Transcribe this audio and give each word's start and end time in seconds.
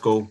go. 0.00 0.30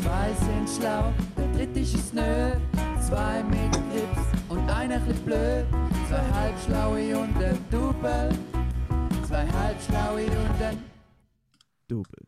Zwei 0.00 0.32
sind 0.34 0.68
schlau, 0.68 1.12
der 1.36 1.52
dritte 1.52 1.80
ist 1.80 1.94
es 1.94 2.12
nö. 2.12 2.52
Zwei 3.00 3.42
mit 3.44 3.72
Grips 3.72 4.26
und 4.48 4.70
einer 4.70 5.00
bisschen 5.00 5.24
blöd. 5.24 5.66
Zwei 6.08 6.24
halbschlaue 6.32 7.18
und 7.18 7.36
ein 7.36 7.58
Double. 7.70 8.30
Zwei 9.26 9.46
halbschlaue 9.46 10.26
und 10.26 10.62
ein 10.62 10.82
Double. 11.88 12.26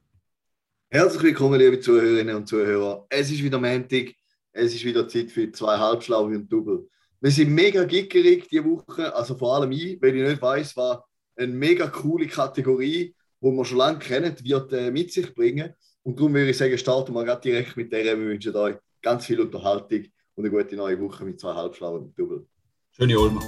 Herzlich 0.90 1.22
willkommen, 1.22 1.58
liebe 1.58 1.80
Zuhörerinnen 1.80 2.36
und 2.36 2.48
Zuhörer. 2.48 3.06
Es 3.08 3.30
ist 3.30 3.42
wieder 3.42 3.58
Montag, 3.58 4.14
es 4.52 4.74
ist 4.74 4.84
wieder 4.84 5.08
Zeit 5.08 5.30
für 5.30 5.50
zwei 5.50 5.76
Halbschlaue 5.76 6.36
und 6.36 6.52
Double. 6.52 6.88
Wir 7.20 7.30
sind 7.30 7.50
mega 7.50 7.84
gickerig 7.84 8.48
diese 8.48 8.64
Woche, 8.64 9.14
also 9.14 9.34
vor 9.36 9.56
allem 9.56 9.72
ich, 9.72 10.00
weil 10.00 10.14
ich 10.14 10.28
nicht 10.28 10.42
weiß, 10.42 10.76
was 10.76 10.98
eine 11.36 11.52
mega 11.52 11.88
coole 11.88 12.26
Kategorie, 12.26 13.14
die 13.40 13.50
wir 13.50 13.64
schon 13.64 13.78
lange 13.78 13.98
kennen, 13.98 14.34
wird 14.42 14.72
äh, 14.72 14.90
mit 14.90 15.12
sich 15.12 15.34
bringen. 15.34 15.74
Und 16.02 16.18
darum 16.18 16.34
würde 16.34 16.50
ich 16.50 16.56
sagen, 16.56 16.76
starten 16.78 17.14
wir 17.14 17.24
gerade 17.24 17.40
direkt 17.40 17.76
mit 17.76 17.92
der. 17.92 18.04
Wir 18.04 18.18
wünschen 18.18 18.54
euch 18.56 18.76
ganz 19.02 19.26
viel 19.26 19.40
Unterhaltung 19.40 20.04
und 20.34 20.44
eine 20.44 20.50
gute 20.50 20.76
neue 20.76 21.00
Woche 21.00 21.24
mit 21.24 21.40
zwei 21.40 21.54
Halbschlauen 21.54 22.02
und 22.04 22.18
Double. 22.18 22.46
Schöne 22.92 23.18
Olma. 23.18 23.40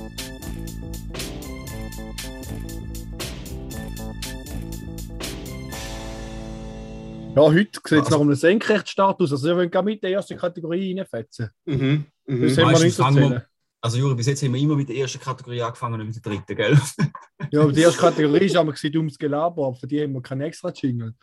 Ja, 7.35 7.43
heute 7.43 7.59
sieht 7.59 7.77
es 7.85 7.93
Also- 7.93 8.11
nach 8.15 8.21
einem 8.23 8.35
Senkrechtstart 8.35 9.21
aus. 9.21 9.31
Also, 9.33 9.49
wir 9.49 9.57
wollen 9.57 9.71
gar 9.71 9.83
mit 9.83 10.03
der 10.03 10.11
ersten 10.13 10.39
Kategorie 10.39 10.99
reinfetzen. 10.99 11.51
Mhm. 11.67 12.07
Mhm. 12.27 12.43
Das 12.43 12.57
haben 12.59 12.71
wir 12.71 12.85
nicht 12.85 12.99
erzählen. 12.99 13.43
Also 13.87 13.99
Juri, 13.99 14.17
bis 14.17 14.27
jetzt 14.27 14.43
haben 14.43 14.53
wir 14.53 14.61
immer 14.61 14.75
mit 14.75 14.89
der 14.89 14.97
ersten 14.97 15.21
Kategorie 15.21 15.63
angefangen 15.63 16.01
und 16.01 16.09
mit 16.09 16.17
der 16.17 16.21
dritten, 16.33 16.57
gell? 16.57 16.77
Ja, 17.53 17.61
aber 17.63 17.71
die 17.73 17.83
erste 17.83 18.01
Kategorie 18.01 18.47
ist 18.47 18.57
aber 18.57 18.73
dummes 18.73 19.17
Gelaber, 19.17 19.65
aber 19.69 19.77
für 19.77 19.87
die 19.87 20.03
haben 20.03 20.13
wir 20.13 20.21
keinen 20.23 20.41
extra 20.41 20.73
Jingle. 20.73 21.15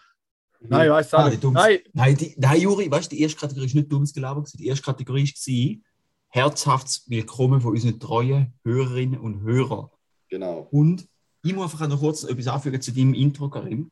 Nein, 0.62 0.86
ich 0.88 0.92
weiß 0.94 1.14
Ah, 1.16 1.30
nicht. 1.30 1.44
dummes- 1.44 1.62
Nein, 1.62 1.80
Nein, 1.92 2.16
die, 2.16 2.34
nein 2.38 2.62
Juri, 2.62 2.90
weißt 2.90 3.12
du, 3.12 3.18
die 3.18 3.22
erste 3.22 3.38
Kategorie 3.38 3.66
ist 3.66 3.76
nicht 3.76 3.92
dummes 3.92 4.14
Gelaber. 4.14 4.40
gewesen. 4.44 4.56
Die 4.60 4.68
erste 4.68 4.86
Kategorie 4.86 5.26
war 5.26 5.82
herzhaftes 6.30 7.04
Willkommen 7.10 7.60
von 7.60 7.72
unseren 7.74 8.00
treuen 8.00 8.54
Hörerinnen 8.64 9.20
und 9.20 9.42
Hörern. 9.42 9.90
Genau. 10.30 10.70
Und 10.72 11.06
ich 11.44 11.54
muss 11.54 11.74
einfach 11.74 11.86
noch 11.90 12.00
kurz 12.00 12.24
etwas 12.24 12.48
anfügen 12.48 12.80
zu 12.80 12.94
deinem 12.94 13.14
Intro, 13.14 13.50
Karim. 13.50 13.92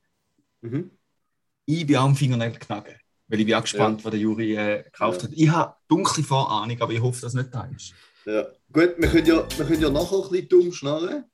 Mhm. 0.61 0.92
Ich 1.66 1.86
bin 1.86 1.97
auch 1.97 2.05
am 2.05 2.16
Fingernägel 2.16 2.58
knacken, 2.58 2.95
weil 3.27 3.39
ich 3.42 3.45
bin 3.45 3.55
auch 3.55 3.64
gespannt, 3.64 4.05
was 4.05 4.11
der 4.11 4.19
Juri 4.22 4.55
äh, 4.55 4.83
gekauft 4.83 5.23
Ja. 5.23 5.27
hat. 5.27 5.33
Ich 5.36 5.49
habe 5.49 5.75
dunkle 5.89 6.23
Vorahnung, 6.23 6.81
aber 6.81 6.94
ich 6.94 7.02
hoffe, 7.02 7.19
dass 7.19 7.33
es 7.33 7.38
nicht 7.42 7.53
da 7.53 7.66
ist. 7.66 7.94
Ja. 8.25 8.47
Gut, 8.72 8.94
wir 8.97 9.08
können 9.09 9.25
ja, 9.25 9.47
wir 9.58 9.66
können 9.66 9.81
ja 9.81 9.89
nachher 9.89 10.17
ein 10.23 10.30
bisschen 10.30 10.50
dumm 10.50 10.72
schnarren, 10.72 11.25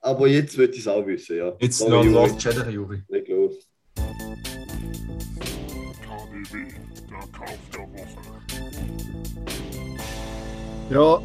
aber 0.00 0.28
jetzt 0.28 0.56
würde 0.58 0.74
ich 0.74 0.80
es 0.80 0.88
auch 0.88 1.06
wissen. 1.06 1.36
Ja. 1.36 1.56
Jetzt 1.58 1.78
Sorry, 1.78 1.92
lass 1.92 2.04
Juri. 2.06 2.30
uns 2.30 2.42
schädern, 2.42 2.70
Juri. 2.70 3.02
Leg 3.08 3.28
los. 3.28 3.54
KDW, 6.02 6.68
der 7.08 7.18
Kauf 7.32 7.58
der 7.72 7.80
Woche. 7.80 8.20
ja, 10.90 11.22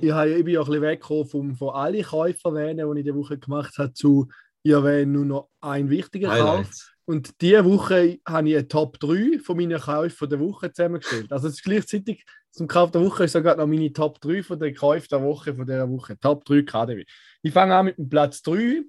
ich, 0.00 0.10
habe, 0.10 0.30
ich 0.30 0.44
bin 0.44 0.54
ja 0.54 0.60
ein 0.60 0.66
bisschen 0.66 0.82
weggekommen 0.82 1.26
vom, 1.26 1.54
von 1.54 1.70
allen 1.74 2.02
Käufen 2.02 2.56
erwähnen, 2.56 2.92
die 2.94 2.98
ich 3.00 3.04
diese 3.06 3.16
Woche 3.16 3.38
gemacht 3.38 3.78
habe, 3.78 3.92
zu 3.92 4.28
ich 4.64 4.72
erwähne 4.72 5.12
nur 5.12 5.24
noch 5.24 5.48
einen 5.60 5.88
wichtigen 5.90 6.26
Kauf. 6.26 6.34
Highlights. 6.34 6.91
Und 7.12 7.42
diese 7.42 7.62
Woche 7.66 8.20
habe 8.26 8.48
ich 8.48 8.56
eine 8.56 8.68
Top 8.68 8.98
3 8.98 9.38
von 9.38 9.58
meinen 9.58 9.78
Käufen 9.78 10.30
der 10.30 10.40
Woche 10.40 10.72
zusammengestellt. 10.72 11.30
Also 11.30 11.48
es 11.48 11.56
ist 11.56 11.62
gleichzeitig 11.62 12.24
zum 12.50 12.66
Kauf 12.66 12.90
der 12.90 13.02
Woche 13.02 13.24
ist 13.24 13.32
sogar 13.32 13.54
noch 13.54 13.66
meine 13.66 13.92
Top 13.92 14.18
3 14.22 14.42
von 14.42 14.58
den 14.58 14.74
Käufen 14.74 15.08
der 15.10 15.22
Woche 15.22 15.54
von 15.54 15.66
dieser 15.66 15.90
Woche. 15.90 16.18
Top 16.18 16.42
3 16.46 16.62
KDW. 16.62 17.04
Ich 17.42 17.52
fange 17.52 17.74
an 17.74 17.84
mit 17.84 17.98
dem 17.98 18.08
Platz 18.08 18.40
3. 18.40 18.84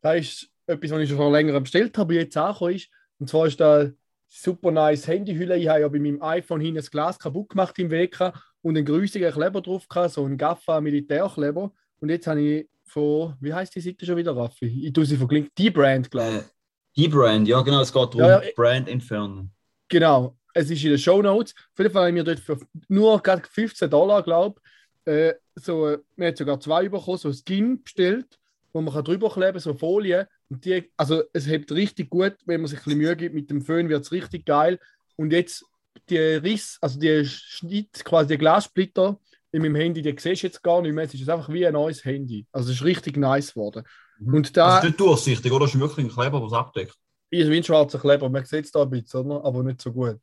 Da 0.00 0.14
ist 0.14 0.48
etwas, 0.66 0.90
was 0.90 1.00
ich 1.02 1.10
schon 1.10 1.18
vor 1.18 1.30
längerem 1.30 1.62
bestellt 1.62 1.98
habe, 1.98 2.14
jetzt 2.14 2.34
angekommen 2.34 2.76
ist. 2.76 2.88
Und 3.18 3.28
zwar 3.28 3.46
ist 3.46 3.60
da 3.60 3.90
super 4.26 4.70
nice 4.70 5.06
Handyhülle. 5.06 5.58
Ich 5.58 5.68
habe 5.68 5.80
ja 5.80 5.88
bei 5.88 5.98
meinem 5.98 6.22
iPhone 6.22 6.62
hinten 6.62 6.76
das 6.76 6.90
Glas 6.90 7.18
kaputt 7.18 7.50
gemacht 7.50 7.78
im 7.78 7.90
Weg 7.90 8.18
und 8.62 8.74
einen 8.74 8.86
grüßigen 8.86 9.32
Kleber 9.32 9.60
drauf 9.60 9.86
gehabt, 9.86 10.14
so 10.14 10.24
einen 10.24 10.38
Gaffa 10.38 10.80
Militärkleber. 10.80 11.74
Und 12.00 12.08
jetzt 12.08 12.26
habe 12.26 12.40
ich 12.40 12.70
von, 12.84 13.34
wie 13.38 13.52
heißt 13.52 13.74
die 13.74 13.82
Seite 13.82 14.06
schon 14.06 14.16
wieder, 14.16 14.34
Raffi? 14.34 14.86
Ich 14.86 14.94
tue 14.94 15.04
sie 15.04 15.18
verlinken. 15.18 15.52
Die 15.58 15.68
Brand, 15.68 16.10
glaube 16.10 16.38
ich. 16.38 16.44
Äh, 17.00 17.02
die 17.02 17.08
Brand, 17.08 17.48
ja 17.48 17.60
genau, 17.62 17.80
es 17.80 17.92
geht 17.92 18.02
darum, 18.02 18.20
Ja, 18.20 18.42
ja, 18.42 18.50
Brand 18.54 18.88
entfernen. 18.88 19.50
Genau, 19.88 20.36
es 20.54 20.70
ist 20.70 20.82
in 20.84 20.90
den 20.90 20.98
Show 20.98 21.22
Notes. 21.22 21.54
Auf 21.72 21.78
jeden 21.78 21.90
Fall 21.90 22.08
haben 22.08 22.14
wir 22.14 22.24
dort 22.24 22.40
für 22.40 22.58
nur 22.88 23.20
gerade 23.22 23.42
15 23.48 23.90
Dollar, 23.90 24.22
glaube 24.22 24.60
ich, 24.64 25.12
äh, 25.12 25.34
so, 25.54 25.88
äh, 25.88 25.98
wir 26.16 26.28
haben 26.28 26.36
sogar 26.36 26.60
zwei 26.60 26.88
bekommen, 26.88 27.18
so 27.18 27.28
ein 27.28 27.34
Skin 27.34 27.82
bestellt, 27.82 28.38
wo 28.72 28.80
man 28.80 28.94
kann 28.94 29.04
drüber 29.04 29.30
kleben 29.30 29.58
so 29.58 29.74
Folien. 29.74 30.26
Und 30.48 30.64
die, 30.64 30.90
also 30.96 31.22
es 31.32 31.46
hebt 31.46 31.72
richtig 31.72 32.10
gut, 32.10 32.36
wenn 32.46 32.60
man 32.60 32.68
sich 32.68 32.80
ein 32.80 32.84
bisschen 32.84 32.98
Mühe 32.98 33.16
gibt 33.16 33.34
mit 33.34 33.50
dem 33.50 33.62
Föhn, 33.62 33.88
wird 33.88 34.04
es 34.04 34.12
richtig 34.12 34.46
geil. 34.46 34.78
Und 35.16 35.32
jetzt 35.32 35.64
die 36.08 36.18
Riss, 36.18 36.78
also 36.80 36.98
die 36.98 37.24
Schnitt, 37.24 38.04
quasi 38.04 38.28
die 38.28 38.38
Glassplitter 38.38 39.18
in 39.52 39.62
meinem 39.62 39.74
Handy, 39.76 40.02
die 40.02 40.14
siehst 40.18 40.42
du 40.42 40.46
jetzt 40.46 40.62
gar 40.62 40.82
nicht 40.82 40.92
mehr. 40.92 41.04
Es 41.04 41.14
ist 41.14 41.28
einfach 41.28 41.48
wie 41.48 41.66
ein 41.66 41.72
neues 41.72 42.04
Handy. 42.04 42.46
Also 42.52 42.70
es 42.70 42.76
ist 42.76 42.84
richtig 42.84 43.16
nice 43.16 43.54
geworden. 43.54 43.84
Mhm. 44.20 44.34
Und 44.34 44.56
da 44.56 44.76
Also 44.76 44.88
nicht 44.88 45.00
durchsichtig, 45.00 45.50
oder? 45.52 45.64
Das 45.66 45.74
ist 45.74 45.80
wirklich 45.80 46.06
ein 46.06 46.10
Kleber, 46.12 46.42
was 46.42 46.52
abdeckt. 46.52 46.94
ist 47.30 47.50
wie 47.50 47.56
ein 47.56 47.64
schwarzer 47.64 47.98
Kleber. 47.98 48.28
Man 48.28 48.44
sieht 48.44 48.66
es 48.66 48.72
da 48.72 48.82
ein 48.82 48.90
bisschen, 48.90 49.26
oder? 49.30 49.44
aber 49.44 49.62
nicht 49.62 49.80
so 49.80 49.92
gut. 49.92 50.20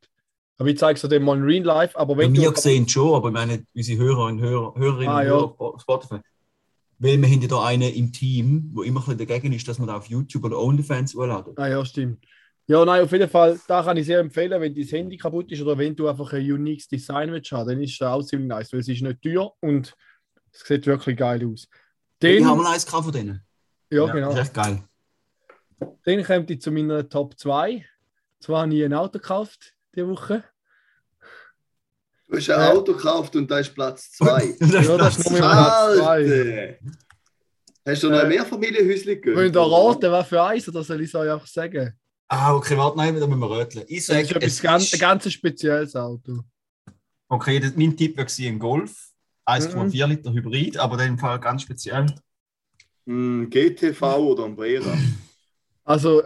Aber 0.58 0.68
ich 0.68 0.78
zeige 0.78 0.98
es 1.00 1.08
dir 1.08 1.20
mal 1.20 1.36
in 1.36 1.44
Real 1.44 1.64
Life. 1.64 1.98
Aber 1.98 2.14
Ja, 2.14 2.18
wenn 2.20 2.34
wir 2.34 2.52
sehen 2.56 2.84
es 2.84 2.92
schon, 2.92 3.14
aber 3.14 3.28
ich 3.28 3.34
meine, 3.34 3.64
unsere 3.74 3.98
Hörer 3.98 4.24
und 4.26 4.40
Hörer, 4.40 4.74
Hörerinnen 4.76 5.08
Ah, 5.08 5.20
und. 5.20 5.58
Hörer 5.58 5.78
Spotify. 5.80 6.20
Weil 7.00 7.20
wir 7.22 7.28
haben 7.28 7.40
ja 7.42 7.48
da 7.48 7.64
einen 7.64 7.92
im 7.94 8.12
Team, 8.12 8.74
der 8.76 8.84
immer 8.84 9.00
ein 9.00 9.04
bisschen 9.06 9.18
dagegen 9.28 9.52
ist, 9.52 9.68
dass 9.68 9.78
man 9.78 9.86
da 9.86 9.96
auf 9.98 10.06
YouTube 10.06 10.44
oder 10.44 10.58
OnlyFans 10.58 11.14
hochladen. 11.14 11.52
Ah 11.56 11.68
ja, 11.68 11.84
stimmt. 11.84 12.24
Ja, 12.66 12.84
nein, 12.84 13.02
auf 13.02 13.12
jeden 13.12 13.30
Fall, 13.30 13.58
da 13.68 13.82
kann 13.82 13.96
ich 13.96 14.04
sehr 14.06 14.18
empfehlen, 14.18 14.60
wenn 14.60 14.74
dein 14.74 14.84
Handy 14.84 15.16
kaputt 15.16 15.50
ist 15.52 15.62
oder 15.62 15.78
wenn 15.78 15.94
du 15.96 16.08
einfach 16.08 16.32
ein 16.32 16.52
uniques 16.52 16.88
Design 16.88 17.32
willst 17.32 17.52
haben, 17.52 17.68
dann 17.68 17.80
ist 17.80 17.98
das 18.00 18.08
auch 18.08 18.22
ziemlich 18.22 18.48
nice, 18.48 18.72
weil 18.72 18.80
es 18.80 18.88
ist 18.88 19.00
nicht 19.00 19.22
teuer 19.22 19.52
und 19.60 19.94
es 20.52 20.60
sieht 20.66 20.86
wirklich 20.86 21.16
geil 21.16 21.46
aus. 21.46 21.62
Ich 21.62 22.18
Den, 22.20 22.46
habe 22.46 22.60
mal 22.60 22.74
eins 22.74 22.84
von 22.84 23.12
denen. 23.12 23.42
Ja, 23.90 24.06
genau. 24.06 24.28
Das 24.32 24.40
ist 24.40 24.44
echt 24.46 24.54
geil. 24.54 24.82
Dann 26.04 26.24
kommt 26.24 26.50
ich 26.50 26.60
zu 26.60 26.70
meiner 26.70 27.08
Top 27.08 27.38
2. 27.38 27.84
Zwar 28.40 28.62
habe 28.62 28.74
ich 28.74 28.84
ein 28.84 28.94
Auto 28.94 29.18
gekauft 29.18 29.74
diese 29.94 30.08
Woche. 30.08 30.44
Du 32.28 32.36
hast 32.36 32.50
ein 32.50 32.60
Äh. 32.60 32.76
Auto 32.76 32.92
gekauft 32.94 33.34
und 33.36 33.50
da 33.50 33.58
ist 33.58 33.74
Platz 33.74 34.12
2. 34.12 34.54
Ja, 34.60 34.96
das 34.96 35.18
ist 35.18 35.30
nur 35.30 35.38
Platz 35.38 35.96
2. 35.98 36.06
Alter! 36.06 36.74
Hast 37.86 38.02
du 38.02 38.10
noch 38.10 38.18
ein 38.18 38.26
Äh, 38.26 38.28
Mehrfamilienhäuschen 38.28 39.06
gegönnt? 39.06 39.36
Wollt 39.36 39.56
ihr 39.56 39.60
raten, 39.62 40.12
was 40.12 40.28
für 40.28 40.42
eins 40.42 40.68
oder 40.68 40.84
soll 40.84 41.00
ich 41.00 41.08
es 41.08 41.14
euch 41.14 41.30
einfach 41.32 41.46
sagen? 41.46 41.98
Ah, 42.28 42.54
okay, 42.54 42.76
warte, 42.76 42.98
nein, 42.98 43.18
da 43.18 43.26
müssen 43.26 43.40
wir 43.40 43.48
röteln. 43.50 43.84
Ich 43.88 43.98
Das 44.04 44.06
sage, 44.06 44.20
ist 44.22 44.30
etwas 44.32 44.52
es 44.52 44.60
ganz, 44.62 44.84
ist- 44.84 44.94
ein 44.94 45.00
ganz 45.00 45.32
spezielles 45.32 45.96
Auto. 45.96 46.40
okay, 47.28 47.58
das, 47.60 47.74
mein 47.76 47.96
Tipp 47.96 48.16
wäre 48.18 48.28
ein 48.48 48.58
Golf. 48.58 49.10
1,4 49.46 50.06
Liter 50.06 50.30
Hybrid, 50.34 50.76
aber 50.76 50.98
dann 50.98 51.06
im 51.08 51.18
Fall 51.18 51.40
ganz 51.40 51.62
speziell. 51.62 52.04
Hm, 53.08 53.48
GTV 53.48 54.02
oder 54.18 54.44
Umbrella? 54.44 54.92
Also, 55.84 56.22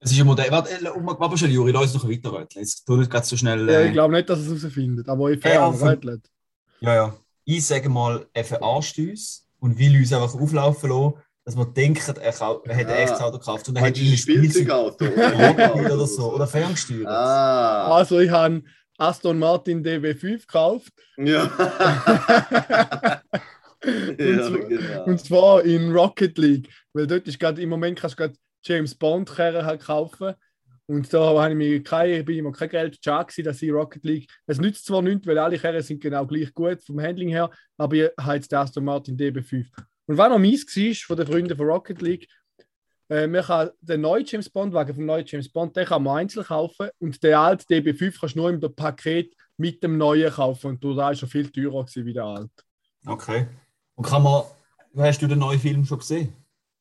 Es 0.00 0.12
ist 0.12 0.20
ein 0.20 0.26
Modell. 0.26 0.50
Warte, 0.50 0.70
äh, 0.70 0.84
warte 0.84 1.38
schnell, 1.38 1.50
Juri, 1.50 1.72
lass 1.72 1.94
uns 1.94 2.02
noch 2.04 2.10
weiter 2.10 2.30
röteln. 2.30 2.62
Jetzt 2.62 2.84
tu 2.84 2.96
nicht 2.96 3.10
ganz 3.10 3.28
so 3.30 3.36
schnell. 3.38 3.66
ja, 3.68 3.80
Äh, 3.80 3.86
ich 3.86 3.92
glaube 3.92 4.12
nicht, 4.14 4.28
dass 4.28 4.38
es 4.40 4.46
herausfindet, 4.62 5.08
aber 5.08 5.30
ich 5.30 5.42
Ja, 5.42 5.50
fahre 5.50 5.64
auf- 5.64 5.82
Rädlet. 5.82 6.20
Ja, 6.80 6.94
ja. 6.94 7.16
Ich 7.46 7.66
sage 7.66 7.88
mal, 7.88 8.26
er 8.34 8.44
verarscht 8.44 8.98
uns 8.98 9.48
und 9.60 9.78
will 9.78 9.96
uns 9.96 10.12
einfach 10.12 10.34
auflaufen 10.34 10.90
lassen, 10.90 11.14
dass 11.46 11.56
wir 11.56 11.64
denken, 11.64 12.14
er, 12.20 12.32
kau- 12.34 12.62
er 12.64 12.76
hat 12.76 12.86
ein 12.86 12.92
echtes 12.92 13.20
Auto 13.22 13.38
gekauft 13.38 13.66
und 13.70 13.76
er 13.76 13.86
hat 13.86 13.96
ein 13.96 14.02
ein 14.12 14.16
Spielzeug 14.18 14.66
Spielzeugauto? 14.68 15.06
oder 15.94 16.06
so. 16.06 16.34
Oder 16.34 16.46
ferngesteuert. 16.46 17.06
Ah, 17.08 17.96
Also, 17.96 18.18
ich 18.20 18.30
habe 18.30 18.62
Aston 18.98 19.38
Martin 19.38 19.82
DB5 19.82 20.40
gekauft. 20.42 20.92
ja. 21.16 21.50
und, 23.84 24.18
ja, 24.18 24.42
zwar, 24.42 24.58
genau. 24.60 25.04
und 25.04 25.20
zwar 25.20 25.64
in 25.64 25.92
Rocket 25.92 26.36
League. 26.38 26.68
Weil 26.92 27.06
dort 27.06 27.26
ist 27.28 27.38
gerade 27.38 27.62
im 27.62 27.68
Moment 27.68 27.98
kannst 27.98 28.18
du 28.18 28.24
gerade 28.24 28.34
James 28.64 28.94
Bond 28.94 29.30
Karren 29.30 29.64
halt 29.64 29.82
kaufen. 29.82 30.34
Und 30.86 31.12
da 31.12 31.20
habe 31.20 31.50
ich 31.50 31.56
mir 31.56 31.82
kein, 31.82 32.24
bin 32.24 32.36
ich 32.36 32.42
mir 32.42 32.52
kein 32.52 32.70
Geld 32.70 32.98
schade 33.04 33.26
gewesen, 33.26 33.44
dass 33.44 33.60
ich 33.60 33.70
Rocket 33.70 34.04
League. 34.04 34.30
Es 34.46 34.58
nützt 34.58 34.86
zwar 34.86 35.02
nichts, 35.02 35.26
weil 35.26 35.38
alle 35.38 35.58
Karren 35.58 35.82
sind 35.82 36.00
genau 36.00 36.26
gleich 36.26 36.52
gut 36.54 36.82
vom 36.82 37.00
Handling 37.00 37.28
her, 37.28 37.50
aber 37.76 37.94
ich 37.94 38.10
habe 38.18 38.36
jetzt 38.36 38.50
den 38.50 38.58
Aston 38.58 38.84
Martin 38.84 39.16
DB5. 39.16 39.66
Und 40.06 40.16
was 40.16 40.28
noch 40.30 40.38
mies 40.38 40.64
war 40.64 40.94
von 41.06 41.16
den 41.18 41.26
Freunden 41.26 41.56
von 41.56 41.66
Rocket 41.66 42.00
League, 42.00 42.26
äh, 43.10 43.26
man 43.26 43.42
kann 43.42 43.70
den 43.80 44.00
neuen 44.00 44.24
James 44.24 44.48
Bond 44.50 44.72
Wagen 44.72 44.94
vom 44.94 45.04
neuen 45.04 45.24
James 45.26 45.50
Bond, 45.50 45.76
den 45.76 45.86
kann 45.86 46.02
man 46.02 46.18
einzeln 46.18 46.44
kaufen 46.44 46.88
und 46.98 47.22
den 47.22 47.34
alten 47.34 47.64
DB5 47.72 48.20
kannst 48.20 48.34
du 48.34 48.38
nur 48.38 48.50
im 48.50 48.60
Paket 48.74 49.34
mit 49.56 49.82
dem 49.82 49.98
neuen 49.98 50.30
kaufen 50.30 50.68
und 50.68 50.84
du 50.84 50.94
da 50.94 51.10
ist 51.10 51.20
schon 51.20 51.28
viel 51.28 51.50
teurer 51.50 51.84
gewesen 51.84 52.06
wie 52.06 52.12
der 52.12 52.24
alte. 52.24 52.64
Okay. 53.06 53.46
Und 53.98 54.04
kann 54.06 54.22
man. 54.22 54.44
Hast 54.96 55.20
du 55.20 55.26
den 55.26 55.40
neuen 55.40 55.58
Film 55.58 55.84
schon 55.84 55.98
gesehen? 55.98 56.32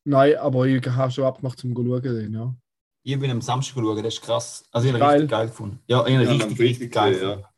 Nein, 0.05 0.35
aber 0.37 0.65
ich 0.65 0.85
habe 0.85 1.11
schon 1.11 1.25
abgemacht 1.25 1.59
zum 1.59 1.73
schauen. 1.75 2.01
Den, 2.01 2.33
ja. 2.33 2.55
Ich 3.03 3.19
bin 3.19 3.31
am 3.31 3.41
Samstag 3.41 3.75
geschaut, 3.75 3.97
das 4.05 4.13
ist 4.13 4.21
krass. 4.21 4.63
Also, 4.71 4.87
ich 4.87 4.93
habe 4.93 5.11
richtig 5.13 5.29
geil 5.29 5.47
gefunden. 5.47 5.79
Ja, 5.87 6.05
ich 6.05 6.15
habe 6.15 6.23
Ja, 6.25 6.31
richtig, 6.31 6.59
richtig 6.59 6.91
geil 6.91 7.19
ja. 7.21 7.49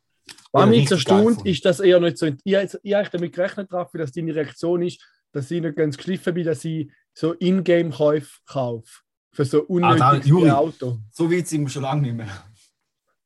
Was 0.52 0.70
mich 0.70 0.80
richtig 0.90 1.06
geil 1.06 1.18
erstaunt, 1.18 1.46
ist, 1.46 1.66
dass 1.66 1.80
eher 1.82 2.00
nicht 2.00 2.18
so. 2.18 2.28
Ich, 2.28 2.38
ich 2.46 2.94
habe 2.94 3.10
damit 3.12 3.34
gerechnet, 3.34 3.72
Raffi, 3.72 3.98
dass 3.98 4.12
deine 4.12 4.34
Reaktion 4.34 4.82
ist, 4.82 5.06
dass 5.34 5.52
ich 5.52 5.62
nicht 5.62 5.76
ganz 5.76 5.98
geschliffen 5.98 6.34
bin, 6.34 6.46
dass 6.46 6.64
ich 6.64 6.90
so 7.14 7.34
Ingame-Käufe 7.34 8.40
kaufe. 8.46 8.90
Für 9.32 9.46
so 9.46 9.62
Ah, 9.62 9.66
unnötiges 9.68 10.26
Juri. 10.26 10.50
Auto. 10.50 11.00
So 11.12 11.30
weit 11.32 11.48
sind 11.48 11.62
wir 11.64 11.70
schon 11.70 11.84
lange 11.84 12.02
nicht 12.02 12.16
mehr. 12.16 12.30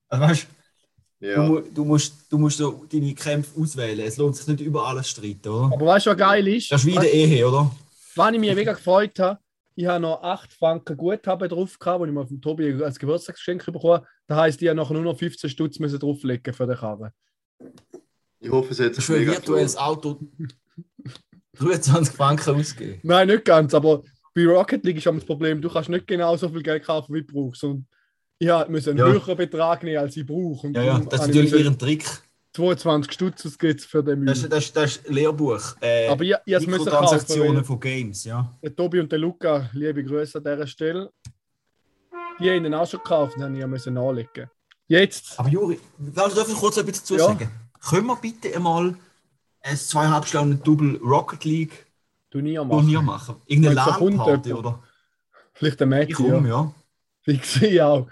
Also 0.09 0.24
weißt, 0.25 0.44
du, 0.44 0.47
Ja. 1.23 1.41
mu- 1.41 1.61
du, 1.61 1.85
musst, 1.85 2.13
du 2.29 2.37
musst 2.37 2.57
so 2.57 2.85
deine 2.91 3.13
Kämpfe 3.13 3.59
auswählen. 3.59 4.01
Es 4.05 4.17
lohnt 4.17 4.35
sich 4.35 4.45
nicht 4.47 4.59
über 4.61 4.85
alles 4.87 5.07
zu 5.07 5.21
streiten, 5.21 5.47
oder? 5.49 5.73
Aber 5.73 5.85
weißt 5.85 6.05
du, 6.07 6.09
was 6.11 6.17
geil 6.17 6.47
ist? 6.49 6.71
Das 6.71 6.81
ist 6.81 6.87
wie 6.87 6.95
in 6.95 7.01
der 7.01 7.13
Ehe, 7.13 7.47
oder? 7.47 7.71
Wann 8.15 8.33
ich 8.33 8.39
mich 8.41 8.53
mega 8.53 8.73
gefreut 8.73 9.17
habe, 9.19 9.39
ich 9.75 9.85
habe 9.85 10.01
noch 10.01 10.21
8 10.21 10.51
Franken 10.53 10.97
Guthaben 10.97 11.47
drauf 11.49 11.79
gehabt, 11.79 12.03
die 12.03 12.09
ich 12.09 12.13
mal 12.13 12.27
von 12.27 12.41
Tobi 12.41 12.83
als 12.83 12.99
Geburtstagsgeschenk 12.99 13.65
bekommen 13.65 13.93
habe. 13.93 14.07
Das 14.27 14.37
heisst, 14.37 14.61
ich 14.61 14.67
habe 14.67 14.75
nachher 14.77 14.93
nur 14.93 15.03
noch 15.03 15.17
15 15.17 15.49
Stutz 15.49 15.79
müssen 15.79 15.97
drauflegen 15.99 16.53
für 16.53 16.67
den 16.67 16.75
Karren. 16.77 17.11
Ich 18.39 18.51
hoffe, 18.51 18.71
es 18.71 18.79
hat 18.79 18.89
Das 18.91 18.97
ist 18.99 19.05
sich 19.05 19.05
für 19.05 19.13
ein 19.13 19.19
mega 19.21 19.31
virtuelles 19.31 19.77
Auto 19.77 20.19
23 21.59 22.15
Franken 22.15 22.55
ausgeben. 22.55 22.99
Nein, 23.03 23.27
nicht 23.27 23.45
ganz, 23.45 23.73
aber 23.73 24.03
bei 24.35 24.45
Rocket 24.45 24.83
League 24.83 24.97
ist 24.97 25.05
das 25.05 25.23
Problem, 25.25 25.61
du 25.61 25.69
kannst 25.69 25.89
nicht 25.89 26.07
genau 26.07 26.35
so 26.35 26.49
viel 26.49 26.63
Geld 26.63 26.83
kaufen, 26.83 27.13
wie 27.13 27.23
du 27.23 27.33
brauchst. 27.33 27.63
Und 27.63 27.85
ich 28.39 28.50
habe 28.50 28.71
müssen 28.71 28.89
einen 28.91 29.00
Ja. 29.00 29.06
höheren 29.07 29.38
Betrag 29.38 29.83
nehmen, 29.83 29.97
als 30.00 30.18
ich 30.18 30.25
brauche. 30.25 30.68
Und 30.68 30.75
Ja, 30.75 30.83
ja, 30.83 31.00
das 31.00 31.21
ist 31.21 31.35
ich 31.35 31.35
natürlich 31.35 31.63
ihren 31.65 31.77
Trick. 31.77 32.06
22 32.56 33.12
Stutz 33.12 33.45
ausgeben 33.45 33.80
für 33.80 34.03
den 34.03 34.19
Müll. 34.19 34.27
Das 34.27 34.44
ist, 34.44 34.51
das 34.51 34.71
das 34.74 34.97
ist 34.97 35.09
Lehrbuch. 35.09 35.75
Äh, 35.81 36.07
aber 36.07 36.24
ich, 36.24 36.35
ich 36.45 36.53
es 36.53 36.68
müssen 36.68 36.85
kaufen. 36.85 37.63
Von 37.65 37.80
Games, 37.80 38.25
ja. 38.25 38.51
Der 38.62 38.75
Tobi 38.75 39.00
und 39.00 39.12
der 39.12 39.18
Luca, 39.19 39.69
liebe 39.74 40.03
Grüße 40.03 40.38
an 40.38 40.44
dieser 40.44 40.68
Stelle, 40.68 41.09
die 42.39 42.50
haben 42.51 42.65
ihn 42.65 42.74
auch 42.75 42.88
schon 42.88 43.00
gekauft, 43.00 43.35
den 43.38 43.44
habe 43.44 43.53
ich 43.53 43.59
ja 43.59 43.68
müssen 43.68 43.94
nachlegen. 43.95 44.50
Jetzt, 44.88 45.39
Aber 45.39 45.50
Juri, 45.50 45.80
darf 45.97 46.47
ich 46.47 46.56
kurz 46.56 46.77
etwas 46.77 47.00
dazu 47.00 47.15
Ja. 47.15 47.25
sagen? 47.25 47.50
Können 47.89 48.07
wir 48.07 48.15
bitte 48.18 48.56
einmal 48.56 48.95
ein 49.62 49.77
zweieinhalb 49.77 50.25
Stunden 50.25 50.62
Double 50.63 50.97
Rocket 50.97 51.45
League 51.45 51.85
du 52.30 52.39
nie 52.39 52.57
machen. 52.57 52.69
Turnier 52.69 53.01
machen? 53.01 53.35
Irgendeine 53.47 53.75
LAN-Party 53.75 54.53
oder? 54.53 54.83
Vielleicht 55.53 55.80
der 55.80 55.88
Mädchen. 55.88 56.09
Ich 56.09 56.15
komme, 56.31 56.50
ja. 56.50 56.56
ja. 56.56 56.74
Fix 57.23 57.61
ich 57.61 57.81
auch. 57.81 58.07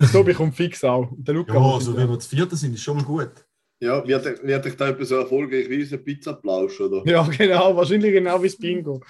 Der 0.00 0.10
Tobi 0.10 0.32
kommt 0.34 0.54
fix 0.56 0.82
auch. 0.84 1.08
Der 1.16 1.34
Luca 1.34 1.54
Ja, 1.54 1.60
kommt 1.60 1.82
so 1.82 1.92
auch. 1.92 1.96
wie 1.98 2.08
wir 2.08 2.18
zu 2.18 2.28
vierten 2.28 2.56
sind, 2.56 2.74
ist 2.74 2.82
schon 2.82 2.96
mal 2.96 3.04
gut. 3.04 3.30
Ja, 3.80 4.06
wird, 4.06 4.42
wird 4.46 4.66
euch 4.66 4.76
da 4.76 4.88
etwas 4.88 5.08
so 5.08 5.16
erfolgreich 5.16 5.68
wie 5.68 5.80
unser 5.80 5.96
Pizzaplausch, 5.98 6.80
oder? 6.80 7.02
Ja, 7.06 7.22
genau. 7.22 7.76
Wahrscheinlich 7.76 8.12
genau 8.12 8.42
wie 8.42 8.48
das 8.48 8.56
Bingo. 8.56 9.02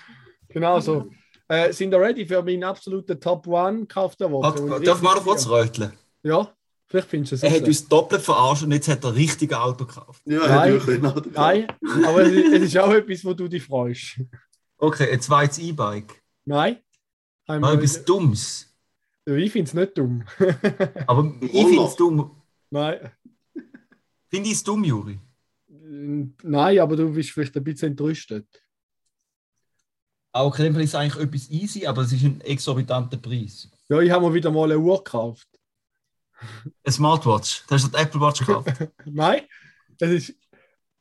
Genau 0.49 0.79
so. 0.81 1.11
Äh, 1.49 1.73
sind 1.73 1.93
ihr 1.93 2.00
ready 2.00 2.25
für 2.26 2.43
meinen 2.43 2.62
absoluten 2.64 3.20
Top 3.20 3.47
One 3.49 3.87
Kauf 3.87 4.14
der 4.17 4.31
Woche? 4.31 4.52
Darf 4.52 4.61
Und 4.61 4.87
darf 4.87 5.02
man 5.02 5.17
noch 5.17 5.25
kurz 5.25 5.49
röteln? 5.49 5.93
Ja, 6.23 6.52
vielleicht 6.87 7.08
findest 7.08 7.32
du 7.32 7.37
es. 7.37 7.43
Er 7.43 7.50
hat 7.50 7.62
uns 7.67 7.88
doppelt 7.88 8.23
verarscht 8.23 8.62
und 8.62 8.70
jetzt 8.73 8.87
hat 8.88 9.02
er 9.05 9.14
richtig 9.14 9.52
Auto 9.52 9.85
gekauft. 9.87 10.23
Ja, 10.26 10.38
Nein. 10.47 10.75
natürlich. 10.79 11.00
Genau. 11.00 11.14
Nein, 11.35 11.67
aber 12.06 12.23
es 12.23 12.32
ist, 12.32 12.52
es 12.52 12.62
ist 12.62 12.79
auch 12.79 12.93
etwas, 12.93 13.25
wo 13.25 13.32
du 13.35 13.49
dich 13.49 13.64
freust. 13.64 14.20
Okay, 14.79 15.11
ein 15.11 15.20
zweites 15.20 15.58
E-Bike. 15.58 16.23
Nein? 16.44 16.76
Wir- 17.47 17.73
etwas 17.73 18.05
Dummes. 18.05 18.70
Ja, 19.31 19.37
ich 19.37 19.53
finde 19.53 19.69
es 19.69 19.75
nicht 19.75 19.97
dumm. 19.97 20.25
Aber 21.06 21.32
ich 21.41 21.53
finde 21.53 21.85
es 21.85 21.94
dumm. 21.94 22.43
Nein. 22.69 23.12
Finde 24.29 24.49
ich 24.49 24.56
es 24.56 24.65
dumm, 24.65 24.82
Juri? 24.82 25.21
Nein, 25.69 26.79
aber 26.81 26.97
du 26.97 27.12
bist 27.12 27.31
vielleicht 27.31 27.56
ein 27.56 27.65
bisschen 27.65 27.93
entrüstet. 27.93 28.47
Auch 30.32 30.56
dann 30.56 30.75
ist 30.77 30.91
es 30.91 30.94
eigentlich 30.94 31.25
etwas 31.25 31.50
easy, 31.50 31.87
aber 31.87 32.03
es 32.03 32.12
ist 32.12 32.25
ein 32.25 32.41
exorbitanter 32.41 33.19
Preis. 33.19 33.69
Ja, 33.88 34.00
ich 34.00 34.11
habe 34.11 34.27
mir 34.27 34.35
wieder 34.35 34.50
mal 34.50 34.65
eine 34.65 34.79
Uhr 34.79 35.03
gekauft. 35.03 35.49
Ein 36.85 36.93
Smartwatch. 36.93 37.65
Da 37.69 37.76
hast 37.76 37.87
du 37.87 37.91
die 37.91 38.03
Apple 38.03 38.21
Watch 38.21 38.41
gekauft. 38.41 38.73
Nein, 39.05 39.43
es 40.00 40.11
ist 40.11 40.37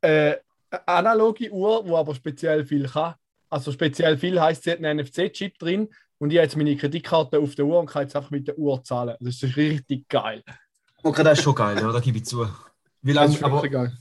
äh, 0.01 0.35
eine 0.69 0.87
analoge 0.87 1.51
Uhr, 1.51 1.83
die 1.83 1.93
aber 1.93 2.13
speziell 2.13 2.63
viel 2.63 2.87
kann. 2.87 3.15
Also 3.49 3.71
speziell 3.71 4.17
viel 4.19 4.39
heißt, 4.39 4.63
sie 4.63 4.71
hat 4.71 4.83
einen 4.83 4.99
NFC-Chip 4.99 5.57
drin 5.57 5.89
und 6.19 6.31
ich 6.31 6.37
habe 6.37 6.43
jetzt 6.45 6.55
meine 6.57 6.75
Kreditkarte 6.77 7.39
auf 7.39 7.55
der 7.55 7.65
Uhr 7.65 7.79
und 7.79 7.87
kann 7.87 8.03
jetzt 8.03 8.15
einfach 8.15 8.29
mit 8.31 8.47
der 8.47 8.57
Uhr 8.57 8.83
zahlen. 8.83 9.15
Das 9.19 9.41
ist 9.41 9.57
richtig 9.57 10.07
geil. 10.07 10.43
Okay, 11.01 11.23
das 11.23 11.39
ist 11.39 11.43
schon 11.43 11.55
geil, 11.55 11.77
ja, 11.79 11.91
da 11.91 11.99
gebe 11.99 12.17
ich 12.17 12.25
zu. 12.25 12.47
Wie 13.01 13.13
Das 13.13 13.23
lange, 13.23 13.35
ist 13.35 13.43
aber, 13.43 13.67
geil. 13.67 13.97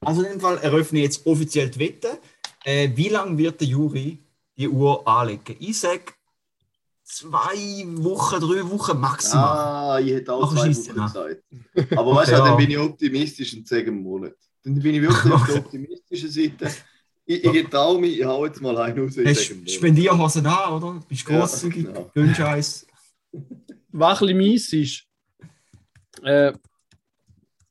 also 0.00 0.22
in 0.22 0.32
dem 0.32 0.40
Fall 0.40 0.58
eröffne 0.58 0.98
ich 1.00 1.04
jetzt 1.06 1.26
offiziell 1.26 1.70
die 1.70 1.78
Wette. 1.80 2.18
Äh, 2.64 2.90
wie 2.94 3.08
lange 3.08 3.36
wird 3.38 3.60
der 3.60 3.68
Juri 3.68 4.18
die 4.56 4.68
Uhr 4.68 5.06
anlegen? 5.08 5.56
Ich 5.58 5.80
sage 5.80 6.02
zwei 7.04 7.84
Wochen, 8.04 8.40
drei 8.40 8.68
Wochen 8.70 8.98
maximal. 9.00 9.56
Ah, 9.96 10.00
ich 10.00 10.12
hätte 10.12 10.32
auch 10.34 10.42
Ach, 10.44 10.52
zwei 10.54 10.76
Wochen 10.76 10.96
ne? 10.98 11.04
gesagt. 11.04 11.96
Aber 11.98 12.14
weißt 12.16 12.32
du, 12.32 12.36
Ja. 12.36 12.44
dann 12.44 12.56
bin 12.58 12.70
ich 12.70 12.78
optimistisch 12.78 13.54
und 13.56 13.66
sage 13.66 13.86
einen 13.86 14.02
Monat. 14.02 14.34
Dann 14.64 14.74
bin 14.78 14.94
ich 14.96 15.00
wirklich 15.02 15.32
auf 15.32 15.46
der 15.46 15.54
Okay. 15.56 15.64
optimistischen 15.64 16.30
Seite. 16.30 16.70
Ich, 17.30 17.44
ich 17.44 17.68
traue 17.68 18.00
mich, 18.00 18.18
ich 18.18 18.24
hau 18.24 18.46
jetzt 18.46 18.62
mal 18.62 18.76
einen 18.78 19.00
raus. 19.00 19.18
ich. 19.18 19.74
Spendierhosen 19.74 20.46
an, 20.46 20.72
oder? 20.82 21.00
Bist 21.06 21.28
Ja, 21.28 21.40
grosszügig, 21.40 21.84
genau. 21.84 22.10
gönnst 22.14 22.40
eins. 22.40 22.86
Was 23.92 24.22
ein 24.22 24.34
mies 24.34 24.72
ist, 24.72 25.04
äh, 26.22 26.54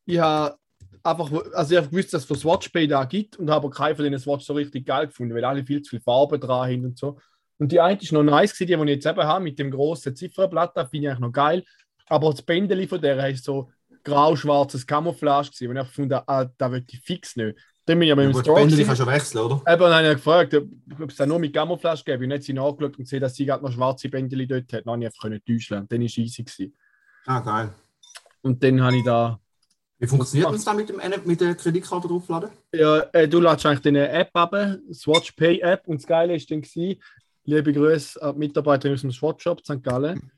ich 0.05 0.19
habe 0.19 0.55
einfach, 1.01 1.31
also 1.55 1.71
ich 1.71 1.77
habe 1.77 1.89
gewusst, 1.89 2.13
dass 2.13 2.21
es 2.21 2.27
für 2.27 2.35
Swatchpay 2.35 2.87
da 2.87 3.03
gibt 3.05 3.37
und 3.37 3.49
habe 3.49 3.65
aber 3.65 3.71
keinen 3.71 3.95
von 3.95 4.05
diesen 4.05 4.19
Swatch 4.19 4.45
so 4.45 4.53
richtig 4.53 4.85
geil 4.85 5.07
gefunden, 5.07 5.33
weil 5.33 5.43
alle 5.43 5.65
viel 5.65 5.81
zu 5.81 5.89
viel 5.89 6.01
Farbe 6.01 6.37
dran 6.37 6.69
haben 6.71 6.85
und 6.85 6.99
so. 6.99 7.17
Und 7.57 7.71
die 7.71 7.79
eine 7.79 7.99
ist 7.99 8.11
noch 8.11 8.21
nice, 8.21 8.53
gewesen, 8.53 8.67
die, 8.67 8.85
die 8.85 8.91
ich 8.91 8.95
jetzt 8.97 9.07
eben 9.07 9.27
habe, 9.27 9.43
mit 9.43 9.57
dem 9.57 9.71
grossen 9.71 10.15
Ziffernblatt, 10.15 10.77
das 10.77 10.91
finde 10.91 11.07
ich 11.07 11.09
eigentlich 11.09 11.21
noch 11.21 11.31
geil. 11.31 11.63
Aber 12.05 12.29
das 12.29 12.43
Bändeli 12.43 12.85
von 12.85 13.01
der 13.01 13.27
ist 13.27 13.43
so 13.43 13.71
grau-schwarzes 14.03 14.85
Camouflage 14.85 15.49
gewesen, 15.49 15.69
und 15.71 15.77
ich 15.77 15.87
gefunden, 15.87 16.19
ah, 16.27 16.45
da 16.45 16.71
will 16.71 16.85
ich 16.87 17.01
fix 17.01 17.35
nicht. 17.35 17.57
Dann 17.87 17.99
bin 17.99 18.07
ich 18.07 18.11
aber 18.11 18.23
Ja, 18.23 18.29
im 18.29 18.37
Store. 18.37 18.65
Gewesen. 18.65 18.85
kannst 18.85 19.01
du 19.01 19.07
wechseln, 19.07 19.41
oder? 19.45 19.55
Eben, 19.65 19.79
dann 19.81 19.93
habe 19.93 20.07
ich 20.09 20.13
gefragt, 20.15 20.53
ob 20.53 21.09
es 21.09 21.15
da 21.15 21.25
nur 21.25 21.39
mit 21.39 21.53
Camouflage 21.53 22.03
gäbe. 22.03 22.25
Und 22.25 22.29
dann 22.29 22.37
hat 22.37 22.43
sie 22.43 22.51
nachgeschaut 22.51 22.97
und 22.97 23.03
gesehen, 23.05 23.21
dass 23.21 23.33
sie 23.33 23.45
gerade 23.45 23.63
noch 23.63 23.71
schwarze 23.71 24.09
Bändeli 24.09 24.45
dort 24.45 24.73
hat. 24.73 24.85
Dann 24.85 24.91
habe 24.91 25.03
ich 25.03 25.07
einfach 25.07 25.21
können 25.21 25.41
täuschen. 25.47 25.79
Und 25.79 25.91
dann 25.91 25.99
war 25.99 26.05
es 26.05 26.17
easy. 26.17 26.43
Gewesen. 26.43 26.75
Ah, 27.25 27.39
geil. 27.39 27.69
Und 28.41 28.61
dann 28.61 28.83
habe 28.83 28.97
ich 28.97 29.05
da. 29.05 29.39
Wie 29.99 30.05
funktioniert 30.05 30.53
das 30.53 30.65
dann 30.65 30.75
mit, 30.75 30.89
dem, 30.89 31.01
mit 31.23 31.39
der 31.39 31.55
Kreditkarte 31.55 32.09
draufladen? 32.09 32.49
Ja, 32.73 32.99
äh, 33.13 33.27
du 33.27 33.39
lädst 33.39 33.65
eigentlich 33.65 33.79
deine 33.81 34.09
App 34.09 34.31
ab, 34.33 34.53
Swatch 34.93 35.31
Pay 35.31 35.59
App. 35.61 35.87
Und 35.87 36.01
das 36.01 36.05
Geile 36.07 36.35
ist 36.35 36.51
dann, 36.51 36.61
gewesen, 36.61 37.01
liebe 37.45 37.71
Grüße 37.71 38.21
an 38.21 38.33
die 38.33 38.39
Mitarbeiterin 38.39 38.95
aus 38.95 39.01
dem 39.01 39.11
Swatch 39.13 39.43
Shop 39.43 39.61
St. 39.65 39.81
Gallen. 39.81 40.29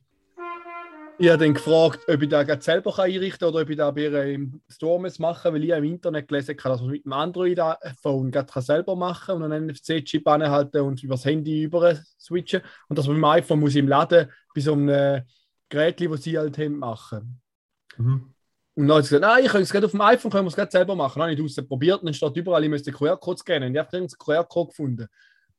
Ich 1.21 1.27
habe 1.27 1.43
dann 1.43 1.53
gefragt, 1.53 1.99
ob 2.07 2.21
ich 2.21 2.29
das 2.29 2.63
selber 2.63 2.93
kann 2.93 3.11
einrichten 3.11 3.39
kann 3.39 3.49
oder 3.49 3.61
ob 3.63 3.69
ich 3.69 3.75
das 3.75 3.93
bei 3.93 4.31
im 4.31 4.61
Store 4.69 5.01
machen 5.01 5.43
kann, 5.43 5.53
weil 5.53 5.63
ich 5.65 5.69
im 5.71 5.83
Internet 5.83 6.29
gelesen 6.29 6.55
habe, 6.57 6.69
dass 6.69 6.81
man 6.81 6.91
mit 6.91 7.03
dem 7.03 7.11
Android-Phone 7.11 8.31
kann 8.31 8.63
selber 8.63 8.95
machen 8.95 9.35
und 9.35 9.43
einen 9.43 9.67
NFC-Chip 9.67 10.25
anhalten 10.25 10.79
und 10.79 11.03
über 11.03 11.15
das 11.15 11.25
Handy 11.25 11.63
über 11.63 11.93
switchen. 12.17 12.61
Und 12.87 12.97
dass 12.97 13.05
man 13.05 13.17
mit 13.17 13.23
dem 13.23 13.31
iPhone 13.31 13.59
muss 13.59 13.75
im 13.75 13.89
Laden 13.89 14.31
bei 14.55 14.61
so 14.61 14.71
einem 14.71 15.23
Gerät, 15.67 15.99
das 15.99 16.23
sie 16.23 16.37
halt 16.37 16.57
haben, 16.57 16.79
machen. 16.79 17.41
Mhm. 17.97 18.33
Und 18.75 18.87
dann 18.87 18.97
hat 18.97 19.03
sie 19.03 19.15
gesagt, 19.15 19.33
nein, 19.33 19.43
ich 19.43 19.51
kann 19.51 19.61
es 19.61 19.75
auf 19.75 19.91
dem 19.91 20.01
iPhone 20.01 20.31
können 20.31 20.49
wir 20.49 20.57
es 20.57 20.71
selber 20.71 20.95
machen. 20.95 21.19
Dann 21.19 21.23
habe 21.23 21.33
ich 21.33 21.39
draußen 21.39 21.67
probiert 21.67 21.99
und 21.99 22.05
dann 22.05 22.13
steht 22.13 22.37
überall, 22.37 22.63
ich 22.63 22.69
müsste 22.69 22.93
QR-Code 22.93 23.39
scannen. 23.39 23.75
Ich 23.75 23.77
habe 23.77 23.97
einen 23.97 24.07
QR-Code 24.07 24.69
gefunden. 24.69 25.07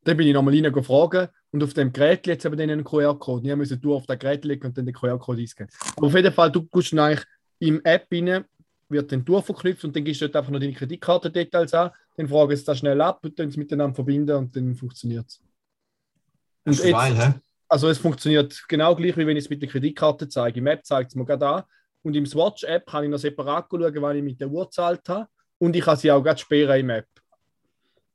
Dann 0.04 0.16
bin 0.16 0.26
ich 0.26 0.32
nochmal 0.32 0.54
rein 0.54 0.72
gefragt 0.72 1.30
und 1.52 1.62
auf 1.62 1.74
dem 1.74 1.92
Gerät 1.92 2.26
jetzt 2.26 2.44
eben 2.44 2.60
einen 2.60 2.84
QR-Code. 2.84 3.48
Ich 3.48 3.56
musste 3.56 3.76
du 3.76 3.94
auf 3.94 4.06
das 4.06 4.18
Gerät 4.18 4.44
legen 4.44 4.66
und 4.66 4.76
dann 4.76 4.86
den 4.86 4.94
QR-Code. 4.94 5.46
Aber 5.96 6.06
auf 6.06 6.14
jeden 6.14 6.32
Fall, 6.32 6.52
du 6.52 6.62
gehst 6.62 6.92
dann 6.92 7.00
eigentlich 7.00 7.24
im 7.58 7.84
App 7.84 8.06
rein, 8.12 8.44
wird 8.88 9.12
dann 9.12 9.24
durchverknüpft 9.24 9.84
und 9.84 9.94
dann 9.94 10.04
gibst 10.04 10.20
du 10.20 10.26
dort 10.26 10.36
einfach 10.36 10.52
noch 10.52 10.60
deine 10.60 10.72
Kreditkartendetails 10.72 11.74
an. 11.74 11.90
Dann 12.16 12.28
fragen 12.28 12.56
sie 12.56 12.64
das 12.64 12.78
schnell 12.78 13.00
ab 13.00 13.20
und 13.24 13.38
dann 13.38 13.48
es 13.48 13.56
miteinander 13.56 13.94
verbinden 13.94 14.36
und 14.36 14.54
dann 14.54 14.74
funktioniert 14.74 15.26
es. 15.26 15.40
Das 16.64 16.80
ist 16.80 16.90
geil, 16.90 17.14
hä? 17.16 17.34
Also 17.68 17.88
es 17.88 17.98
funktioniert 17.98 18.64
genau 18.68 18.96
gleich, 18.96 19.16
wie 19.16 19.26
wenn 19.26 19.36
ich 19.36 19.44
es 19.44 19.50
mit 19.50 19.62
der 19.62 19.68
Kreditkarte 19.68 20.28
zeige. 20.28 20.58
Im 20.58 20.66
App 20.66 20.84
zeigt 20.84 21.10
es 21.10 21.14
mir 21.14 21.24
gerade 21.24 21.46
an. 21.46 21.62
Und 22.02 22.16
im 22.16 22.26
Swatch-App 22.26 22.86
kann 22.86 23.04
ich 23.04 23.10
noch 23.10 23.18
separat 23.18 23.66
schauen, 23.70 23.94
wann 24.02 24.16
ich 24.16 24.22
mit 24.24 24.40
der 24.40 24.48
Uhr 24.48 24.64
gezahlt 24.64 25.08
habe. 25.08 25.28
Und 25.58 25.76
ich 25.76 25.84
kann 25.84 25.96
sie 25.96 26.10
auch 26.10 26.22
gerade 26.22 26.40
sperren 26.40 26.80
im 26.80 26.90
App. 26.90 27.06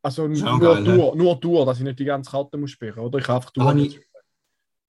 Also 0.06 0.28
nur, 0.28 0.60
geil, 0.60 0.84
ne? 0.84 0.98
durch, 0.98 1.16
nur 1.16 1.36
durch, 1.36 1.66
dass 1.66 1.80
ich 1.80 1.84
nicht 1.84 1.98
die 1.98 2.06
ganze 2.06 2.30
Karte 2.30 2.60
muss 2.60 2.70
sperren 2.70 3.04
Oder 3.04 3.18
ich 3.18 3.26
kann 3.26 3.38
einfach 3.38 3.52
Aber 3.58 3.74
durch. 3.74 3.96
ich, 3.96 4.02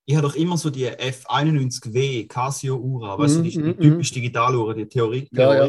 ich 0.05 0.15
habe 0.15 0.29
doch 0.29 0.35
immer 0.35 0.59
so 0.59 0.69
die 0.69 0.87
F91W 0.87 2.29
Casio 2.29 2.77
Ura, 2.77 3.19
weißt 3.19 3.39
du, 3.39 3.43
die, 3.43 3.57
Mhm, 3.57 3.63
die 3.63 3.69
mhm, 3.71 3.81
typisch 3.81 4.13
Digitaluhr, 4.13 4.75
die 4.75 4.87
Theorie 4.87 5.27
Ja, 5.33 5.55
ja. 5.55 5.67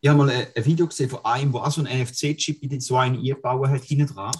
Ich 0.00 0.08
habe 0.08 0.16
mal 0.16 0.30
ein, 0.30 0.46
ein 0.56 0.64
Video 0.64 0.86
gesehen 0.86 1.10
von 1.10 1.22
einem, 1.22 1.52
der 1.52 1.60
auch 1.60 1.70
so 1.70 1.84
einen 1.84 2.02
NFC-Chip 2.02 2.62
in 2.62 2.80
so 2.80 2.96
einen 2.96 3.16
eingebaut 3.18 3.68
hat, 3.68 3.82
hinten 3.82 4.06
dran. 4.06 4.32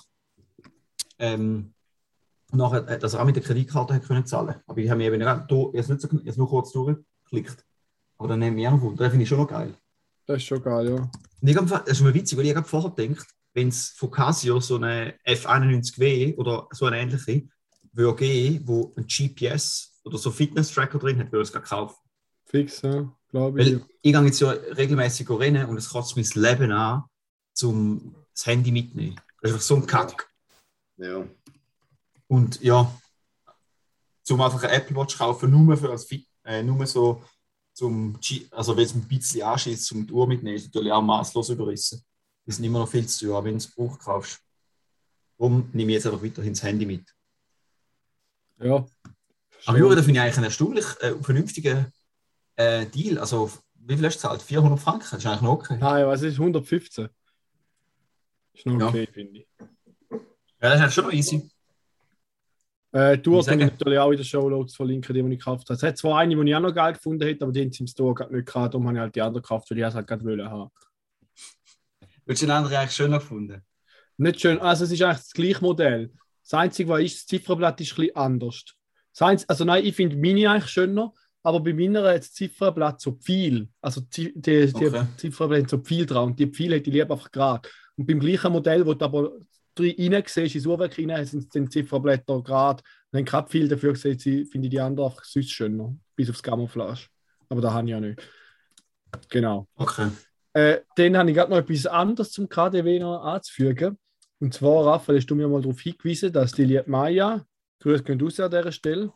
Ähm, 1.18 1.74
und 2.50 2.58
nachher, 2.58 2.88
äh, 2.88 2.98
dass 2.98 3.12
er 3.12 3.20
auch 3.20 3.26
mit 3.26 3.36
der 3.36 3.42
Kreditkarte 3.42 3.92
hat 3.92 4.02
können 4.02 4.24
zahlen 4.24 4.54
Aber 4.66 4.78
ich 4.78 4.88
habe 4.88 4.96
mir 4.96 5.12
eben 5.12 5.20
jetzt 5.74 5.90
nicht 5.90 6.00
so, 6.00 6.10
jetzt 6.24 6.38
nur 6.38 6.48
kurz 6.48 6.72
durchgeklickt. 6.72 7.66
Aber 8.16 8.28
dann 8.28 8.38
nehme 8.38 8.58
ich 8.62 8.66
auch 8.66 8.72
noch 8.72 8.80
Wunder. 8.80 9.04
Das 9.04 9.10
finde 9.10 9.24
ich 9.24 9.28
schon 9.28 9.40
noch 9.40 9.48
geil. 9.48 9.74
Das 10.24 10.38
ist 10.38 10.44
schon 10.44 10.62
geil, 10.62 10.88
ja. 10.88 11.10
Und 11.42 11.48
ich 11.48 11.54
hab, 11.54 11.68
das 11.68 11.98
ist 11.98 12.00
mir 12.00 12.14
witzig, 12.14 12.38
weil 12.38 12.46
ich 12.46 12.56
habe 12.56 12.66
vorher 12.66 12.92
gedacht, 12.92 13.28
wenn 13.58 13.68
es 13.68 13.88
von 13.90 14.10
Casio 14.10 14.60
so 14.60 14.76
eine 14.76 15.18
F91W 15.26 16.36
oder 16.36 16.68
so 16.70 16.86
eine 16.86 16.98
ähnliche 17.00 17.48
würde 17.92 18.16
geben, 18.16 18.68
wo 18.68 18.94
ein 18.96 19.06
GPS 19.06 20.00
oder 20.04 20.18
so 20.18 20.30
Fitness-Tracker 20.30 20.98
drin 20.98 21.18
hat, 21.18 21.32
würde 21.32 21.42
ich 21.42 21.54
es 21.54 21.62
kaufen. 21.68 21.96
Fix, 22.46 22.82
ja. 22.82 23.12
Glaube 23.30 23.60
ich. 23.60 23.66
Weil 23.66 23.86
ich 24.00 24.12
gehe 24.12 24.24
jetzt 24.24 24.40
ja 24.40 24.50
regelmäßig 24.50 25.28
rennen 25.30 25.66
und 25.66 25.76
es 25.76 25.88
kostet 25.88 26.16
mir 26.16 26.22
das 26.22 26.34
Leben 26.34 26.72
an, 26.72 27.02
um 27.62 28.14
das 28.32 28.46
Handy 28.46 28.70
mitzunehmen. 28.70 29.20
Das 29.40 29.50
ist 29.50 29.54
einfach 29.54 29.66
so 29.66 29.74
ein 29.76 29.86
Kack. 29.86 30.30
Ja. 30.96 31.26
Und 32.28 32.60
ja, 32.62 32.96
zum 34.22 34.40
einfach 34.40 34.62
eine 34.62 34.72
Apple 34.72 34.96
Watch 34.96 35.18
kaufen, 35.18 35.50
nur 35.50 35.76
für 35.76 35.90
als 35.90 36.04
Fit, 36.04 36.26
äh, 36.44 36.62
nur 36.62 36.86
so 36.86 37.22
zum, 37.72 38.18
G- 38.20 38.46
also 38.50 38.76
wenn 38.76 38.84
es 38.84 38.94
ein 38.94 39.08
bisschen 39.08 39.42
anschießt, 39.42 39.84
zum 39.84 40.06
die 40.06 40.12
Uhr 40.12 40.26
mitnehmen, 40.26 40.56
ist 40.56 40.66
natürlich 40.66 40.92
auch 40.92 41.02
maßlos 41.02 41.50
überrissen. 41.50 42.04
Die 42.48 42.52
sind 42.52 42.64
immer 42.64 42.78
noch 42.78 42.88
viel 42.88 43.06
zu 43.06 43.26
teuer, 43.26 43.44
wenn 43.44 43.52
du 43.52 43.56
es 43.58 43.66
Buch 43.66 43.98
kaufst. 43.98 44.40
Darum 45.36 45.68
nehme 45.74 45.92
ich 45.92 45.96
jetzt 45.96 46.06
einfach 46.06 46.24
weiterhin 46.24 46.54
das 46.54 46.62
Handy 46.62 46.86
mit. 46.86 47.14
Ja. 48.58 48.86
Aber 49.66 49.78
Juri, 49.78 49.94
da 49.94 50.02
finde 50.02 50.18
ich 50.18 50.22
eigentlich 50.22 50.36
einen 50.38 50.44
erstaunlich 50.44 50.86
äh, 51.00 51.14
vernünftigen 51.22 51.92
äh, 52.56 52.86
Deal. 52.86 53.18
Also, 53.18 53.50
wie 53.74 53.96
viel 53.96 54.06
hast 54.06 54.16
du 54.16 54.28
gezahlt? 54.28 54.40
400 54.40 54.80
Franken? 54.80 55.06
Das 55.10 55.18
ist 55.18 55.26
eigentlich 55.26 55.42
noch 55.42 55.52
okay. 55.52 55.76
Nein, 55.78 56.06
was 56.06 56.22
ist 56.22 56.38
115? 56.38 57.10
Ist 58.54 58.64
noch 58.64 58.80
Ja. 58.80 58.88
okay, 58.88 59.06
finde 59.12 59.40
ich. 59.40 59.48
Ja, 60.10 60.74
das 60.74 60.86
ist 60.86 60.94
schon 60.94 61.04
noch 61.04 61.12
easy. 61.12 61.50
Äh, 62.92 63.18
die 63.18 63.30
Ich 63.30 63.46
kann 63.46 63.60
ich 63.60 63.66
natürlich 63.66 63.98
auch 63.98 64.10
in 64.10 64.16
den 64.16 64.24
Shownotes 64.24 64.74
verlinken, 64.74 65.14
die, 65.14 65.22
die 65.22 65.32
ich 65.34 65.38
gekauft 65.38 65.68
habe. 65.68 65.76
Es 65.76 65.82
hat 65.82 65.98
zwar 65.98 66.18
eine, 66.18 66.34
die 66.34 66.48
ich 66.48 66.56
auch 66.56 66.60
noch 66.60 66.74
geil 66.74 66.94
gefunden 66.94 67.26
hätte, 67.26 67.44
aber 67.44 67.52
die 67.52 67.60
haben 67.60 67.72
sie 67.72 67.80
im 67.80 67.86
Store 67.86 68.26
nicht 68.32 68.46
gehabt. 68.46 68.72
Darum 68.72 68.86
habe 68.86 68.96
ich 68.96 69.00
halt 69.02 69.14
die 69.14 69.20
andere 69.20 69.42
gekauft, 69.42 69.70
weil 69.70 69.78
ich 69.78 69.84
es 69.84 69.94
halt 69.94 70.06
gerade 70.06 70.24
wollen 70.24 70.50
haben. 70.50 70.70
Würdest 72.28 72.42
du 72.42 72.46
den 72.46 72.50
anderen 72.56 72.76
eigentlich 72.76 72.94
schöner 72.94 73.20
gefunden? 73.20 73.62
Nicht 74.18 74.40
schön, 74.42 74.58
also 74.60 74.84
es 74.84 74.90
ist 74.90 75.00
eigentlich 75.00 75.16
das 75.16 75.32
gleiche 75.32 75.62
Modell. 75.62 76.12
Das 76.42 76.52
Einzige, 76.52 76.90
was 76.90 77.00
ist, 77.00 77.16
das 77.16 77.26
Zifferblatt 77.26 77.80
ist 77.80 77.92
ein 77.92 77.96
bisschen 77.96 78.16
anders. 78.16 78.64
Das 79.14 79.22
Einz- 79.22 79.44
also 79.48 79.64
nein, 79.64 79.82
ich 79.86 79.96
finde 79.96 80.14
meine 80.18 80.50
eigentlich 80.50 80.70
schöner, 80.70 81.14
aber 81.42 81.60
bei 81.60 81.72
meiner 81.72 82.02
hat 82.06 82.18
das 82.18 82.34
Zifferblatt 82.34 83.00
so 83.00 83.16
viel. 83.18 83.70
Also 83.80 84.02
die, 84.02 84.34
die, 84.34 84.66
die 84.66 84.86
Okay. 84.88 85.06
Zifferblätter 85.16 85.62
haben 85.62 85.68
so 85.68 85.82
viel 85.82 86.04
dran 86.04 86.24
und 86.26 86.38
die 86.38 86.48
Pfeile 86.48 86.76
hätte 86.76 86.90
ich 86.90 86.96
lieber 86.96 87.14
einfach 87.14 87.32
gerade. 87.32 87.66
Und 87.96 88.06
beim 88.06 88.20
gleichen 88.20 88.52
Modell, 88.52 88.84
wo 88.84 88.92
du 88.92 89.04
aber 89.06 89.32
rein 89.78 90.24
siehst, 90.26 90.54
ins 90.54 90.66
Uhrwerk 90.66 90.98
rein, 90.98 91.24
sind 91.24 91.54
die 91.54 91.68
Zifferblätter 91.70 92.42
gerade. 92.42 92.82
Wenn 93.10 93.24
kein 93.24 93.46
viel 93.46 93.68
dafür 93.68 93.94
gesehen, 93.94 94.18
finde 94.18 94.66
ich 94.66 94.70
die 94.70 94.80
anderen 94.80 95.10
einfach 95.10 95.24
süß 95.24 95.48
schöner, 95.48 95.96
bis 96.14 96.28
aufs 96.28 96.42
Camouflage. 96.42 97.06
Aber 97.48 97.62
da 97.62 97.72
habe 97.72 97.86
ich 97.86 97.92
ja 97.92 98.00
nicht. 98.00 98.20
Genau. 99.30 99.66
Okay. 99.76 100.08
Äh, 100.58 100.82
dann 100.96 101.16
habe 101.16 101.30
ich 101.30 101.36
gerade 101.36 101.52
noch 101.52 101.58
etwas 101.58 101.86
anderes 101.86 102.32
zum 102.32 102.48
KDW 102.48 102.98
noch 102.98 103.22
anzufügen. 103.22 103.96
Und 104.40 104.54
zwar, 104.54 104.86
Raphael, 104.86 105.18
hast 105.18 105.30
du 105.30 105.36
mir 105.36 105.46
mal 105.46 105.62
darauf 105.62 105.80
hingewiesen, 105.80 106.32
dass 106.32 106.50
die 106.50 106.64
liebe 106.64 106.82
Maya, 106.88 107.46
Grüße 107.78 108.02
gehen 108.02 108.20
raus 108.20 108.40
an 108.40 108.50
dieser 108.50 108.72
Stelle, 108.72 109.12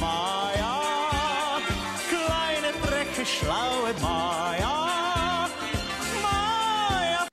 Maja, 0.00 0.80
kleine 2.08 2.72
Drecke, 2.82 3.26
schlaue 3.26 3.92
Maja. 4.00 5.48
Maja. 6.22 7.28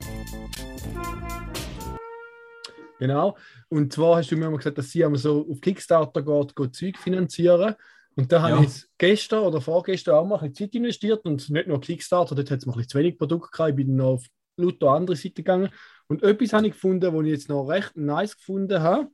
genau. 2.98 3.38
Und 3.70 3.94
zwar 3.94 4.16
hast 4.16 4.30
du 4.30 4.36
mir 4.36 4.50
mal 4.50 4.58
gesagt, 4.58 4.76
dass 4.76 4.90
sie 4.90 5.02
einmal 5.02 5.18
so 5.18 5.46
auf 5.50 5.60
Kickstarter 5.62 6.20
geht, 6.20 6.54
geht 6.54 6.74
Zeug 6.74 6.98
finanzieren. 6.98 7.76
Und 8.16 8.30
da 8.30 8.42
habe 8.42 8.52
Ja. 8.52 8.56
ich 8.58 8.64
jetzt 8.64 8.90
gestern 8.98 9.40
oder 9.44 9.60
vorgestern 9.60 10.14
auch 10.16 10.26
mal 10.26 10.36
ein 10.38 10.50
bisschen 10.50 10.70
Zeit 10.70 10.74
investiert 10.74 11.24
und 11.24 11.48
nicht 11.48 11.66
nur 11.66 11.80
Kickstarter, 11.80 12.34
dort 12.34 12.50
hat 12.50 12.58
es 12.58 12.66
mal 12.66 12.72
ein 12.74 12.76
bisschen 12.78 12.90
zu 12.90 12.98
wenig 12.98 13.18
Produkte 13.18 13.50
gehabt. 13.50 13.70
Ich 13.70 13.76
bin 13.76 13.96
noch 13.96 14.06
auf 14.14 14.26
lauter 14.58 14.90
andere 14.90 15.16
Seite 15.16 15.34
gegangen. 15.36 15.70
Und 16.08 16.22
etwas 16.22 16.52
habe 16.52 16.66
ich 16.66 16.72
gefunden, 16.74 17.14
was 17.14 17.24
ich 17.24 17.30
jetzt 17.30 17.48
noch 17.48 17.64
recht 17.68 17.96
nice 17.96 18.36
gefunden 18.36 18.82
habe. 18.82 19.08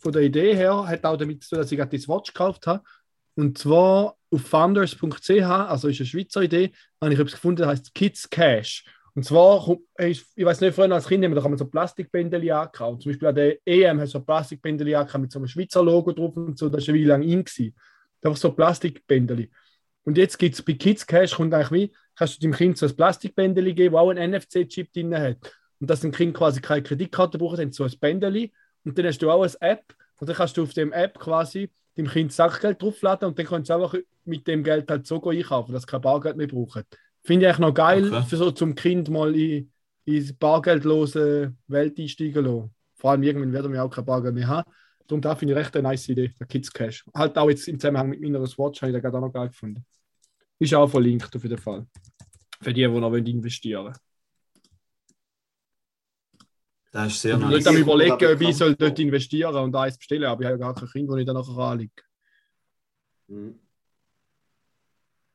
Von 0.00 0.12
der 0.12 0.22
Idee 0.22 0.54
her 0.56 0.84
hat 0.86 1.04
auch 1.04 1.16
damit 1.16 1.44
zu 1.44 1.50
tun, 1.50 1.58
dass 1.58 1.70
ich 1.70 1.78
gerade 1.78 1.96
das 1.96 2.08
Watch 2.08 2.32
gekauft 2.32 2.66
habe. 2.66 2.82
Und 3.36 3.56
zwar 3.56 4.16
auf 4.32 4.40
founders.ch, 4.42 5.30
also 5.30 5.88
ist 5.88 6.00
eine 6.00 6.06
Schweizer 6.06 6.42
Idee, 6.42 6.72
habe 7.00 7.12
ich 7.12 7.18
etwas 7.20 7.34
gefunden, 7.34 7.58
das 7.62 7.68
heißt 7.68 7.94
Kids 7.94 8.28
Cash. 8.28 8.84
Und 9.14 9.24
zwar, 9.24 9.64
kommt- 9.64 9.82
ich 9.98 10.24
ich 10.34 10.44
weiß 10.44 10.60
nicht, 10.60 10.74
früher 10.74 10.90
als 10.92 11.06
Kind 11.06 11.24
haben 11.24 11.30
wir, 11.32 11.36
da 11.36 11.42
kann 11.42 11.50
man 11.50 11.58
so 11.58 11.66
Plastikbändeli 11.66 12.50
angehauen. 12.50 13.00
Zum 13.00 13.10
Beispiel 13.10 13.28
an 13.28 13.34
der 13.34 13.58
EM 13.66 14.00
hast 14.00 14.14
du 14.14 14.18
so 14.18 14.24
Plastikbändeli 14.24 14.94
angehauen 14.94 15.22
mit 15.22 15.32
so 15.32 15.38
einem 15.38 15.48
Schweizer 15.48 15.82
Logo 15.82 16.12
drauf 16.12 16.36
und 16.36 16.58
so, 16.58 16.68
das 16.68 16.86
war 16.86 16.94
eine 16.94 17.02
Weile 17.02 17.08
lang 17.12 17.22
in. 17.22 17.44
Gewesen. 17.44 17.74
Einfach 18.22 18.36
so 18.36 18.52
Plastikbändeli. 18.52 19.50
Und 20.04 20.18
jetzt 20.18 20.38
gibt 20.38 20.54
es 20.54 20.62
bei 20.62 20.74
Kids 20.74 21.06
Cash, 21.06 21.34
kommt 21.34 21.52
eigentlich 21.54 21.70
wie, 21.70 21.96
kannst 22.16 22.36
du 22.36 22.40
deinem 22.40 22.54
Kind 22.56 22.78
so 22.78 22.86
ein 22.86 22.96
Plastikbändeli 22.96 23.74
geben, 23.74 23.94
das 23.94 24.00
auch 24.00 24.10
einen 24.10 24.32
NFC-Chip 24.32 24.92
drin 24.92 25.14
hat. 25.14 25.38
Und 25.78 25.88
dass 25.88 26.04
ein 26.04 26.12
Kind 26.12 26.34
quasi 26.34 26.60
keine 26.60 26.82
Kreditkarte 26.82 27.38
braucht, 27.38 27.58
dann 27.58 27.72
so 27.72 27.84
ein 27.84 27.92
Bändeli. 28.00 28.52
Und 28.84 28.98
dann 28.98 29.06
hast 29.06 29.18
du 29.18 29.30
auch 29.30 29.42
eine 29.42 29.52
App. 29.60 29.94
Und 30.18 30.28
dann 30.28 30.36
kannst 30.36 30.56
du 30.56 30.62
auf 30.62 30.74
dem 30.74 30.92
App 30.92 31.18
quasi 31.18 31.70
dem 31.96 32.08
Kind 32.08 32.32
Sackgeld 32.32 32.80
draufladen 32.82 33.28
und 33.28 33.38
dann 33.38 33.46
kannst 33.46 33.70
du 33.70 33.74
einfach 33.74 33.94
mit 34.24 34.46
dem 34.46 34.62
Geld 34.62 34.90
halt 34.90 35.06
so 35.06 35.22
einkaufen, 35.22 35.72
dass 35.72 35.86
kein 35.86 36.00
Bargeld 36.00 36.36
mehr 36.36 36.46
brauchen. 36.46 36.84
Finde 37.22 37.46
ich 37.46 37.48
eigentlich 37.48 37.58
noch 37.66 37.74
geil, 37.74 38.06
Okay. 38.06 38.24
für 38.28 38.36
so 38.36 38.50
zum 38.50 38.74
Kind 38.74 39.08
mal 39.10 39.34
in, 39.34 39.70
in 40.04 40.24
die 40.24 40.32
bargeldlose 40.32 41.54
Welt 41.66 41.98
einsteigen 41.98 42.44
lassen. 42.44 42.74
Vor 42.96 43.10
allem 43.10 43.22
irgendwann 43.22 43.52
werden 43.52 43.72
wir 43.72 43.82
auch 43.84 43.90
kein 43.90 44.04
Bargeld 44.04 44.34
mehr 44.34 44.48
haben. 44.48 44.70
Darum 45.10 45.22
da 45.22 45.34
finde 45.34 45.54
ich 45.54 45.58
recht 45.58 45.74
eine 45.74 45.88
nice 45.88 46.08
Idee, 46.08 46.32
der 46.38 46.46
Kids 46.46 46.72
Cash. 46.72 47.04
Halt 47.12 47.36
auch 47.36 47.50
jetzt 47.50 47.66
im 47.66 47.80
Zusammenhang 47.80 48.10
mit 48.10 48.20
meiner 48.20 48.46
Swatch 48.46 48.80
habe 48.80 48.90
ich 48.90 48.94
da 48.94 49.00
gerade 49.00 49.16
auch 49.16 49.22
noch 49.22 49.32
geil 49.32 49.48
gefunden. 49.48 49.84
Ist 50.60 50.72
auch 50.74 50.86
verlinkt 50.88 51.34
auf 51.34 51.42
jeden 51.42 51.58
Fall. 51.58 51.86
Für 52.62 52.72
die, 52.72 52.82
die 52.82 52.88
noch 52.88 53.10
wollen 53.10 53.26
investieren 53.26 53.84
wollen. 53.86 53.96
Das 56.92 57.12
ist 57.12 57.22
sehr 57.22 57.34
Ich 57.34 57.40
nice. 57.40 57.50
würde 57.50 57.68
am 57.68 57.74
Nice. 57.74 57.82
überlegen, 57.82 58.12
ob 58.12 58.40
ich 58.40 58.56
soll 58.56 58.76
dort 58.76 58.96
vor. 58.96 59.04
investieren 59.04 59.56
und 59.56 59.74
eins 59.74 59.98
bestellen, 59.98 60.24
aber 60.24 60.42
ich 60.42 60.46
habe 60.46 60.58
ja 60.60 60.64
gar 60.66 60.74
kein 60.74 60.88
Kind, 60.88 61.10
das 61.10 61.18
ich 61.18 61.26
dann 61.26 61.36
nachher 61.36 61.58
anliege. 61.58 62.02
Mhm. 63.28 63.58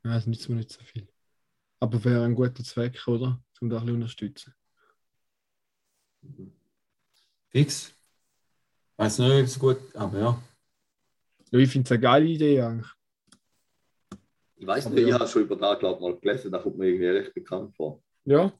Ja, 0.04 0.14
das 0.14 0.26
nützt 0.28 0.48
mir 0.48 0.56
nicht 0.56 0.72
so 0.72 0.82
viel. 0.84 1.08
Aber 1.80 2.04
wäre 2.06 2.24
ein 2.24 2.36
guter 2.36 2.64
Zweck, 2.64 3.06
oder? 3.08 3.44
Um 3.60 3.70
da 3.70 3.78
ein 3.78 3.82
bisschen 3.86 3.96
unterstützen. 3.96 4.54
Fix. 7.50 7.94
Weiß 8.98 9.20
nicht, 9.20 9.32
ob 9.32 9.44
es 9.44 9.60
gut 9.60 9.78
aber 9.94 10.20
ja. 10.20 10.42
Ja, 11.52 11.60
ich 11.60 11.70
finde 11.70 11.86
es 11.86 11.92
eine 11.92 12.00
geile 12.00 12.26
Idee 12.26 12.62
eigentlich. 12.62 12.90
Ich 14.58 14.66
weiß 14.66 14.86
Aber 14.86 14.96
nicht, 14.96 15.04
ich 15.04 15.10
ja. 15.10 15.20
habe 15.20 15.30
schon 15.30 15.42
über 15.44 15.58
da 15.58 15.76
glaub, 15.76 16.00
mal 16.02 16.18
gelesen, 16.18 16.52
da 16.52 16.60
kommt 16.60 16.78
mir 16.78 16.88
irgendwie 16.88 17.08
recht 17.08 17.34
bekannt 17.34 17.76
vor. 17.76 18.02
Ja, 18.24 18.52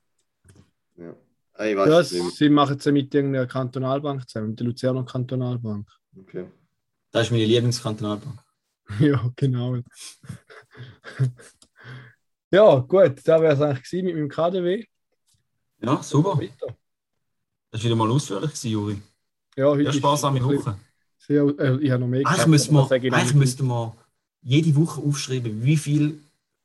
Ja. 0.98 1.16
Ich 1.58 1.76
weiß 1.76 1.90
ja 1.90 2.00
es 2.02 2.12
nicht. 2.12 2.36
sie 2.36 2.50
machen 2.50 2.76
es 2.78 2.84
ja 2.84 2.92
mit 2.92 3.16
irgendeiner 3.16 3.48
Kantonalbank 3.48 4.28
zusammen, 4.28 4.50
mit 4.50 4.60
der 4.60 4.68
Luzerner 4.68 5.06
Kantonalbank. 5.06 5.88
Okay. 6.20 6.48
Das 7.12 7.28
ist 7.28 7.32
meine 7.32 7.46
Lieblingskantonalbank. 7.46 8.38
ja, 9.00 9.32
genau. 9.38 9.78
ja, 12.52 12.80
gut, 12.80 13.18
das 13.18 13.26
wäre 13.26 13.54
es 13.54 13.62
eigentlich 13.62 13.84
gewesen 13.84 14.06
mit 14.06 14.16
meinem 14.16 14.30
KDW. 14.30 14.86
Ja, 15.82 16.04
super. 16.04 16.38
Das 17.72 17.80
war 17.80 17.86
wieder 17.86 17.96
mal 17.96 18.12
ausführlich, 18.12 18.64
Juri. 18.64 19.02
Ja, 19.56 19.68
heute 19.68 19.84
Ja, 19.84 19.90
ist 19.90 19.98
sparsame 19.98 20.44
Woche. 20.44 20.78
Sehr, 21.18 21.44
äh, 21.60 21.78
ich 21.80 21.92
habe 21.92 22.02
noch 22.02 22.08
mehr 22.08 22.22
Eigentlich 22.26 22.68
gehabt, 22.68 22.72
noch 22.72 22.92
eigentlich 22.92 23.34
müssten 23.34 23.68
wir 23.68 23.96
jede 24.42 24.76
Woche 24.76 25.02
aufschreiben, 25.02 25.64
wie 25.64 25.78
viel 25.78 26.20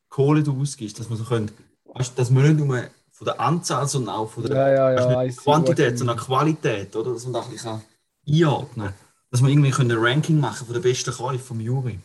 Kohle 0.09 0.43
du 0.43 0.61
ausgibst, 0.61 0.99
dass 0.99 1.09
wir 1.09 1.17
so. 1.17 1.25
Weißt, 1.25 2.19
dass 2.19 2.35
wir 2.35 2.43
nicht 2.43 2.59
nur 2.59 2.85
von 3.13 3.25
der 3.25 3.41
Anzahl, 3.41 3.87
sondern 3.89 4.15
auch 4.15 4.31
von 4.31 4.45
der 4.45 4.57
Ja, 4.57 4.93
ja, 4.93 5.25
ja. 5.25 5.33
Quantität, 5.33 5.99
sondern 5.99 6.17
Qualität, 6.17 6.95
oder? 6.97 7.13
Dass 7.13 7.25
man 7.25 7.35
das 7.35 7.47
ein 7.47 7.53
bisschen 7.53 7.81
einordnen 8.29 8.87
kann. 8.87 8.95
Dass 9.31 9.43
wir 9.43 9.49
irgendwie 9.49 9.73
ein 9.73 9.91
Ranking 9.93 10.41
machen 10.41 10.67
von 10.67 10.75
den 10.75 10.83
besten 10.83 11.13
Käufen 11.13 11.39
vom 11.39 11.61
Juri. 11.61 11.99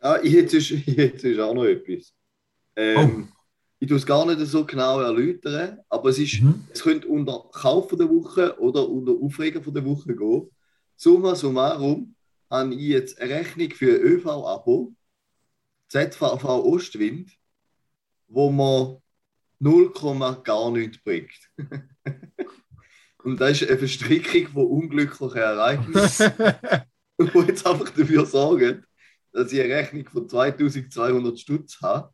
Ah, 0.00 0.18
ich 0.22 0.32
hätte 0.34 0.58
ich 0.58 0.86
hätte 0.86 1.44
auch 1.44 1.54
noch 1.54 1.64
etwas. 1.64 2.12
Oh. 2.76 3.22
Ich 3.80 3.88
tue 3.88 3.96
es 3.96 4.06
gar 4.06 4.26
nicht 4.26 4.40
so 4.46 4.64
genau 4.64 5.00
erläutern, 5.00 5.78
aber 5.88 6.10
es, 6.10 6.18
ist, 6.18 6.40
Mhm. 6.42 6.64
es 6.72 6.82
könnte 6.82 7.06
unter 7.06 7.44
Kauf 7.52 7.88
der 7.90 8.08
Woche 8.08 8.58
oder 8.58 8.88
unter 8.88 9.12
Aufreger 9.12 9.62
von 9.62 9.72
der 9.74 9.84
Woche 9.84 10.16
gehen. 10.16 10.50
Summa 10.96 11.34
summarum 11.36 12.14
habe 12.50 12.74
ich 12.74 12.80
jetzt 12.80 13.20
eine 13.20 13.34
Rechnung 13.34 13.70
für 13.70 13.94
ein 13.94 14.00
ÖV-Abo, 14.02 14.94
ZVV 15.88 16.44
Ostwind, 16.64 17.30
wo 18.26 18.50
man 18.50 18.96
0, 19.60 19.92
gar 20.42 20.70
nichts 20.70 20.98
bringt. 20.98 21.30
Und 23.24 23.40
das 23.40 23.60
ist 23.62 23.68
eine 23.68 23.78
Verstrickung 23.78 24.48
von 24.52 24.66
unglücklichen 24.66 25.36
Ereignissen. 25.36 26.32
und 27.16 27.34
wo 27.34 27.42
jetzt 27.42 27.66
einfach 27.66 27.90
dafür 27.90 28.24
sorgen, 28.24 28.84
dass 29.32 29.52
ich 29.52 29.60
eine 29.60 29.74
Rechnung 29.74 30.06
von 30.08 30.28
2200 30.28 31.38
Stutz 31.38 31.80
habe 31.82 32.12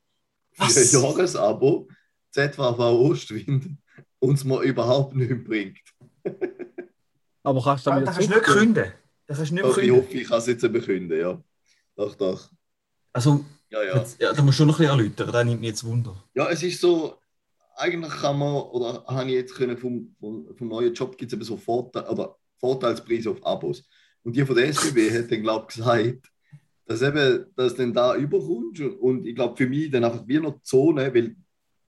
für 0.54 0.80
ein 0.80 1.02
Jahresabo 1.02 1.88
ZVV 2.30 2.78
Ostwind 2.80 3.76
und 4.18 4.34
es 4.34 4.44
mir 4.44 4.60
überhaupt 4.62 5.14
nicht 5.14 5.44
bringt. 5.44 5.78
Aber 7.42 7.62
kannst 7.62 7.86
du 7.86 7.90
Da 7.90 8.00
dann 8.00 8.02
wieder 8.02 8.12
kannst 8.12 8.30
du 8.30 8.34
nicht 8.34 8.74
künden. 8.74 8.92
Da 9.26 9.34
kannst 9.34 9.50
du 9.50 9.54
nicht 9.54 9.64
Doch, 9.64 9.78
ich 9.78 9.84
künden. 9.84 9.96
hoffe, 10.02 10.12
ich 10.14 10.28
kann 10.28 10.38
es 10.38 10.46
jetzt 10.46 10.72
bekünden, 10.72 11.18
ja. 11.18 11.42
Doch, 11.96 12.14
doch. 12.14 12.50
Also, 13.12 13.44
Ja, 13.70 13.82
ja. 13.82 13.96
jetzt, 13.98 14.20
ja, 14.20 14.32
da 14.32 14.42
musst 14.42 14.58
du 14.58 14.62
schon 14.62 14.68
noch 14.68 14.78
ein 14.80 14.86
bisschen 14.86 14.98
erläutern, 14.98 15.32
das 15.32 15.44
nimmt 15.44 15.60
mich 15.60 15.70
jetzt 15.70 15.84
Wunder. 15.84 16.24
Ja, 16.34 16.48
es 16.50 16.62
ist 16.62 16.80
so, 16.80 17.18
eigentlich 17.76 18.12
kann 18.12 18.38
man, 18.38 18.54
oder 18.54 19.04
habe 19.06 19.28
ich 19.28 19.34
jetzt 19.34 19.54
können 19.54 19.76
vom, 19.76 20.14
vom, 20.18 20.48
vom 20.56 20.68
neuen 20.68 20.94
Job 20.94 21.16
gibt 21.16 21.32
es 21.32 21.36
eben 21.36 21.44
so 21.44 21.56
Vorteil, 21.56 22.04
oder 22.08 22.36
Vorteilspreise 22.58 23.30
auf 23.30 23.44
Abos. 23.44 23.84
Und 24.22 24.34
die 24.36 24.44
von 24.44 24.56
der 24.56 24.68
SBB 24.68 25.10
hat 25.16 25.30
dann, 25.30 25.42
glaube 25.42 25.66
ich, 25.68 25.76
gesagt, 25.76 26.30
dass 26.86 27.02
eben, 27.02 27.46
dass 27.56 27.74
dann 27.74 27.92
da 27.92 28.16
überkommst 28.16 28.80
und, 28.80 28.96
und 28.96 29.26
ich 29.26 29.34
glaube 29.34 29.56
für 29.56 29.66
mich 29.66 29.90
dann 29.90 30.04
einfach 30.04 30.26
wie 30.26 30.38
noch 30.38 30.54
die 30.54 30.62
Zone, 30.62 31.14
weil 31.14 31.36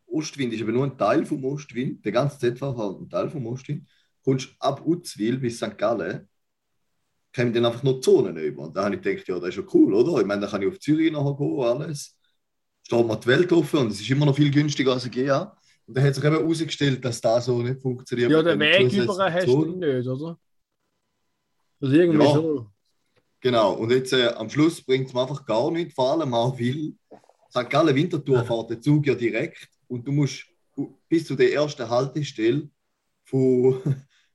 Ostwind 0.07 0.53
ist 0.53 0.61
eben 0.61 0.73
nur 0.73 0.85
ein 0.85 0.97
Teil 0.97 1.27
vom 1.27 1.45
Ostwind, 1.45 2.05
der 2.05 2.13
ganze 2.13 2.39
ZVV 2.39 2.91
ist 2.93 3.01
ein 3.01 3.11
Teil 3.11 3.31
vom 3.31 3.47
Ostwind, 3.47 3.87
kommst 4.25 4.55
ab 4.59 4.85
Uzwil 4.87 5.39
bis 5.39 5.59
St. 5.59 5.77
Gallen 5.77 6.29
kämen 7.37 7.53
dann 7.53 7.67
einfach 7.67 7.83
noch 7.83 8.01
Zonen 8.01 8.37
über. 8.39 8.63
Und 8.63 8.77
da 8.77 8.85
habe 8.85 8.95
ich 8.95 9.03
gedacht, 9.03 9.29
ja, 9.29 9.39
das 9.39 9.51
ist 9.51 9.57
ja 9.57 9.63
cool, 9.75 9.93
oder? 9.93 10.21
Ich 10.21 10.27
meine, 10.27 10.41
da 10.41 10.47
kann 10.47 10.63
ich 10.63 10.69
auf 10.69 10.81
Zürich 10.81 11.13
nachher 11.13 11.37
gehen, 11.37 11.61
alles. 11.61 12.17
Steht 12.83 13.07
mir 13.07 13.17
die 13.17 13.27
Welt 13.27 13.53
offen 13.53 13.81
und 13.81 13.89
es 13.89 14.01
ist 14.01 14.09
immer 14.11 14.25
noch 14.25 14.35
viel 14.37 14.51
günstiger 14.51 14.93
als 14.93 15.05
ein 15.05 15.11
GA. 15.11 15.57
Und 15.87 15.97
dann 15.97 16.05
hat 16.05 16.15
sich 16.15 16.25
eben 16.25 16.37
herausgestellt, 16.37 17.05
dass 17.05 17.21
das 17.21 17.45
so 17.45 17.61
nicht 17.61 17.83
funktioniert. 17.83 18.31
Ja, 18.31 18.43
den 18.43 18.59
Weg 18.59 18.91
zusätzlichen 18.91 19.15
über 19.15 19.33
hast 19.33 19.47
du 19.47 19.65
nicht, 19.67 20.07
oder? 20.09 20.39
Also 21.81 21.95
irgendwie 21.95 22.25
Ja. 22.25 22.33
so. 22.33 22.71
Genau, 23.47 23.75
und 23.75 23.93
jetzt 23.93 24.13
äh, 24.13 24.27
am 24.31 24.51
Schluss 24.51 24.83
bringt 24.83 25.07
es 25.07 25.15
mir 25.15 25.23
einfach 25.23 25.47
gar 25.47 25.71
nichts, 25.71 25.95
vor 25.95 26.11
allem 26.11 26.35
auch 26.35 26.59
weil 26.59 26.95
St. 27.49 27.71
Gallen 27.71 27.95
Winterthur 27.95 28.45
fährt 28.45 28.71
der 28.71 28.81
Zug 28.81 29.07
ja 29.07 29.15
direkt 29.15 29.69
und 29.87 30.05
du 30.05 30.11
musst 30.11 30.47
bis 31.09 31.29
zu 31.29 31.37
der 31.37 31.53
ersten 31.53 31.89
Haltestelle 31.89 32.69
von, 33.25 33.81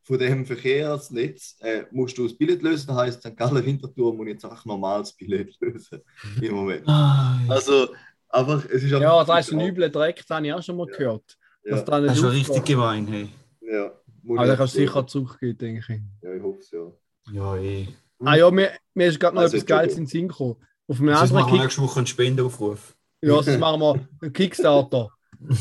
von 0.03 0.17
dem 0.17 0.45
Verkehrsnetz 0.45 1.57
äh, 1.59 1.83
musst 1.91 2.17
du 2.17 2.23
das 2.23 2.37
Billett 2.37 2.61
lösen. 2.61 2.87
Das 2.87 2.95
heisst, 2.95 3.21
St. 3.21 3.35
Gallen 3.35 3.65
Winterthur 3.65 4.13
muss 4.13 4.27
jetzt 4.27 4.45
einfach 4.45 4.63
normales 4.63 5.11
Billett 5.11 5.57
lösen 5.59 5.99
im 6.41 6.55
Moment. 6.55 6.87
Ah, 6.87 7.37
Also 7.49 7.89
einfach, 8.29 8.63
es 8.63 8.81
ist 8.81 8.91
Ja, 8.91 9.19
einfach 9.19 9.35
das 9.35 9.49
ist 9.49 9.53
ein 9.53 9.59
übler 9.59 9.89
Dreck, 9.89 10.23
das 10.25 10.37
habe 10.37 10.47
ich 10.47 10.53
auch 10.53 10.63
schon 10.63 10.77
mal 10.77 10.87
gehört. 10.87 11.37
Ja, 11.65 11.71
Dass 11.71 11.83
da 11.83 11.99
das 11.99 12.13
ist 12.13 12.21
schon 12.21 12.29
richtig 12.29 12.63
gemein, 12.63 13.07
hey. 13.07 13.29
ja, 13.59 13.91
Aber 14.37 14.51
ich 14.53 14.57
kannst 14.57 14.75
du 14.75 14.79
sicher 14.79 15.05
zurückgehen, 15.05 15.57
denke 15.57 15.95
ich. 15.95 16.01
Ja, 16.23 16.33
ich 16.33 16.41
hoffe 16.41 16.59
es, 16.59 16.71
ja. 16.71 16.89
Ja, 17.33 17.57
eh. 17.57 17.89
Ah 18.23 18.35
ja, 18.35 18.51
mir, 18.51 18.71
mir 18.93 19.07
ist 19.07 19.19
gerade 19.19 19.35
noch 19.35 19.43
Also, 19.43 19.57
etwas 19.57 19.67
Geiles 19.67 19.93
in 19.93 20.03
den 20.03 20.07
Sinn 20.07 20.27
gekommen. 20.27 20.55
Auf 20.87 20.99
einem 20.99 21.09
anderen 21.09 21.33
machen 21.33 21.53
wir 21.53 21.61
nächste 21.63 21.81
Woche 21.81 21.99
einen 21.99 22.07
Spendenaufruf. 22.07 22.95
Ja, 23.21 23.41
sonst 23.41 23.59
machen 23.59 23.81
wir 23.81 24.07
einen 24.21 24.33
Kickstarter. 24.33 25.09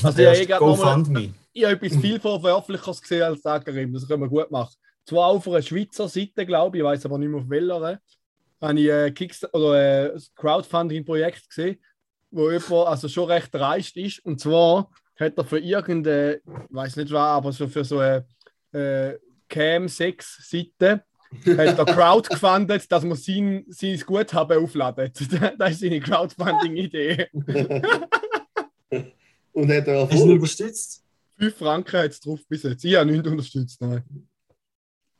Also 0.02 0.22
ja, 0.22 0.32
Erst 0.32 0.42
ich 1.52 1.64
habe 1.64 1.74
etwas 1.74 2.00
viel 2.00 2.20
verwerflicheres 2.20 3.00
gesehen 3.02 3.22
als 3.22 3.42
Sackerim. 3.42 3.92
Das 3.92 4.06
können 4.06 4.22
wir 4.22 4.28
gut 4.28 4.50
machen. 4.50 4.74
Zwar 5.04 5.28
auf 5.28 5.48
einer 5.48 5.62
Schweizer 5.62 6.08
Seite, 6.08 6.46
glaube 6.46 6.76
ich, 6.76 6.82
ich 6.82 6.86
weiß 6.86 7.06
aber 7.06 7.18
nicht 7.18 7.28
mehr 7.28 7.40
auf 7.40 7.48
welcher, 7.48 8.00
habe 8.60 8.80
ich 8.80 8.92
ein 8.92 9.14
Kickstarter 9.14 9.56
oder 9.56 10.12
ein 10.14 10.22
Crowdfunding-Projekt 10.36 11.48
gesehen, 11.48 11.78
wo 12.30 12.50
jemand 12.50 12.88
also 12.88 13.08
schon 13.08 13.30
recht 13.30 13.54
dreist 13.54 13.96
ist. 13.96 14.24
Und 14.24 14.40
zwar 14.40 14.90
hat 15.18 15.36
er 15.36 15.44
für 15.44 15.58
irgendeine, 15.58 16.36
ich 16.36 16.74
weiß 16.74 16.96
nicht 16.96 17.10
was, 17.10 17.28
aber 17.28 17.52
so 17.52 17.66
für 17.66 17.84
so 17.84 17.98
eine 17.98 18.26
äh, 18.72 19.18
Cam-6-Seite 19.48 20.90
hat 20.92 21.04
er 21.44 21.84
Crowd 21.84 22.28
gefundet, 22.28 22.90
dass 22.90 23.04
man 23.04 23.16
sein, 23.16 23.64
sein 23.68 23.98
Guthaben 24.04 24.62
aufladen. 24.64 25.10
Das 25.58 25.70
ist 25.72 25.80
seine 25.80 26.00
Crowdfunding-Idee. 26.00 27.28
Und 29.52 29.70
hat 29.70 29.86
er 29.88 29.94
ihn 29.94 30.10
Erfolg? 30.10 30.30
unterstützt? 30.30 31.04
5 31.38 31.56
Franken 31.56 31.98
hat 31.98 32.10
es 32.10 32.20
drauf 32.20 32.40
bis 32.48 32.62
jetzt. 32.64 32.84
Ich 32.84 32.94
habe 32.96 33.10
nichts 33.10 33.28
unterstützt. 33.28 33.80
Nein. 33.80 34.04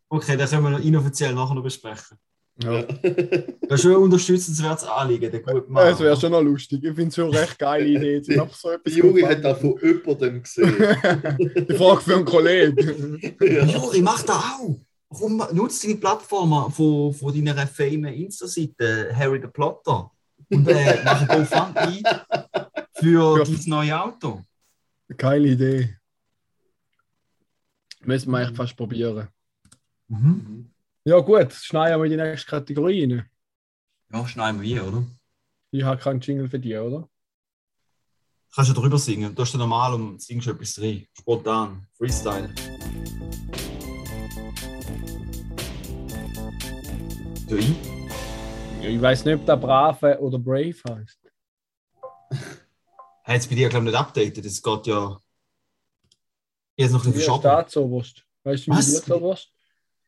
Okay, 0.09 0.37
dann 0.37 0.49
können 0.49 0.64
wir 0.64 0.71
noch 0.71 0.85
inoffiziell 0.85 1.33
nachher 1.35 1.55
noch 1.55 1.62
besprechen. 1.62 2.19
Ja. 2.62 2.83
Das 2.83 3.79
ist 3.79 3.83
schon 3.83 3.93
ein 3.93 4.02
unterstützenswertes 4.02 4.85
Anliegen, 4.85 5.31
der 5.31 5.40
gute 5.40 5.71
Mann. 5.71 5.88
Das 5.88 6.00
wäre 6.00 6.17
schon 6.21 6.33
noch 6.33 6.43
lustig. 6.43 6.85
Ich 6.85 6.95
finde 6.95 7.09
es 7.09 7.14
schon 7.14 7.31
eine 7.31 7.40
recht 7.40 7.59
geile 7.59 7.87
Idee. 7.87 8.38
Einfach 8.38 8.55
so 8.55 8.71
etwas 8.71 8.93
Die 8.93 8.99
Juri 8.99 9.23
hat 9.23 9.43
das 9.43 9.61
von 9.61 9.79
jemandem 9.81 10.43
gesehen. 10.43 10.76
Die 11.69 11.75
Frage 11.75 12.00
für 12.02 12.17
einen 12.17 12.25
Kollegen. 12.25 13.19
ja. 13.40 13.64
Juri, 13.64 14.02
mach 14.02 14.23
das 14.23 14.37
auch! 14.37 14.76
Warum 15.12 15.43
nutzt 15.52 15.83
deine 15.85 15.97
Plattform 15.97 16.71
von, 16.73 17.12
von 17.12 17.35
deiner 17.35 17.67
famen 17.67 18.05
Insta-Seite, 18.14 19.12
Harry 19.14 19.40
the 19.40 19.49
Plotter, 19.49 20.11
und 20.49 20.69
äh, 20.69 21.00
mach 21.05 21.21
ein 21.21 21.26
GoFundMe 21.26 22.02
für 22.95 23.38
Ja. 23.38 23.45
dein 23.45 23.61
neues 23.67 23.93
Auto? 23.93 24.43
Geile 25.17 25.49
Idee. 25.49 25.97
Müssen 28.02 28.31
wir 28.31 28.38
eigentlich 28.38 28.57
fast 28.57 28.76
probieren. 28.76 29.29
Mhm. 30.09 30.71
Ja, 31.05 31.19
gut, 31.19 31.52
schneiden 31.52 31.99
wir 32.00 32.05
in 32.05 32.11
die 32.12 32.17
nächste 32.17 32.49
Kategorie 32.49 33.02
rein. 33.05 33.29
Ja, 34.12 34.26
schneiden 34.29 34.61
wir 34.61 34.69
hier, 34.69 34.87
oder? 34.87 35.05
Ich 35.73 35.83
habe 35.83 36.00
keinen 36.00 36.21
Jingle 36.21 36.49
für 36.49 36.58
dich, 36.58 36.76
oder? 36.76 37.08
Kannst 38.54 38.71
du 38.71 38.75
drüber 38.75 38.99
singen? 38.99 39.35
Du 39.35 39.43
hast 39.43 39.52
ja 39.52 39.58
normal 39.58 39.95
und 39.95 40.21
singst 40.23 40.49
etwas 40.49 40.75
drin. 40.75 41.06
Spontan, 41.19 41.87
Freestyle. 41.97 42.52
Du 47.50 47.56
ich? 47.56 49.02
Weiß 49.02 49.25
nicht, 49.25 49.34
ob 49.34 49.45
der 49.45 49.56
Brave 49.56 50.21
oder 50.21 50.39
Brave 50.39 50.76
heißt. 50.89 51.19
Es 53.25 53.47
bei 53.49 53.56
dir, 53.56 53.69
glaube 53.69 53.86
ich, 53.86 53.91
nicht 53.91 54.00
updated. 54.00 54.45
Es 54.45 54.63
geht 54.63 54.86
ja. 54.86 55.19
Jetzt 56.76 56.93
noch 56.93 57.04
ein 57.04 57.13
bisschen 57.13 57.25
verschoben. 57.25 57.41
Staatsoberst. 57.41 58.25
Weißt 58.45 58.67
du, 58.69 58.71
wie 58.71 58.76
Was? 58.76 58.89
Staatsoberst? 58.89 59.52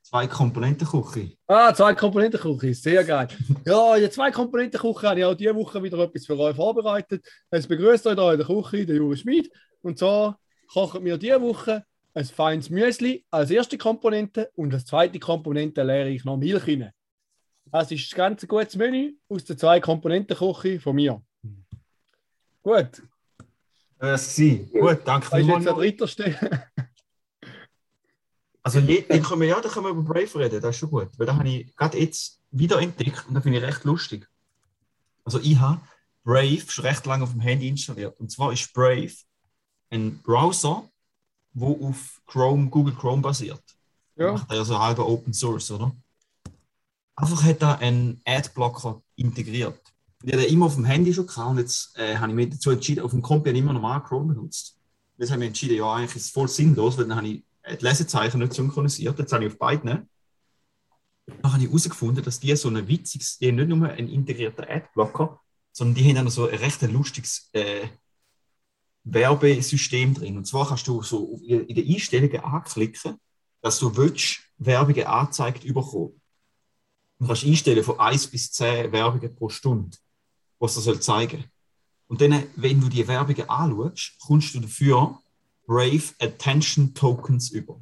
Zwei 0.03 0.29
Komponentenküche. 0.29 1.33
Ah, 1.49 1.75
zwei 1.75 1.95
Komponentenküche, 1.95 2.75
sehr 2.75 3.03
geil. 3.03 3.27
Ja, 3.67 3.97
in 3.97 4.11
zwei 4.13 4.31
Komponentenküche 4.31 5.09
habe 5.09 5.19
ich 5.19 5.25
auch 5.25 5.35
diese 5.35 5.57
Woche 5.57 5.83
wieder 5.83 5.99
etwas 5.99 6.25
für 6.25 6.39
euch 6.39 6.55
vorbereitet. 6.55 7.27
Es 7.51 7.67
begrüßt 7.67 8.07
euch 8.07 8.15
hier 8.15 8.33
in 8.33 8.39
der 8.39 8.47
Küche, 8.47 8.87
der 8.87 8.97
Juri 8.97 9.17
Schmid. 9.17 9.51
Und 9.83 9.99
so 9.99 10.33
kochen 10.73 11.05
wir 11.05 11.19
diese 11.19 11.41
Woche 11.41 11.85
ein 12.15 12.25
feines 12.25 12.71
Müsli 12.71 13.25
als 13.31 13.51
erste 13.51 13.79
Komponente 13.79 14.53
und 14.55 14.73
als 14.73 14.85
zweite 14.85 15.19
Komponente 15.19 15.83
leere 15.83 16.09
ich 16.09 16.25
noch 16.25 16.37
Milch 16.37 16.69
rein. 16.69 16.93
Das 17.73 17.91
ist 17.91 18.13
ein 18.13 18.17
ganz 18.17 18.47
gutes 18.47 18.77
Menü 18.77 19.15
aus 19.31 19.45
der 19.45 19.57
zwei 19.57 19.81
Komponentenküche 19.81 20.79
von 20.79 20.95
mir. 20.95 21.23
Gut, 22.63 23.03
Das 23.99 24.39
war 24.39 24.57
Gut, 24.81 25.01
danke 25.07 25.31
das 25.31 25.41
ist 25.41 25.47
jetzt 25.47 25.49
der 25.49 25.57
vielmals. 25.57 25.77
dritte 25.77 26.09
Stelle. 26.09 26.67
Also, 28.65 28.79
je, 28.79 29.05
dann 29.09 29.23
können 29.25 29.41
wir, 29.41 29.49
ja, 29.49 29.61
dann 29.61 29.73
können 29.73 29.87
wir 29.87 29.91
über 29.91 30.03
Brave 30.15 30.39
reden. 30.39 30.61
Das 30.61 30.71
ist 30.77 30.79
schon 30.79 30.91
gut. 30.91 31.09
Weil 31.19 31.27
da 31.27 31.37
habe 31.37 31.49
ich 31.49 31.75
gerade 31.75 31.99
jetzt 31.99 32.39
wieder 32.53 32.81
entdeckt 32.81 33.25
und 33.27 33.35
das 33.35 33.43
finde 33.43 33.59
ich 33.59 33.65
recht 33.65 33.83
lustig. 33.83 34.29
Also, 35.25 35.41
ich 35.41 35.59
habe 35.59 35.81
Brave 36.23 36.63
schon 36.69 36.85
recht 36.87 37.05
lange 37.05 37.25
auf 37.25 37.33
dem 37.33 37.41
Handy 37.41 37.67
installiert. 37.67 38.21
Und 38.21 38.31
zwar 38.31 38.53
ist 38.53 38.73
Brave 38.73 39.11
ein 39.91 40.17
Browser, 40.19 40.89
der 41.55 41.69
auf 41.69 42.23
Chrome, 42.25 42.71
Google 42.71 42.95
Chrome 42.95 43.21
basiert. 43.21 43.65
Ja, 44.15 44.31
Macht 44.35 44.49
er 44.49 44.59
ja 44.59 44.65
so 44.65 44.79
halber 44.79 45.09
Open 45.09 45.33
Source, 45.35 45.69
oder? 45.73 45.91
Einfach 47.17 47.45
hat 47.45 47.63
er 47.63 47.79
einen 47.79 48.21
Adblocker 48.25 49.03
integriert. 49.17 49.81
Ich 50.25 50.33
hatte 50.33 50.45
immer 50.45 50.67
auf 50.67 50.77
dem 50.77 50.85
Handy 50.85 51.13
schon 51.13 51.27
gehabt 51.27 51.51
und 51.51 51.59
jetzt 51.59 51.97
äh, 51.99 52.17
habe 52.17 52.31
ich 52.31 52.37
mich 52.37 52.51
dazu 52.51 52.71
entschieden, 52.71 53.05
auf 53.05 53.11
dem 53.11 53.23
Computer 53.23 53.57
immer 53.57 53.73
normal 53.73 54.03
Chrome 54.05 54.35
benutzt. 54.35 54.79
Jetzt 55.19 55.31
habe 55.31 55.39
ich 55.39 55.41
mich 55.41 55.49
entschieden, 55.49 55.77
ja, 55.77 55.93
eigentlich 55.93 56.17
ist 56.17 56.27
es 56.27 56.31
voll 56.31 56.49
sinnlos, 56.49 56.97
weil 56.97 57.07
dann 57.07 57.17
habe 57.17 57.29
ich 57.29 57.45
die 57.69 57.85
Lesezeichen 57.85 58.39
nicht 58.39 58.55
synchronisiert. 58.55 59.19
Jetzt 59.19 59.33
habe 59.33 59.45
ich 59.45 59.53
auf 59.53 59.59
beiden. 59.59 60.09
Dann 61.27 61.53
habe 61.53 61.63
ich 61.63 61.69
herausgefunden, 61.69 62.25
dass 62.25 62.41
die 62.41 62.55
so 62.57 62.69
ein 62.69 62.89
witziges, 62.89 63.39
die 63.39 63.49
haben 63.49 63.57
nicht 63.57 63.69
nur 63.69 63.89
einen 63.89 64.09
integrierten 64.09 64.65
Adblocker, 64.65 65.41
sondern 65.73 65.95
die 65.95 66.17
haben 66.17 66.27
auch 66.27 66.31
so 66.31 66.49
ein 66.49 66.59
recht 66.59 66.83
lustiges 66.83 67.51
äh, 67.53 67.89
Werbesystem 69.05 70.15
drin. 70.15 70.37
Und 70.37 70.47
zwar 70.47 70.69
kannst 70.69 70.87
du 70.87 71.03
so 71.03 71.41
in 71.45 71.67
den 71.67 71.89
Einstellungen 71.89 72.41
anklicken, 72.41 73.21
dass 73.61 73.79
du 73.79 73.95
Werbungen 74.59 75.07
angezeigt 75.07 75.65
bekommen. 75.67 76.21
Du 77.23 77.29
kannst 77.29 77.45
einstellen 77.45 77.85
von 77.85 78.01
1 78.01 78.27
bis 78.27 78.51
10 78.51 78.91
Werbungen 78.91 79.33
pro 79.37 79.49
Stunde, 79.49 79.97
was 80.59 80.75
das 80.75 80.83
soll. 80.83 81.29
Und 82.09 82.21
dann, 82.21 82.43
wenn 82.57 82.81
du 82.81 82.89
die 82.89 83.07
Werbungen 83.07 83.49
anschaust, 83.49 84.19
kommst 84.27 84.53
du 84.57 84.59
dafür 84.59 85.21
Brave 85.65 86.03
Attention 86.19 86.93
Tokens 86.95 87.51
über. 87.51 87.81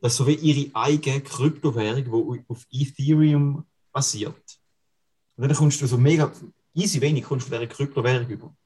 Das 0.00 0.12
ist 0.12 0.16
so 0.16 0.26
wie 0.26 0.36
ihre 0.36 0.74
eigene 0.74 1.20
Kryptowährung, 1.20 2.04
die 2.04 2.44
auf 2.48 2.64
Ethereum 2.70 3.66
basiert. 3.92 4.58
Und 5.36 5.46
dann 5.46 5.54
kommst 5.54 5.82
du 5.82 5.86
so 5.86 5.98
mega 5.98 6.32
easy 6.72 7.02
wenig 7.02 7.24
kommst 7.24 7.48
von 7.48 7.58
dieser 7.58 7.70
Kryptowährung 7.70 8.26
über. 8.26 8.56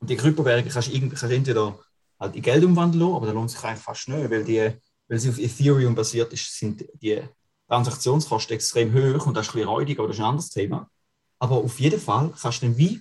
Und 0.00 0.10
die 0.10 0.16
Kryptowährung 0.16 0.68
kannst 0.68 0.88
du, 0.88 1.30
entweder 1.32 1.78
halt 2.18 2.34
in 2.34 2.42
Geld 2.42 2.64
umwandeln 2.64 3.14
aber 3.14 3.26
da 3.26 3.32
lohnt 3.32 3.52
sich 3.52 3.62
eigentlich 3.62 3.84
fast 3.84 4.08
nicht, 4.08 4.28
weil, 4.28 4.42
die, 4.42 4.72
weil 5.06 5.18
sie 5.20 5.28
auf 5.28 5.38
Ethereum 5.38 5.94
basiert 5.94 6.32
ist, 6.32 6.58
sind 6.58 6.84
die 7.00 7.22
Transaktionskosten 7.68 8.54
extrem 8.54 8.92
hoch 8.94 9.26
und 9.26 9.34
das 9.34 9.46
ist 9.46 9.52
ein 9.52 9.58
bisschen 9.58 9.68
räudig, 9.68 9.98
aber 9.98 10.08
das 10.08 10.16
ist 10.16 10.22
ein 10.22 10.28
anderes 10.28 10.50
Thema. 10.50 10.90
Aber 11.38 11.56
auf 11.56 11.78
jeden 11.78 12.00
Fall 12.00 12.32
kannst 12.40 12.62
du 12.62 12.66
dann 12.66 12.78
wie 12.78 13.00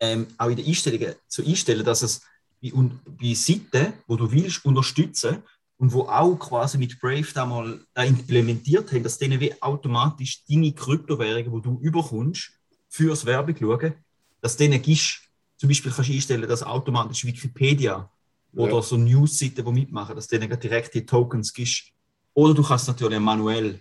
ähm, 0.00 0.26
auch 0.36 0.48
in 0.48 0.56
den 0.56 0.66
Einstellungen 0.66 1.14
so 1.28 1.44
einstellen, 1.44 1.84
dass 1.84 2.02
es 2.02 2.20
bei, 2.60 2.72
un, 2.72 2.98
bei 3.06 3.34
Seiten, 3.34 3.92
wo 4.06 4.16
du 4.16 4.30
willst, 4.30 4.64
unterstützen 4.64 5.42
und 5.78 5.92
wo 5.92 6.02
auch 6.02 6.36
quasi 6.36 6.78
mit 6.78 7.00
Brave 7.00 7.26
da 7.32 7.46
mal 7.46 7.80
da 7.94 8.02
implementiert 8.02 8.92
haben, 8.92 9.02
dass 9.02 9.18
denen 9.18 9.40
wie 9.40 9.60
automatisch 9.62 10.44
deine 10.48 10.72
Kryptowährungen, 10.72 11.52
die 11.52 11.62
du 11.62 11.78
überkommst, 11.80 12.50
fürs 12.88 13.24
Werbung 13.24 13.56
schauen, 13.58 13.94
dass 14.40 14.56
denen 14.56 14.82
gibst, 14.82 15.20
zum 15.56 15.68
Beispiel 15.68 15.92
kannst 15.92 16.10
du 16.10 16.14
einstellen, 16.14 16.48
dass 16.48 16.62
automatisch 16.62 17.24
Wikipedia 17.24 18.10
oder 18.54 18.74
Ja. 18.74 18.82
so 18.82 18.96
News-Seiten, 18.96 19.64
die 19.64 19.72
mitmachen, 19.72 20.14
dass 20.16 20.26
denen 20.28 20.60
direkt 20.60 20.94
die 20.94 21.06
Tokens 21.06 21.52
gibst. 21.52 21.84
Oder 22.34 22.54
du 22.54 22.62
kannst 22.62 22.88
natürlich 22.88 23.18
manuell 23.18 23.80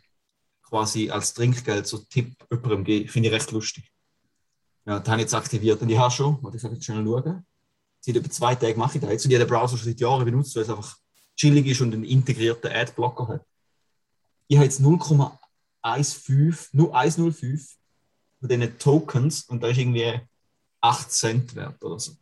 quasi 0.62 1.10
als 1.10 1.34
Trinkgeld 1.34 1.86
so 1.86 1.98
Tipp 2.00 2.34
jemandem 2.50 2.84
geben. 2.84 3.10
Finde 3.10 3.30
ich 3.30 3.36
recht 3.36 3.52
lustig. 3.52 3.92
Ja, 4.86 5.00
das 5.00 5.08
habe 5.10 5.18
ich 5.18 5.26
jetzt 5.26 5.34
aktiviert 5.34 5.82
und 5.82 5.90
ich 5.90 5.98
habe 5.98 6.12
schon, 6.12 6.42
warte, 6.42 6.58
ich 6.58 6.64
kann 6.64 6.74
jetzt 6.74 6.86
schnell 6.86 7.06
schauen. 7.06 7.46
Seit 8.00 8.16
über 8.16 8.30
zwei 8.30 8.56
Tagen 8.56 8.80
mache 8.80 8.98
ich 8.98 9.02
das 9.02 9.12
jetzt 9.12 9.26
und 9.26 9.32
ich 9.32 9.38
habe 9.38 9.46
den 9.46 9.52
Browser 9.52 9.78
schon 9.78 9.86
seit 9.86 10.00
Jahren 10.00 10.26
benutzt, 10.26 10.56
weil 10.56 10.64
es 10.64 10.70
einfach 10.70 10.98
chillig 11.36 11.68
ist 11.68 11.82
und 11.82 11.94
einen 11.94 12.04
integrierten 12.04 12.72
Adblocker 12.72 13.28
hat. 13.28 13.46
ich 14.48 14.58
habe 14.58 14.66
jetzt 14.66 14.82
0,15, 14.82 16.70
nur 16.72 16.96
1,05 16.96 17.76
von 18.40 18.50
diesen 18.50 18.80
Tokens 18.80 19.44
und 19.44 19.62
da 19.62 19.68
ist 19.68 19.78
irgendwie 19.78 20.20
8 20.82 21.12
Cent 21.12 21.56
wert 21.56 21.84
oder 21.84 22.00
so. 22.00 22.14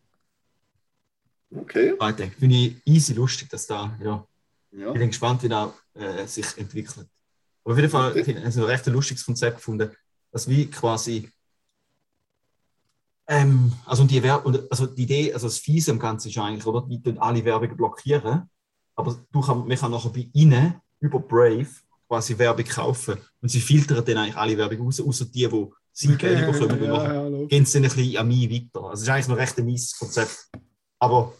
Okay. 1.55 1.95
Weiter. 1.99 2.27
Finde 2.27 2.55
ich 2.55 2.75
easy 2.85 3.13
lustig, 3.13 3.49
dass 3.49 3.65
da, 3.65 3.97
ja. 4.03 4.25
Ja. 4.71 4.93
Ich 4.93 4.99
bin 4.99 5.07
gespannt, 5.07 5.41
wie 5.43 5.49
das 5.49 5.71
äh, 5.99 6.25
sich 6.27 6.57
entwickelt. 6.57 7.07
Aber 7.63 7.73
auf 7.73 7.77
jeden 7.79 7.89
Fall 7.91 8.13
finde 8.23 8.41
ich 8.47 8.57
ein 8.57 8.63
recht 8.63 8.85
lustiges 8.88 9.25
Konzept 9.25 9.57
gefunden, 9.57 9.91
dass 10.31 10.47
wie 10.47 10.65
quasi. 10.67 11.29
Ähm, 13.27 13.71
also, 13.85 14.03
die 14.05 14.23
Werb 14.23 14.45
und, 14.45 14.71
also 14.71 14.88
die 14.88 15.03
Idee, 15.03 15.33
also 15.33 15.47
das 15.47 15.59
Fiese 15.59 15.91
am 15.91 15.99
Ganzen 15.99 16.29
ist 16.29 16.38
eigentlich, 16.38 16.65
oder? 16.65 16.81
Die 16.88 17.01
tun 17.01 17.17
alle 17.19 17.43
Werbungen 17.45 17.77
blockieren. 17.77 18.49
Aber 18.95 19.17
du 19.31 19.41
kann, 19.41 19.67
man 19.67 19.77
kann 19.77 19.91
nachher 19.91 20.09
bei 20.09 20.27
ihnen 20.33 20.81
über 20.99 21.19
Brave 21.19 21.67
quasi 22.07 22.38
Werbung 22.38 22.65
kaufen. 22.65 23.17
Und 23.41 23.49
sie 23.49 23.62
filtern 23.62 24.03
dann 24.03 24.17
eigentlich 24.17 24.35
alle 24.35 24.57
Werbung 24.57 24.81
raus, 24.88 24.99
außer 24.99 25.25
die, 25.25 25.47
die 25.47 25.65
sie 25.93 26.15
Geld 26.17 26.45
bekommen. 26.51 26.71
und 26.81 26.83
ja, 26.83 27.29
gehen 27.47 27.65
sie 27.65 27.79
dann 27.81 27.89
ein 27.91 27.95
bisschen 27.95 28.17
an 28.17 28.27
mich 28.27 28.49
weiter. 28.49 28.83
Also, 28.89 28.93
es 28.93 29.01
ist 29.03 29.09
eigentlich 29.09 29.27
noch 29.27 29.38
recht 29.38 29.57
ein 29.59 29.65
mieses 29.65 29.97
Konzept. 29.97 30.49
Aber 30.97 31.33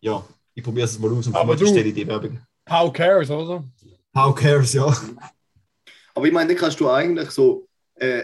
ja, 0.00 0.22
ich 0.52 0.64
probiere 0.64 0.86
es 0.86 0.98
mal 0.98 1.12
aus 1.12 1.26
und 1.28 1.36
Aber 1.36 1.54
du- 1.54 1.66
stelle 1.66 1.92
die 1.92 2.06
Werbung. 2.06 2.40
How 2.68 2.92
cares, 2.92 3.30
oder? 3.30 3.62
How 4.16 4.34
cares, 4.34 4.72
ja. 4.72 4.96
Aber 6.14 6.26
ich 6.26 6.32
meine, 6.32 6.48
dann 6.48 6.56
kannst 6.56 6.80
du 6.80 6.88
eigentlich 6.88 7.30
so 7.30 7.68
äh, 8.00 8.20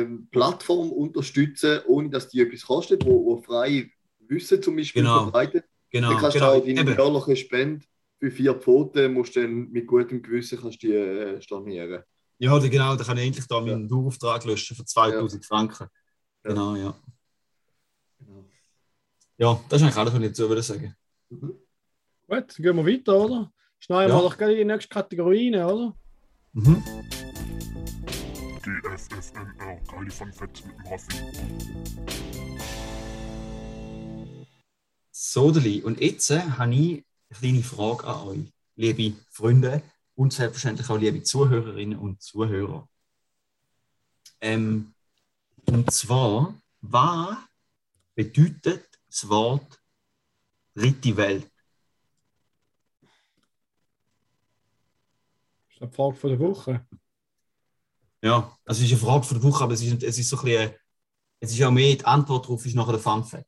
äh, 0.00 0.06
Plattform 0.30 0.92
unterstützen, 0.92 1.80
ohne 1.88 2.10
dass 2.10 2.28
die 2.28 2.40
etwas 2.40 2.62
kostet, 2.62 3.04
wo, 3.04 3.24
wo 3.24 3.42
frei 3.42 3.90
Wissen 4.20 4.62
zum 4.62 4.76
Beispiel 4.76 5.02
Genau. 5.02 5.24
verbreitet. 5.24 5.64
Genau, 5.90 6.10
dann 6.10 6.20
kannst 6.20 6.36
genau. 6.36 6.52
du 6.52 6.58
auch 6.58 6.64
deine 6.64 6.80
Eben. 6.80 6.96
jährliche 6.96 7.36
Spende 7.36 7.84
für 8.20 8.30
vier 8.30 8.54
Pfoten, 8.54 9.12
musst 9.12 9.34
du 9.34 9.42
dann 9.42 9.70
mit 9.72 9.86
gutem 9.88 10.22
Gewissen 10.22 10.60
kannst 10.60 10.80
die, 10.82 10.92
äh, 10.92 11.42
stornieren. 11.42 12.04
Ja, 12.38 12.58
genau, 12.58 12.94
da 12.94 13.04
kann 13.04 13.18
ich 13.18 13.26
endlich 13.26 13.46
da 13.46 13.60
meinen 13.60 13.88
Dauerauftrag 13.88 14.44
löschen 14.44 14.76
für 14.76 14.84
2000 14.84 15.44
Franken. 15.44 15.88
Ja. 16.44 16.50
Genau, 16.50 16.76
ja. 16.76 16.94
Genau. 18.20 18.44
Ja, 19.38 19.60
das 19.68 19.80
ist 19.80 19.86
eigentlich 19.86 19.96
alles, 19.98 20.14
was 20.14 20.20
ich 20.20 20.28
dazu 20.28 20.48
würde 20.48 20.62
sagen. 20.62 20.96
Mhm. 21.30 21.54
Gut, 22.28 22.56
gehen 22.56 22.76
wir 22.76 22.86
weiter, 22.86 23.18
oder? 23.18 23.52
Schneiden 23.84 24.10
Ja. 24.10 24.18
wir 24.18 24.22
doch 24.22 24.38
gleich 24.38 24.52
in 24.52 24.58
die 24.58 24.64
nächste 24.72 24.88
Kategorie 24.94 25.52
rein, 25.52 25.64
oder? 25.64 25.96
Mhm. 26.52 26.84
GFFNR, 28.62 29.80
Kali 29.90 30.08
von 30.08 30.32
Fett 30.32 30.64
mit 30.64 30.76
dem 30.76 30.86
Raffi. 30.86 31.16
So, 35.10 35.50
Deli. 35.50 35.82
Und 35.82 36.00
jetzt 36.00 36.30
äh, 36.30 36.42
habe 36.42 36.72
ich 36.72 37.04
eine 37.28 37.34
kleine 37.34 37.62
Frage 37.64 38.04
an 38.06 38.28
euch, 38.28 38.52
liebe 38.76 39.16
Freunde 39.32 39.82
und 40.14 40.32
selbstverständlich 40.32 40.88
auch 40.88 40.98
liebe 40.98 41.24
Zuhörerinnen 41.24 41.98
und 41.98 42.22
Zuhörer. 42.22 42.88
Ähm, 44.40 44.94
und 45.66 45.90
zwar, 45.90 46.54
was 46.82 47.36
bedeutet 48.14 48.88
das 49.08 49.28
Wort 49.28 49.80
dritte 50.76 51.16
Welt? 51.16 51.48
Das 55.68 55.71
ist 55.71 55.71
eine 55.82 55.92
Frage 55.92 56.14
von 56.14 56.30
der 56.30 56.38
Woche. 56.40 56.86
Ja, 58.22 58.56
also 58.64 58.82
es 58.82 58.90
ist 58.90 58.92
eine 58.92 59.10
Frage 59.10 59.24
von 59.24 59.40
der 59.40 59.50
Woche, 59.50 59.64
aber 59.64 59.74
es 59.74 59.82
ist, 59.82 60.02
es 60.02 60.18
ist 60.18 60.28
so 60.28 60.36
ein 60.38 60.44
bisschen, 60.44 60.74
es 61.40 61.52
ist 61.52 61.62
auch 61.62 61.70
mehr, 61.70 61.96
die 61.96 62.04
Antwort 62.04 62.44
darauf 62.44 62.64
ist 62.64 62.74
nachher 62.74 62.92
der 62.92 63.00
Fun 63.00 63.24
Fact. 63.24 63.46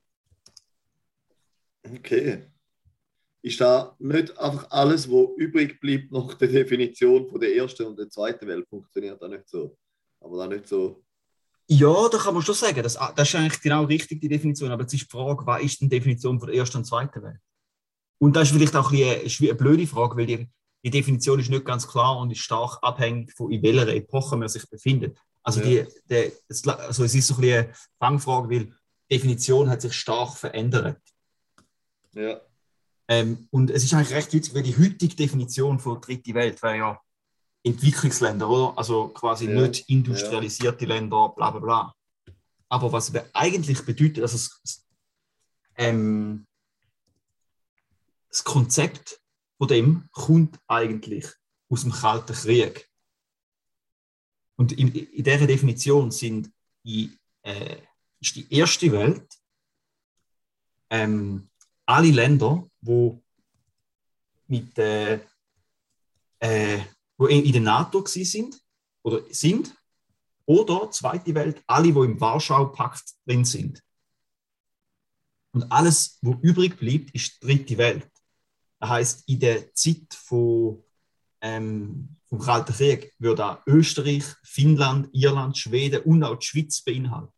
Okay. 1.83 2.51
Ist 3.41 3.61
da 3.61 3.95
nicht 3.99 4.37
einfach 4.39 4.69
alles, 4.71 5.09
was 5.09 5.37
übrig 5.37 5.79
bleibt 5.79 6.11
nach 6.11 6.33
der 6.33 6.47
Definition 6.47 7.29
von 7.29 7.39
der 7.39 7.55
ersten 7.55 7.85
und 7.85 7.97
der 7.97 8.09
zweiten 8.09 8.47
Welt, 8.47 8.67
funktioniert 8.67 9.21
da 9.21 9.27
nicht 9.27 9.47
so? 9.47 9.77
Aber 10.19 10.37
da 10.37 10.47
nicht 10.47 10.67
so. 10.67 11.03
Ja, 11.67 12.09
da 12.09 12.17
kann 12.17 12.33
man 12.33 12.43
schon 12.43 12.55
sagen, 12.55 12.83
das, 12.83 12.97
das 13.15 13.29
ist 13.29 13.35
eigentlich 13.35 13.61
genau 13.61 13.83
richtig, 13.83 14.19
die 14.19 14.27
Definition, 14.27 14.71
aber 14.71 14.81
jetzt 14.81 14.93
ist 14.93 15.03
die 15.03 15.09
Frage, 15.09 15.45
was 15.45 15.63
ist 15.63 15.79
denn 15.79 15.89
die 15.89 15.97
Definition 15.97 16.39
von 16.39 16.47
der 16.47 16.57
ersten 16.57 16.77
und 16.77 16.85
zweiten 16.85 17.21
Welt? 17.23 17.39
Und 18.17 18.35
das 18.35 18.49
ist 18.49 18.55
vielleicht 18.57 18.75
auch 18.75 18.91
ein 18.91 18.97
bisschen, 18.97 19.19
eine, 19.19 19.29
schwi- 19.29 19.49
eine 19.49 19.55
blöde 19.55 19.87
Frage, 19.87 20.17
weil 20.17 20.25
die, 20.25 20.49
die 20.85 20.91
Definition 20.91 21.39
ist 21.39 21.49
nicht 21.49 21.65
ganz 21.65 21.87
klar 21.87 22.15
und 22.19 22.29
ist 22.29 22.41
stark 22.41 22.77
abhängig 22.83 23.33
von 23.33 23.51
in 23.51 23.63
welcher 23.63 23.87
Epoche 23.87 24.37
man 24.37 24.47
sich 24.47 24.69
befindet. 24.69 25.17
Also, 25.41 25.59
Ja. 25.61 25.83
die, 25.83 25.89
die, 26.09 26.31
es, 26.47 26.67
also 26.67 27.03
es 27.03 27.15
ist 27.15 27.25
so 27.27 27.33
ein 27.35 27.41
bisschen 27.41 27.65
eine 27.65 27.73
Fangfrage, 27.97 28.49
weil 28.51 28.65
die 28.65 28.73
Definition 29.11 29.67
hat 29.67 29.81
sich 29.81 29.93
stark 29.93 30.37
verändert. 30.37 31.01
Ja. 32.13 32.39
Ähm, 33.07 33.47
und 33.49 33.71
es 33.71 33.83
ist 33.83 33.93
eigentlich 33.95 34.13
recht 34.13 34.31
witzig, 34.33 34.53
weil 34.53 34.61
die 34.63 34.77
heutige 34.77 35.15
Definition 35.15 35.79
von 35.79 35.99
dritte 36.01 36.33
Welt 36.35 36.61
wäre 36.61 36.77
ja 36.77 37.01
Entwicklungsländer, 37.63 38.47
oder? 38.47 38.77
Also 38.77 39.07
quasi 39.07 39.45
Ja, 39.49 39.61
nicht 39.61 39.89
industrialisierte 39.89 40.85
Länder, 40.85 41.29
bla 41.35 41.49
bla 41.49 41.59
bla. 41.59 41.93
Aber 42.69 42.91
was 42.91 43.11
eigentlich 43.33 43.83
bedeutet, 43.85 44.21
also 44.21 44.35
es- 44.35 44.85
ähm, 45.77 46.45
das 48.29 48.43
Konzept 48.43 49.19
von 49.57 49.67
dem 49.67 50.09
kommt 50.11 50.59
eigentlich 50.67 51.27
aus 51.69 51.81
dem 51.81 51.91
Kalten 51.91 52.33
Krieg. 52.33 52.89
Und 54.55 54.71
in, 54.71 54.93
in 54.93 55.23
dieser 55.23 55.47
Definition 55.47 56.11
sind 56.11 56.51
die, 56.83 57.17
äh, 57.41 57.77
ist 58.19 58.35
die 58.35 58.53
erste 58.53 58.91
Welt 58.91 59.27
ähm, 60.89 61.49
alle 61.85 62.11
Länder, 62.11 62.67
wo 62.81 63.21
mit 64.47 64.77
äh, 64.77 65.19
äh, 66.39 66.79
wo 67.17 67.27
in 67.27 67.51
der 67.51 67.61
NATO 67.61 68.05
sind 68.05 68.61
oder 69.03 69.21
sind 69.29 69.75
oder 70.45 70.91
zweite 70.91 71.33
Welt, 71.33 71.63
alle, 71.65 71.93
wo 71.95 72.03
im 72.03 72.19
Warschau-Pakt 72.19 73.15
drin 73.25 73.45
sind. 73.45 73.81
Und 75.53 75.71
alles, 75.71 76.19
wo 76.21 76.33
übrig 76.41 76.77
bleibt, 76.77 77.11
ist 77.15 77.41
die 77.41 77.47
dritte 77.47 77.77
Welt. 77.77 78.11
Das 78.85 78.91
heißt, 78.91 79.29
in 79.29 79.39
der 79.39 79.73
Zeit 79.73 80.13
von, 80.13 80.83
ähm, 81.41 82.17
vom 82.29 82.37
Kalten 82.37 82.71
Krieg 82.71 83.15
würde 83.17 83.43
auch 83.43 83.57
Österreich, 83.65 84.23
Finnland, 84.43 85.09
Irland, 85.11 85.57
Schweden 85.57 86.03
und 86.03 86.23
auch 86.23 86.37
die 86.37 86.45
Schweiz 86.45 86.83
beinhalten. 86.83 87.33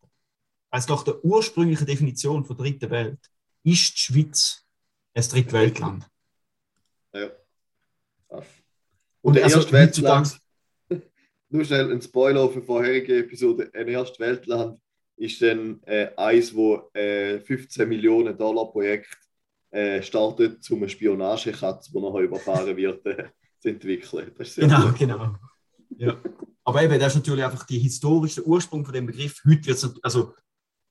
Also 0.70 0.94
nach 0.94 1.04
der 1.04 1.24
ursprünglichen 1.24 1.86
Definition 1.86 2.44
von 2.44 2.54
dritter 2.54 2.90
Welt 2.90 3.18
ist 3.64 3.94
die 3.94 3.98
Schweiz 3.98 4.66
ein 5.14 5.22
Drittweltland. 5.22 6.06
ja. 7.14 7.30
Krass. 8.28 8.46
Und 9.22 9.36
der 9.36 9.44
also 9.44 9.60
Erstweltland- 9.60 10.38
Nur 11.48 11.64
schnell 11.64 11.90
ein 11.90 12.02
Spoiler 12.02 12.46
die 12.48 12.60
vorherige 12.60 13.20
Episode. 13.20 13.70
Ein 13.72 13.88
Erstweltland 13.88 14.78
ist 15.16 15.40
dann 15.40 15.82
äh, 15.84 16.10
eins, 16.14 16.54
wo 16.54 16.90
äh, 16.92 17.40
15 17.40 17.88
Millionen 17.88 18.36
Dollar 18.36 18.70
Projekt 18.70 19.16
äh, 19.70 20.02
startet, 20.02 20.68
um 20.70 20.78
eine 20.78 20.88
Spionagekatze, 20.88 21.92
die 21.92 22.00
nachher 22.00 22.20
überfahren 22.20 22.76
wird, 22.76 23.04
äh, 23.06 23.24
zu 23.60 23.68
entwickeln. 23.68 24.32
Das 24.36 24.54
Genau, 24.54 24.86
gut. 24.88 24.98
genau. 24.98 25.36
Ja. 25.96 26.16
Aber 26.64 26.82
eben, 26.82 26.98
das 26.98 27.14
ist 27.14 27.16
natürlich 27.20 27.44
einfach 27.44 27.64
der 27.64 27.78
historische 27.78 28.46
Ursprung 28.46 28.84
von 28.84 28.94
dem 28.94 29.06
Begriff. 29.06 29.40
Heute 29.46 29.66
wird 29.66 29.76
es, 29.76 30.04
also, 30.04 30.34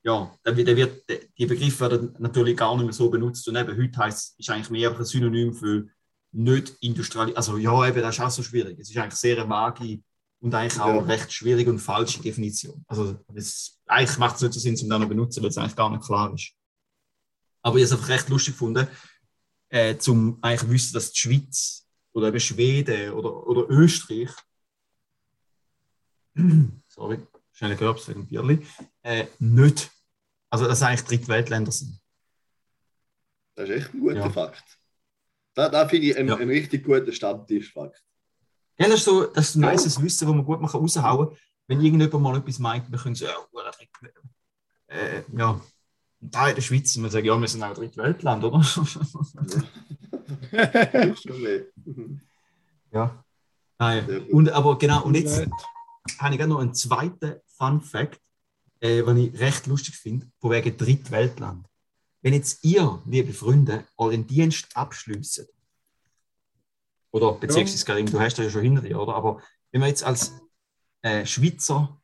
ja, 0.03 0.31
der, 0.45 0.55
wird- 0.57 0.67
der 0.67 0.75
wird, 0.77 1.03
die 1.37 1.45
Begriffe 1.45 1.81
werden 1.81 2.15
natürlich 2.19 2.57
gar 2.57 2.75
nicht 2.75 2.85
mehr 2.85 2.93
so 2.93 3.09
benutzt. 3.09 3.47
Und 3.47 3.55
eben, 3.55 3.77
heute 3.77 3.97
heißt 3.99 4.39
ist 4.39 4.49
eigentlich 4.49 4.69
mehr 4.69 4.95
ein 4.97 5.05
Synonym 5.05 5.53
für 5.53 5.87
nicht 6.31 6.75
industriell. 6.81 7.33
Also, 7.35 7.57
ja, 7.57 7.87
eben, 7.87 8.01
das 8.01 8.15
ist 8.17 8.21
auch 8.21 8.29
so 8.29 8.43
schwierig. 8.43 8.77
Es 8.79 8.89
ist 8.89 8.97
eigentlich 8.97 9.15
sehr 9.19 9.37
eine 9.39 9.49
vage 9.49 9.99
und 10.39 10.53
eigentlich 10.53 10.79
auch 10.81 10.87
Ja. 10.95 10.99
recht 11.01 11.31
schwierige 11.31 11.69
und 11.69 11.79
falsche 11.79 12.21
Definition. 12.21 12.83
Also, 12.87 13.15
es, 13.33 13.79
eigentlich 13.87 14.17
macht 14.17 14.35
es 14.37 14.41
nicht 14.41 14.53
so 14.53 14.59
Sinn, 14.59 14.75
um 14.81 14.89
das 14.89 15.01
zu 15.01 15.07
benutzen, 15.07 15.43
weil 15.43 15.49
es 15.49 15.57
eigentlich 15.57 15.75
gar 15.75 15.89
nicht 15.89 16.03
klar 16.03 16.33
ist. 16.33 16.51
Aber 17.61 17.77
ich 17.77 17.83
habe 17.83 17.85
es 17.85 17.91
einfach 17.93 18.09
recht 18.09 18.29
lustig 18.29 18.53
gefunden, 18.53 18.87
äh, 19.69 19.97
zum 19.97 20.37
eigentlich 20.41 20.69
wissen, 20.71 20.93
dass 20.93 21.11
die 21.11 21.19
Schweiz 21.19 21.87
oder 22.13 22.27
eben 22.29 22.39
Schweden 22.39 23.11
oder, 23.11 23.45
oder 23.47 23.69
Österreich, 23.69 24.29
sorry, 26.87 27.19
schnell 27.51 27.75
gehört 27.75 28.07
wegen 28.07 28.27
Bierli, 28.27 28.65
äh, 29.03 29.25
nicht, 29.39 29.91
also 30.49 30.67
dass 30.67 30.81
eigentlich 30.83 31.03
Drittweltländer 31.07 31.71
sind. 31.71 31.99
Das 33.55 33.69
ist 33.69 33.75
echt 33.75 33.93
ein 33.93 33.99
guter 33.99 34.15
Ja. 34.17 34.29
Fakt. 34.29 34.63
Da, 35.55 35.69
da 35.69 35.87
finde 35.87 36.07
ich 36.07 36.17
einen, 36.17 36.29
Ja. 36.29 36.35
einen 36.35 36.49
richtig 36.49 36.85
guten 36.85 37.11
Stammtischfakt. 37.11 38.03
Ja, 38.77 38.87
das 38.87 38.99
ist 38.99 39.05
so 39.05 39.25
das 39.25 39.49
ist 39.49 39.55
ein 39.55 39.63
Ja. 39.63 39.71
nices 39.71 40.01
Wissen, 40.01 40.27
das 40.27 40.35
man 40.35 40.45
gut 40.45 40.61
raushauen 40.61 41.29
kann. 41.29 41.37
Wenn 41.67 41.81
irgendjemand 41.81 42.23
mal 42.23 42.37
etwas 42.37 42.59
meint, 42.59 42.89
wir 42.91 42.99
können 42.99 43.15
so, 43.15 43.25
ja, 43.25 43.35
äh, 44.87 45.23
ja, 45.35 45.59
da 46.31 46.49
in 46.49 46.55
der 46.55 46.61
Schweiz, 46.61 46.95
und 46.95 47.03
wir 47.03 47.09
sagen, 47.09 47.25
ja, 47.25 47.39
wir 47.39 47.47
sind 47.47 47.63
auch 47.63 47.73
Drittweltland, 47.73 48.43
oder? 48.43 48.61
Ja. 52.91 53.23
Nein. 53.79 54.25
Und, 54.31 54.49
aber 54.49 54.77
genau, 54.77 55.03
und 55.03 55.15
jetzt 55.15 55.45
habe 56.19 56.33
ich 56.33 56.39
gerade 56.39 56.47
noch 56.47 56.59
einen 56.59 56.73
zweiten 56.73 57.35
Fun 57.45 57.81
Fact, 57.81 58.21
äh, 58.79 59.03
den 59.03 59.17
ich 59.17 59.39
recht 59.39 59.67
lustig 59.67 59.95
finde, 59.95 60.27
von 60.39 60.51
wegen 60.51 60.77
Drittweltland. 60.77 61.65
Wenn 62.21 62.33
jetzt 62.33 62.63
ihr, 62.63 63.01
liebe 63.05 63.33
Freunde, 63.33 63.85
euren 63.97 64.25
Dienst 64.25 64.75
abschließt, 64.75 65.47
oder 67.11 67.33
beziehungsweise, 67.33 68.05
du 68.05 68.19
hast 68.19 68.37
das 68.37 68.45
ja 68.45 68.51
schon 68.51 68.61
hinter 68.63 68.81
dir, 68.81 68.99
oder? 68.99 69.15
Aber 69.15 69.41
wenn 69.71 69.81
man 69.81 69.89
jetzt 69.89 70.03
als 70.03 70.33
äh, 71.01 71.25
Schweizer 71.25 71.96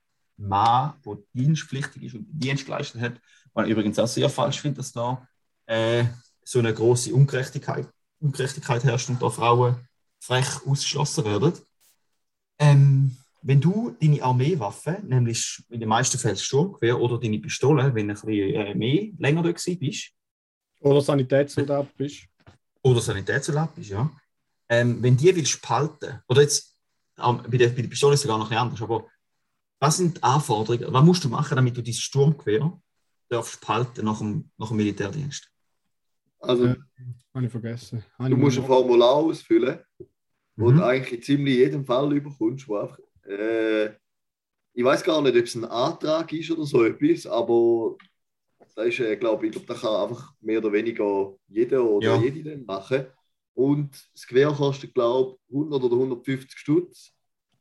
Mann, 0.47 0.93
der 1.05 1.17
dienstpflichtig 1.33 2.03
ist 2.03 2.15
und 2.15 2.27
Dienst 2.29 2.65
geleistet 2.65 3.01
hat, 3.01 3.13
was 3.53 3.65
ich 3.65 3.71
übrigens 3.71 3.99
auch 3.99 4.07
sehr 4.07 4.29
falsch 4.29 4.61
finde, 4.61 4.77
dass 4.77 4.91
da 4.91 5.27
äh, 5.65 6.05
so 6.43 6.59
eine 6.59 6.73
große 6.73 7.13
Ungerechtigkeit, 7.13 7.87
Ungerechtigkeit 8.19 8.83
herrscht 8.83 9.09
und 9.09 9.21
da 9.21 9.29
Frauen 9.29 9.75
frech 10.19 10.65
ausgeschlossen 10.65 11.25
werden. 11.25 11.53
Ähm, 12.59 13.17
wenn 13.41 13.59
du 13.59 13.95
deine 13.99 14.23
Armeewaffe, 14.23 14.99
nämlich 15.03 15.61
in 15.69 15.79
den 15.79 15.89
meisten 15.89 16.17
Fällen 16.17 16.37
Sturmgewehr 16.37 16.99
oder 16.99 17.19
deine 17.19 17.39
Pistole, 17.39 17.93
wenn 17.93 18.07
du 18.07 18.13
ein 18.13 18.21
bisschen 18.21 18.55
äh, 18.55 18.73
mehr, 18.73 19.09
länger 19.17 19.43
dort 19.43 19.61
bist, 19.79 20.11
Oder 20.79 21.01
Sanitätssoldat 21.01 21.95
bist. 21.97 22.25
oder 22.81 23.01
Sanitätssoldat 23.01 23.75
bist, 23.75 23.89
ja, 23.89 24.09
ähm, 24.69 25.03
wenn 25.03 25.17
die 25.17 25.35
willst 25.35 25.61
behalten, 25.61 26.21
oder 26.27 26.41
jetzt 26.41 26.75
ähm, 27.17 27.41
bei, 27.49 27.57
der, 27.57 27.69
bei 27.69 27.81
der 27.81 27.89
Pistole 27.89 28.13
ist 28.13 28.21
es 28.21 28.23
sogar 28.23 28.37
noch 28.37 28.51
anders, 28.51 28.81
aber 28.81 29.07
was 29.83 29.97
sind 29.97 30.17
die 30.17 30.23
Anforderungen, 30.23 30.93
was 30.93 31.03
musst 31.05 31.23
du 31.25 31.29
machen, 31.29 31.55
damit 31.55 31.75
du 31.75 31.81
dieses 31.81 32.01
Sturmgewehr 32.01 32.81
darfst 33.29 33.59
behalten 33.59 34.05
nach 34.05 34.19
dem, 34.19 34.49
nach 34.57 34.69
dem 34.69 34.77
Militärdienst? 34.77 35.49
Also, 36.39 36.67
Ja. 36.67 36.75
Habe 37.33 37.45
ich 37.47 37.51
vergessen. 37.51 38.03
Habe 38.17 38.29
du 38.29 38.35
ich 38.35 38.41
musst 38.41 38.57
ein 38.59 38.65
Formular 38.65 39.15
ausfüllen, 39.15 39.79
wo 40.55 40.69
Mhm. 40.71 40.77
du 40.77 40.85
eigentlich 40.85 41.13
in 41.13 41.21
ziemlich 41.23 41.55
jedem 41.57 41.83
Fall 41.85 42.13
überkommst, 42.15 42.67
wo 42.67 42.77
einfach, 42.77 42.99
äh, 43.27 43.87
ich 44.75 44.83
weiß 44.83 45.03
gar 45.03 45.21
nicht, 45.21 45.35
ob 45.35 45.43
es 45.43 45.55
ein 45.55 45.65
Antrag 45.65 46.31
ist 46.31 46.51
oder 46.51 46.65
so 46.65 46.83
etwas, 46.85 47.25
aber 47.25 47.97
da 48.75 48.83
ist, 48.83 48.99
äh, 48.99 49.17
glaube 49.17 49.47
ich, 49.47 49.51
glaub, 49.51 49.65
da 49.67 49.73
kann 49.73 50.09
einfach 50.09 50.33
mehr 50.41 50.59
oder 50.59 50.71
weniger 50.71 51.35
jeder 51.47 51.83
oder 51.83 52.07
Ja. 52.07 52.21
jede 52.21 52.43
dann 52.51 52.65
machen. 52.65 53.07
Und 53.55 53.89
das 54.13 54.25
Gewehr 54.25 54.51
kostet, 54.51 54.93
glaube 54.93 55.37
ich, 55.47 55.53
100 55.53 55.83
oder 55.83 55.95
150 55.97 56.57
Stutz. 56.57 57.11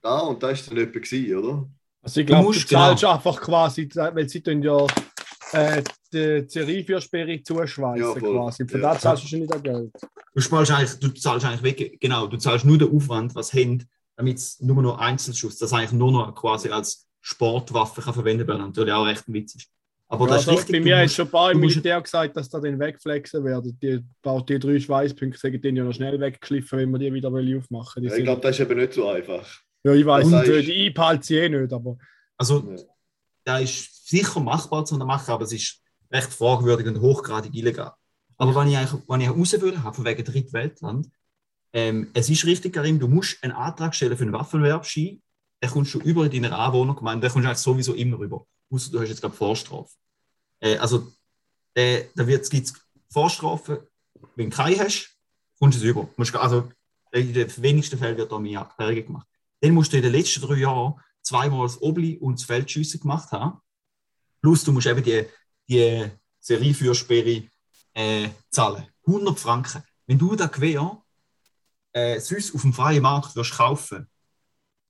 Da 0.01 0.21
und 0.21 0.43
da 0.43 0.51
ist 0.51 0.61
es 0.63 0.69
dann 0.69 0.79
etwa 0.79 0.99
gewesen, 1.01 1.37
oder? 1.37 1.69
Also 2.03 2.21
ich 2.21 2.27
glaube, 2.27 2.53
du 2.53 2.59
zahlst 2.59 3.01
genau- 3.03 3.15
einfach 3.15 3.41
quasi, 3.41 3.89
weil 3.95 4.29
sie 4.29 4.41
tun 4.43 4.63
ja 4.63 4.87
äh, 5.53 5.83
die 6.13 6.47
Zerifiersperre 6.47 7.43
zuschweißen 7.43 8.03
Ja, 8.03 8.15
quasi. 8.15 8.67
Von 8.67 8.81
Ja. 8.81 8.93
da 8.95 8.99
zahlst 8.99 9.25
du 9.25 9.29
schon 9.29 9.41
nicht 9.41 9.53
das 9.53 9.63
Geld. 9.63 9.93
Du, 10.35 10.41
zahlst 10.41 10.73
eigentlich, 10.73 10.99
du 10.99 11.09
zahlst 11.11 11.47
eigentlich 11.47 11.63
weg, 11.63 12.01
genau, 12.01 12.27
du 12.27 12.37
zahlst 12.39 12.65
nur 12.65 12.79
den 12.79 12.95
Aufwand, 12.95 13.35
was 13.35 13.53
haben, 13.53 13.85
damit 14.17 14.39
es 14.39 14.61
nur 14.61 14.83
noch 14.83 14.99
Einzelschuss, 14.99 15.59
das 15.59 15.73
eigentlich 15.73 15.93
nur 15.93 16.11
noch 16.11 16.35
quasi 16.35 16.71
als 16.71 17.07
Sportwaffe 17.21 18.01
kann 18.01 18.15
verwendet 18.15 18.49
werden, 18.49 18.63
natürlich 18.63 18.93
auch 18.95 19.05
recht 19.07 19.29
ein 19.29 19.35
Witz 19.35 19.55
ist. 19.55 19.69
Aber 20.09 20.27
Ja, 20.27 20.33
das 20.33 20.43
ist 20.43 20.49
also 20.49 20.59
richtig, 20.61 20.77
bei 20.77 20.85
mir 20.85 20.99
hat 20.99 21.11
schon 21.11 21.27
ein 21.27 21.31
paar 21.31 21.53
im 21.53 21.61
musst- 21.61 21.77
Militär 21.77 22.01
gesagt, 22.01 22.37
dass 22.37 22.49
da 22.49 22.59
den 22.61 22.79
wegflexen 22.79 23.45
werden. 23.45 23.79
Die, 23.81 23.99
die, 23.99 24.05
die 24.49 24.59
drei 24.59 24.79
Schweißpunkte 24.81 25.59
den 25.59 25.77
ja 25.77 25.85
noch 25.85 25.93
schnell 25.95 26.19
weggeschliffen, 26.21 26.79
wenn 26.81 26.91
wir 26.93 26.99
die 26.99 27.13
wieder 27.15 27.29
aufmachen. 27.29 28.03
Die 28.03 28.09
Ja, 28.09 28.15
sind- 28.15 28.19
ich 28.21 28.25
glaube, 28.25 28.41
das 28.43 28.59
ist 28.59 28.61
eben 28.69 28.79
nicht 28.79 28.93
so 28.95 29.09
einfach. 29.09 29.47
Ja, 29.85 29.93
ich 29.95 30.07
weiß, 30.07 30.31
das 30.31 30.43
und, 30.43 30.49
äh, 30.49 30.61
ist- 30.61 30.69
die 30.69 30.87
einpahlt 30.87 31.25
sie 31.25 31.37
eh 31.39 31.49
nicht, 31.49 31.73
aber 31.73 31.97
Also, 32.39 32.59
Ja. 32.71 32.83
da 33.45 33.59
ist 33.59 34.09
sicher 34.09 34.41
machbar 34.41 34.85
zu 34.85 34.97
machen, 34.97 35.31
aber 35.31 35.45
es 35.45 35.53
ist 35.53 35.81
recht 36.11 36.33
fragwürdig 36.33 36.87
und 36.89 37.01
hochgradig 37.01 37.55
illegal. 37.55 37.93
Aber 38.37 38.55
wenn 38.55 38.69
ich, 38.69 38.77
eigentlich- 38.77 39.03
wenn 39.09 39.21
ich 39.21 39.31
raus 39.31 39.53
würde, 39.61 39.83
haben, 39.83 39.95
von 39.95 40.05
wegen 40.05 40.25
Drittweltland, 40.25 41.09
ähm, 41.73 42.11
es 42.15 42.29
ist 42.29 42.45
richtig, 42.45 42.73
Karim, 42.73 42.99
du 42.99 43.07
musst 43.09 43.43
einen 43.43 43.53
Antrag 43.53 43.95
stellen 43.95 44.17
für 44.17 44.25
einen 44.25 44.33
Waffenwerbschein, 44.33 45.23
den 45.63 45.71
kommst 45.71 45.95
du 45.95 46.01
über 46.01 46.25
in 46.31 46.43
deiner 46.43 46.59
Anwohnergemeinde, 46.59 47.27
den 47.27 47.33
kommst 47.33 47.45
du 47.45 47.49
eigentlich 47.49 47.59
sowieso 47.59 47.95
immer 47.95 48.19
rüber. 48.19 48.45
Außer 48.71 48.91
du 48.91 49.01
hast 49.01 49.09
jetzt 49.09 49.21
gerade 49.21 49.35
Vorstrafe. 49.35 49.91
Äh, 50.61 50.77
also, 50.79 51.13
äh, 51.75 52.05
da 52.17 52.25
gibt 52.25 52.51
es 52.53 52.75
Vorstrafe, 53.09 53.89
wenn 54.37 54.51
du 54.51 54.57
keine 54.57 54.79
hast, 54.81 55.17
kommst 55.59 55.79
du 55.81 55.85
es 55.85 55.89
über. 55.91 56.09
Also, 56.41 56.69
in 57.13 57.33
den 57.33 57.53
wenigsten 57.63 57.99
Fällen 57.99 58.17
wird 58.17 58.33
da 58.33 58.39
mehr 58.39 58.61
Abklärungen 58.61 59.07
gemacht. 59.07 59.29
Dann 59.63 59.75
musst 59.75 59.93
du 59.93 59.97
in 59.97 60.03
den 60.03 60.13
letzten 60.13 60.41
drei 60.41 60.57
Jahren 60.57 61.01
zweimal 61.23 61.67
das 61.67 61.81
Obli 61.81 62.19
und 62.19 62.39
das 62.39 62.47
Feldschiessen 62.47 63.01
gemacht 63.01 63.31
haben. 63.31 63.61
Plus 64.41 64.65
du 64.65 64.73
musst 64.73 64.89
eben 64.89 65.05
die, 65.05 65.25
die 65.69 66.11
Serieführersperre 66.41 67.49
äh, 67.95 68.29
zahlen. 68.51 68.89
100 69.07 69.39
Franken. 69.39 69.85
Wenn 70.07 70.19
du 70.19 70.35
das 70.35 70.51
Gewehr 70.51 71.01
äh, 71.93 72.19
sonst 72.19 72.55
auf 72.55 72.63
dem 72.63 72.73
freien 72.73 73.03
Markt 73.03 73.37
wirst 73.37 73.53
kaufen, 73.53 74.09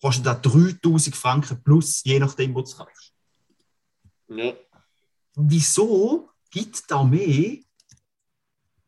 kostet 0.01 0.25
das 0.25 0.41
3000 0.41 1.15
Franken 1.15 1.63
plus, 1.63 2.03
je 2.05 2.19
nachdem, 2.19 2.55
wo 2.55 2.63
du 2.63 2.67
es 2.67 2.77
kaufst. 2.77 3.13
Ja. 4.29 4.55
Wieso 5.35 6.31
gibt 6.51 6.89
die 6.89 6.95
Armee, 6.95 7.67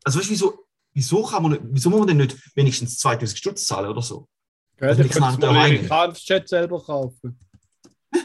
also 0.03 0.17
weißt 0.17 0.29
du, 0.29 0.33
wieso, 0.33 0.67
wieso, 0.93 1.23
kann 1.23 1.43
man 1.43 1.59
wieso 1.71 1.91
muss 1.91 1.99
man 1.99 2.07
denn 2.07 2.17
nicht 2.17 2.55
wenigstens 2.55 2.97
2000 2.97 3.37
Stutz 3.37 3.67
zahlen 3.67 3.91
oder 3.91 4.01
so? 4.01 4.27
Gell, 4.77 4.89
Also 4.89 5.01
dann 5.03 5.11
knallen 5.11 5.35
du 5.35 5.41
da 5.41 5.51
mal 5.53 5.65
einen 5.65 5.87
Kampfjet 5.87 6.47
selber 6.49 6.81
kaufen. 6.83 7.39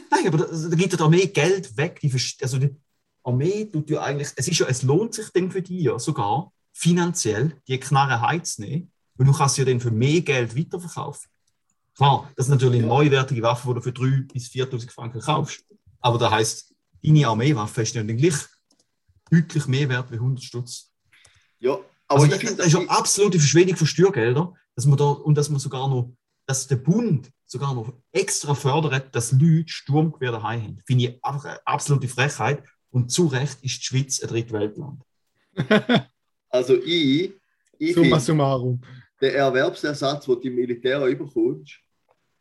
Nein, 0.09 0.27
aber 0.27 0.37
da, 0.37 0.45
da 0.45 0.75
gibt 0.75 0.93
die 0.93 0.99
Armee 0.99 1.27
Geld 1.27 1.75
weg. 1.77 1.99
Die, 2.01 2.11
also 2.41 2.57
die 2.57 2.75
Armee 3.23 3.65
tut 3.65 3.89
ja 3.89 4.01
eigentlich, 4.01 4.29
es, 4.35 4.47
ist 4.47 4.59
ja, 4.59 4.67
es 4.67 4.83
lohnt 4.83 5.13
sich 5.13 5.29
dann 5.33 5.51
für 5.51 5.61
die 5.61 5.81
ja 5.83 5.99
sogar 5.99 6.51
finanziell, 6.73 7.57
die 7.67 7.79
Knarre 7.79 8.21
heimzunehmen, 8.21 8.91
weil 9.15 9.27
du 9.27 9.33
kannst 9.33 9.55
sie 9.55 9.61
ja 9.61 9.65
dann 9.65 9.79
für 9.79 9.91
mehr 9.91 10.21
Geld 10.21 10.57
weiterverkaufen. 10.57 11.29
Klar, 11.95 12.31
das 12.35 12.45
sind 12.47 12.55
natürlich 12.55 12.81
Ja. 12.81 12.87
neuwertige 12.87 13.41
Waffen, 13.41 13.67
die 13.69 13.75
du 13.75 13.81
für 13.81 13.89
3.000 13.91 14.31
bis 14.31 14.47
4.000 14.47 14.89
Franken 14.91 15.19
kaufst. 15.19 15.65
Aber 15.99 16.17
das 16.17 16.31
heisst, 16.31 16.73
deine 17.03 17.27
Armeewaffe 17.27 17.81
ist 17.81 17.93
ja 17.93 18.01
dann 18.03 18.15
gleich 18.17 18.35
deutlich 19.29 19.67
mehr 19.67 19.89
wert 19.89 20.09
wie 20.11 20.15
100 20.15 20.43
Stutz. 20.43 20.91
ja, 21.59 21.73
aber 22.07 22.21
Also 22.21 22.25
ich 22.27 22.31
das, 22.31 22.39
finde, 22.39 22.55
das 22.57 22.67
ist 22.67 22.73
ja 22.73 22.79
absolute 22.87 23.39
Verschwendung 23.39 23.75
von 23.75 23.87
Steuergeldern, 23.87 24.55
dass 24.75 24.85
man 24.85 24.97
da, 24.97 25.05
und 25.05 25.35
dass 25.37 25.49
man 25.49 25.59
sogar 25.59 25.87
noch, 25.89 26.11
dass 26.45 26.67
der 26.67 26.77
Bund 26.77 27.31
sogar 27.45 27.75
noch 27.75 27.93
extra 28.11 28.55
fördert, 28.55 29.13
dass 29.13 29.33
Leute 29.33 29.67
Sturmgewehr 29.67 30.31
daheim 30.31 30.61
haben. 30.61 30.79
Finde 30.85 31.05
ich 31.05 31.25
einfach 31.25 31.45
eine 31.45 31.67
absolute 31.67 32.07
Frechheit. 32.07 32.63
Und 32.91 33.11
zu 33.11 33.27
Recht 33.27 33.63
ist 33.63 33.79
die 33.79 33.83
Schweiz 33.83 34.21
ein 34.21 34.29
Drittweltland. 34.29 35.01
also 36.49 36.75
ich, 36.75 37.33
ich 37.77 37.93
Summa 37.93 38.07
finde, 38.07 38.19
summarum. 38.19 38.81
der 39.21 39.35
Erwerbsersatz, 39.35 40.25
den 40.25 40.35
du 40.35 40.47
im 40.47 40.55
Militär 40.55 41.05
überkommst, 41.05 41.79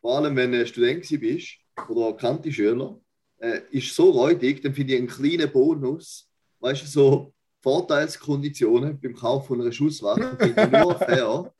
vor 0.00 0.16
allem 0.16 0.36
wenn 0.36 0.52
du 0.52 0.66
Student 0.66 1.02
gewesen 1.02 1.20
bist 1.20 1.88
oder 1.88 2.08
erkannte 2.08 2.52
Schüler, 2.52 3.00
äh, 3.38 3.60
ist 3.70 3.94
so 3.94 4.10
räudig, 4.10 4.62
dann 4.62 4.74
finde 4.74 4.94
ich 4.94 4.98
einen 4.98 5.08
kleinen 5.08 5.50
Bonus, 5.50 6.28
weißt 6.60 6.82
du, 6.82 6.86
so 6.86 7.34
Vorteilskonditionen 7.60 9.00
beim 9.00 9.14
Kauf 9.14 9.46
von 9.46 9.60
einer 9.60 9.72
Schusswaffe, 9.72 10.36
finde 10.38 10.64
ich 10.64 10.70
nur 10.70 10.94
fair. 10.98 11.52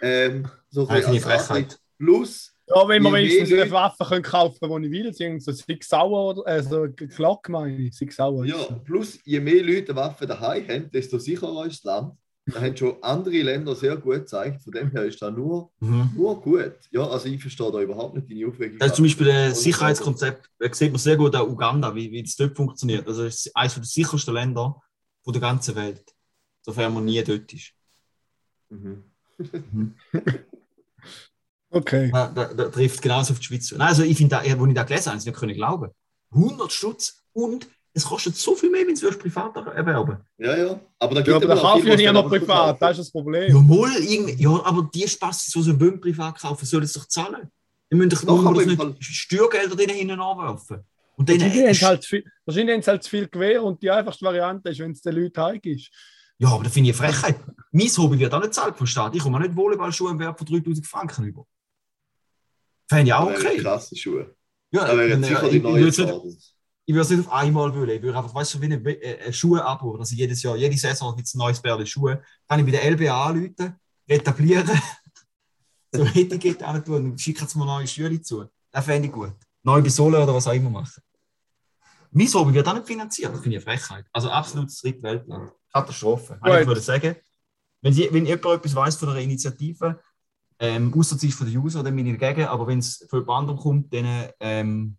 Ähm, 0.00 0.48
so 0.68 0.86
finde 0.86 1.00
ich 1.00 1.26
als 1.26 1.46
Frechheit. 1.46 1.78
Plus, 1.98 2.52
Ja, 2.66 2.88
wenn 2.88 3.02
wir 3.02 3.18
Je 3.18 3.28
wenigstens 3.38 3.60
eine 3.60 3.70
Waffe 3.70 4.04
können 4.04 4.22
kaufen 4.22 4.58
können, 4.68 4.82
die 4.90 4.98
ich 4.98 5.04
will, 5.04 5.12
sind 5.14 5.42
so 5.42 5.52
Six 5.52 5.88
Sauer 5.88 6.30
oder 6.30 6.46
also 6.46 6.86
Glock 6.94 7.48
meine 7.48 7.76
ich, 7.76 7.94
Six 7.94 8.16
Sauer. 8.16 8.44
ja, 8.46 8.56
plus, 8.84 9.18
je 9.24 9.38
mehr 9.40 9.62
Leute 9.62 9.92
eine 9.92 9.96
Waffe 9.96 10.26
daheim 10.26 10.66
haben, 10.68 10.90
desto 10.90 11.18
sicherer 11.18 11.66
ist 11.66 11.84
das 11.84 11.84
Land. 11.84 12.14
Da 12.46 12.60
haben 12.60 12.76
schon 12.76 12.96
andere 13.02 13.40
Länder 13.40 13.74
sehr 13.74 13.96
gut 13.96 14.16
gezeigt. 14.16 14.62
Von 14.62 14.72
dem 14.74 14.90
her 14.90 15.04
ist 15.04 15.20
das 15.22 15.32
nur, 15.34 15.70
Mhm. 15.80 16.10
nur 16.14 16.38
gut. 16.42 16.74
Ja, 16.90 17.06
also 17.08 17.26
ich 17.26 17.40
verstehe 17.40 17.72
da 17.72 17.80
überhaupt 17.80 18.16
nicht 18.16 18.30
deine 18.30 18.46
Aufregung. 18.46 18.78
Das 18.78 18.88
ist 18.90 18.96
zum 18.96 19.04
Beispiel 19.06 19.26
das 19.28 19.56
Und- 19.58 19.64
Sicherheitskonzept, 19.64 20.50
da 20.58 20.74
sieht 20.74 20.92
man 20.92 20.98
sehr 20.98 21.16
gut 21.16 21.34
auch 21.36 21.48
Uganda, 21.48 21.94
wie, 21.94 22.10
wie 22.10 22.22
das 22.22 22.36
dort 22.36 22.54
funktioniert. 22.54 23.06
Also 23.08 23.24
es 23.24 23.46
ist 23.46 23.56
eines 23.56 23.74
der 23.76 23.84
sichersten 23.84 24.34
Länder 24.34 24.78
von 25.22 25.32
der 25.32 25.40
ganzen 25.40 25.74
Welt, 25.74 26.04
sofern 26.60 26.92
man 26.92 27.06
nie 27.06 27.22
dort 27.24 27.50
ist. 27.50 27.72
Mhm. 28.68 29.04
Okay. 31.74 32.10
Da, 32.12 32.28
da, 32.28 32.44
da 32.54 32.64
trifft 32.68 33.02
genauso 33.02 33.32
auf 33.32 33.38
die 33.40 33.44
Schweiz. 33.46 33.66
zu. 33.66 33.78
Also 33.78 34.02
ich 34.02 34.16
finde, 34.16 34.36
da, 34.36 34.38
als 34.38 34.48
ich 34.48 34.74
das 34.74 34.86
gelesen 34.86 35.06
habe, 35.10 35.18
ich 35.18 35.24
nicht 35.26 35.36
können 35.36 35.54
glauben. 35.54 35.90
100 36.32 36.72
Stutz 36.72 37.22
und 37.32 37.68
es 37.92 38.04
kostet 38.04 38.36
so 38.36 38.54
viel 38.56 38.70
mehr, 38.70 38.86
wenn 38.86 38.94
du 38.94 39.08
es 39.08 39.18
privat 39.18 39.54
erwerben 39.56 40.18
Ja, 40.38 40.56
ja. 40.56 40.80
Aber 40.98 41.14
da 41.14 41.20
gibt 41.20 41.28
Ja, 41.28 41.36
aber 41.36 41.46
da 41.54 41.60
kaufe 41.60 41.88
ich 41.88 42.00
ja 42.00 42.12
noch 42.12 42.28
privat, 42.28 42.80
das 42.82 42.92
ist 42.92 42.98
das 43.06 43.10
Problem. 43.12 43.54
Ja, 43.54 43.60
mal, 43.60 43.90
irgendwie, 44.02 44.42
ja, 44.42 44.50
aber 44.64 44.88
die 44.92 45.06
Spaß, 45.06 45.44
die 45.46 45.50
so 45.62 45.80
wollen 45.80 46.00
privat 46.00 46.40
kaufen, 46.40 46.66
sollen 46.66 46.82
es 46.84 46.92
doch 46.92 47.06
zahlen. 47.06 47.50
Die 47.90 47.96
müssen 47.96 48.10
doch 48.10 48.22
Doch, 48.22 48.52
das 48.54 48.64
Fall- 48.74 48.86
nicht 48.88 49.04
Steuergelder 49.04 49.76
denen 49.76 49.94
hinten 49.94 50.20
anwerfen. 50.20 50.80
Und 51.16 51.28
denen, 51.28 51.42
Wahrscheinlich 51.42 51.66
haben 51.68 51.74
sie 51.74 51.86
halt 51.86 52.02
zu 52.02 52.08
viel, 52.08 52.24
wahrscheinlich 52.44 52.74
haben 52.74 52.82
sie 52.82 52.90
halt 52.90 53.02
zu 53.04 53.10
viel 53.10 53.28
Gewehr 53.28 53.62
und 53.62 53.80
die 53.80 53.90
einfachste 53.90 54.24
Variante 54.24 54.68
ist, 54.70 54.80
wenn 54.80 54.90
es 54.90 55.00
den 55.00 55.14
Leuten 55.14 55.40
heim 55.40 55.60
ist. 55.62 55.90
ja, 56.38 56.48
aber 56.48 56.64
das 56.64 56.72
finde 56.72 56.90
ich 56.90 57.00
eine 57.00 57.12
Frechheit. 57.12 57.36
Mein 57.70 57.86
Hobby 57.96 58.18
wird 58.18 58.34
auch 58.34 58.40
nicht 58.40 58.54
zahlt 58.54 58.76
vom 58.76 58.86
Staat. 58.88 59.14
Ich 59.14 59.22
komme 59.22 59.36
auch 59.36 59.40
nicht 59.42 59.54
Volleyballschuhe 59.54 60.10
im 60.10 60.18
Wert 60.18 60.36
von 60.36 60.46
3000 60.46 60.84
Franken 60.84 61.24
über. 61.26 61.46
Fände 62.94 63.10
ich 63.10 63.14
auch 63.14 63.30
okay. 63.30 63.56
krasse 63.58 63.96
Schuhe. 63.96 64.34
Ja, 64.70 64.86
Da 64.86 64.96
wären 64.96 65.22
ich, 65.22 65.28
sicher 65.28 65.44
ich, 65.44 65.50
die 65.50 65.56
ich 65.58 65.62
neuen 65.62 65.76
würde 65.76 65.88
es 65.88 65.98
nicht, 65.98 66.08
Jordans. 66.08 66.54
ich 66.86 66.94
würde 66.94 67.02
es 67.02 67.10
nicht 67.10 67.26
auf 67.26 67.32
einmal 67.32 67.74
wollen. 67.74 67.90
Ich 67.90 68.02
würde 68.02 68.18
einfach, 68.18 68.34
weißt 68.34 68.54
du, 68.54 68.60
wie 68.60 68.64
eine, 68.66 68.76
äh, 68.76 69.26
ein 69.26 69.32
Schuhe-Abo, 69.32 69.96
dass 69.96 70.12
ich 70.12 70.18
jedes 70.18 70.42
Jahr, 70.42 70.56
jede 70.56 70.76
Saison 70.76 71.14
gibt 71.14 71.28
es 71.28 71.34
ein 71.34 71.38
neues 71.38 71.60
Pärchen 71.60 71.86
Schuhe. 71.86 72.22
Kann 72.48 72.60
ich 72.60 72.66
bei 72.66 72.72
der 72.72 72.84
LBA 72.90 73.26
anrufen, 73.26 73.76
etablieren, 74.06 74.68
so 75.92 76.02
eine 76.02 76.14
Etikette 76.14 76.66
an 76.66 76.84
tun 76.84 77.12
und 77.12 77.20
schicke 77.20 77.42
jetzt 77.42 77.54
mal 77.54 77.66
neue 77.66 77.86
Schuhe 77.86 78.20
zu. 78.20 78.44
Das 78.70 78.84
fände 78.84 79.08
ich 79.08 79.14
gut. 79.14 79.34
Neu 79.62 79.80
bei 79.80 79.88
Sohle 79.88 80.22
oder 80.22 80.34
was 80.34 80.46
auch 80.46 80.52
immer 80.52 80.70
machen. 80.70 81.02
Mein 82.10 82.32
Hobby 82.32 82.54
wird 82.54 82.68
auch 82.68 82.74
nicht 82.74 82.86
finanziert, 82.86 83.32
das 83.32 83.40
finde 83.40 83.58
ich 83.58 83.66
eine 83.66 83.78
Frechheit. 83.78 84.06
Also 84.12 84.30
absolutes 84.30 84.80
Drittweltland. 84.80 85.50
Katastrophe. 85.72 86.38
Gut. 86.40 86.60
Ich 86.60 86.66
würde 86.66 86.80
sagen, 86.80 87.16
wenn, 87.82 87.92
Sie, 87.92 88.08
wenn 88.12 88.24
jemand 88.24 88.46
etwas 88.46 88.74
weiß 88.74 88.96
von 88.96 89.08
einer 89.10 89.20
Initiative, 89.20 90.00
Ähm, 90.58 90.94
Außer 90.94 91.22
ist 91.22 91.34
von 91.34 91.46
den 91.46 91.58
User, 91.58 91.82
dann 91.82 91.96
bin 91.96 92.06
ich 92.06 92.18
dagegen, 92.18 92.46
aber 92.46 92.66
wenn 92.66 92.78
es 92.78 93.06
von 93.08 93.20
jemand 93.20 93.40
anderem 93.40 93.58
kommt, 93.58 93.92
dann 93.92 94.28
ähm, 94.40 94.96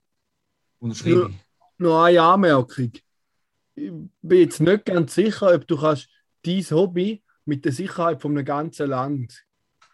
unterschreibe 0.80 1.30
ich. 1.30 1.36
Noch 1.78 2.04
eine 2.04 2.22
Anmerkung. 2.22 2.92
Ich 3.76 3.92
bin 4.22 4.40
jetzt 4.40 4.62
nicht 4.62 4.86
ganz 4.86 5.16
sicher, 5.16 5.54
ob 5.54 5.68
du 5.68 5.78
kannst 5.78 6.10
dein 6.44 6.64
Hobby 6.72 7.24
mit 7.46 7.66
der 7.66 7.72
Sicherheit 7.72 8.22
von 8.22 8.32
einem 8.32 8.46
ganzen 8.46 8.90
Land 8.90 9.46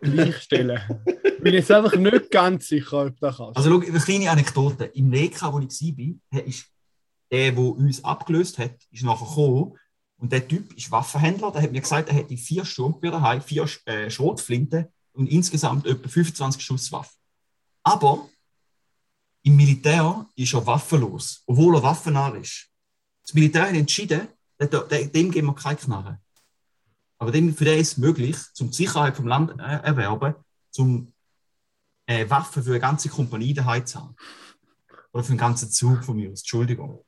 gleichstellen. 0.02 0.80
bin 1.42 1.54
jetzt 1.54 1.72
einfach 1.72 1.96
nicht 1.96 2.32
ganz 2.32 2.68
sicher, 2.68 3.06
ob 3.06 3.16
du 3.16 3.22
das 3.22 3.38
kannst. 3.38 3.58
Also, 3.58 3.70
schau, 3.70 3.88
eine 3.88 4.00
kleine 4.00 4.32
Anekdote. 4.32 4.86
Im 4.86 5.12
Leka, 5.12 5.52
wo 5.52 5.60
ich 5.60 5.82
war, 6.32 6.46
ist 6.46 6.68
der, 7.32 7.52
der 7.52 7.64
uns 7.64 8.04
abgelöst 8.04 8.58
hat, 8.58 8.76
ist 8.92 9.04
nachher 9.04 9.28
gekommen. 9.28 9.78
Und 10.18 10.32
der 10.32 10.48
Typ 10.48 10.74
ist 10.78 10.92
Waffenhändler. 10.92 11.52
Der 11.52 11.64
hat 11.64 11.72
mir 11.72 11.82
gesagt, 11.82 12.10
er 12.10 12.16
hätte 12.16 12.38
vier 12.38 12.64
Sturmgewehr 12.64 13.12
daheim, 13.12 13.42
vier 13.42 13.68
äh, 13.86 14.10
Schrotflinten 14.10 14.88
und 15.14 15.28
insgesamt 15.28 15.86
etwa 15.86 16.08
25 16.08 16.64
Schusswaffen. 16.64 17.16
Aber 17.84 18.30
im 19.44 19.56
Militär 19.56 20.28
ist 20.36 20.54
er 20.54 20.66
waffenlos, 20.66 21.44
obwohl 21.46 21.76
er 21.76 21.84
waffennah 21.84 22.30
ist. 22.36 22.68
Das 23.24 23.34
Militär 23.34 23.68
hat 23.68 23.76
entschieden, 23.76 24.28
dem 24.60 25.32
geben 25.32 25.48
wir 25.48 25.56
keine 25.56 25.78
Knarre. 25.78 26.20
Aber 27.18 27.32
dem, 27.32 27.56
für 27.56 27.66
den 27.66 27.80
ist 27.80 27.94
es 27.94 27.98
möglich, 27.98 28.38
zum 28.54 28.72
die 28.72 28.78
Sicherheit 28.78 29.16
vom 29.16 29.28
Land 29.28 29.52
äh, 29.60 29.64
erwerben, 29.84 30.36
zum 30.72 31.14
äh, 32.08 32.28
Waffen 32.30 32.64
für 32.64 32.72
eine 32.72 32.80
ganze 32.80 33.10
Kompanie 33.10 33.54
daheim 33.54 33.86
zu 33.86 34.00
haben. 34.00 34.16
Oder 35.14 35.24
für 35.24 35.30
einen 35.30 35.38
ganzen 35.38 35.70
Zug 35.70 36.04
von 36.04 36.16
mir 36.16 36.32
aus. 36.32 36.40
Entschuldigung. 36.40 37.04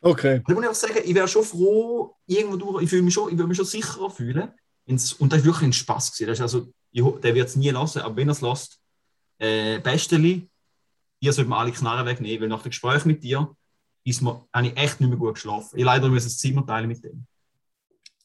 Okay. 0.00 0.42
Da 0.46 0.54
muss 0.54 0.64
ich 0.64 0.70
auch 0.70 0.74
sagen, 0.74 0.98
ich 1.04 1.14
wäre 1.14 1.28
schon 1.28 1.44
froh, 1.44 2.16
irgendwo 2.26 2.56
durch, 2.56 2.84
ich, 2.84 2.90
fühle 2.90 3.02
mich 3.02 3.14
schon, 3.14 3.30
ich 3.30 3.36
würde 3.36 3.48
mich 3.48 3.56
schon 3.56 3.66
sicherer 3.66 4.10
fühlen. 4.10 4.50
Und 4.86 4.96
das 4.96 5.12
ist 5.12 5.44
wirklich 5.44 5.68
ein 5.68 5.72
Spaß 5.72 6.12
gewesen. 6.12 6.28
Das 6.28 6.38
ist 6.38 6.42
also, 6.42 6.72
ich, 6.92 7.02
der 7.22 7.34
wird 7.34 7.48
es 7.48 7.56
nie 7.56 7.70
lassen, 7.70 8.00
aber 8.02 8.16
wenn 8.16 8.28
er 8.28 8.32
es 8.32 8.40
lässt, 8.40 8.80
äh, 9.38 9.78
Besteli, 9.80 10.48
ihr 11.20 11.32
sollt 11.32 11.48
mir 11.48 11.56
alle 11.56 11.72
Knarren 11.72 12.06
wegnehmen, 12.06 12.42
weil 12.42 12.48
nach 12.48 12.62
dem 12.62 12.70
Gespräch 12.70 13.04
mit 13.04 13.22
dir 13.22 13.54
ist 14.04 14.20
mir, 14.22 14.44
habe 14.52 14.66
ich 14.68 14.76
echt 14.76 15.00
nicht 15.00 15.08
mehr 15.08 15.18
gut 15.18 15.34
geschlafen. 15.34 15.78
Ich 15.78 15.84
leider 15.84 16.08
muss 16.08 16.24
das 16.24 16.38
Zimmer 16.38 16.66
teilen 16.66 16.88
mit 16.88 17.02
dem. 17.04 17.26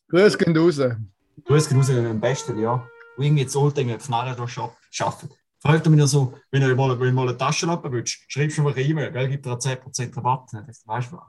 Grüß 0.10 0.38
gehen 0.38 0.56
raus. 0.58 0.76
Du 0.78 1.56
hast 1.56 1.70
genauso 1.70 1.94
wie 1.94 2.02
mit 2.02 2.10
dem 2.12 2.20
Besteli, 2.22 2.62
ja. 2.64 2.88
Und 3.16 3.24
irgendwie 3.24 3.44
jetzt 3.44 3.54
sollte 3.54 3.82
eine 3.82 3.98
Knarre 3.98 4.36
da 4.36 4.44
scha- 4.46 4.72
schaffen. 4.92 5.30
Fragt 5.60 5.86
er 5.86 5.90
mich 5.90 6.00
noch 6.00 6.08
so, 6.08 6.38
wenn 6.52 6.62
du 6.62 6.76
mal, 6.76 7.00
wenn 7.00 7.08
du 7.08 7.14
mal 7.14 7.28
eine 7.28 7.38
Taschenlampe 7.38 7.92
willst, 7.92 8.20
schreibst 8.28 8.58
du 8.58 8.62
mir 8.64 8.72
eine 8.76 8.82
E-Mail, 8.82 9.12
gell, 9.12 9.28
gibt 9.30 9.46
dir 9.46 9.52
einen 9.52 9.60
10% 9.60 10.16
Rabatt. 10.18 10.50
Das 10.68 10.86
weißt 10.88 11.12
du 11.12 11.18
was. 11.18 11.24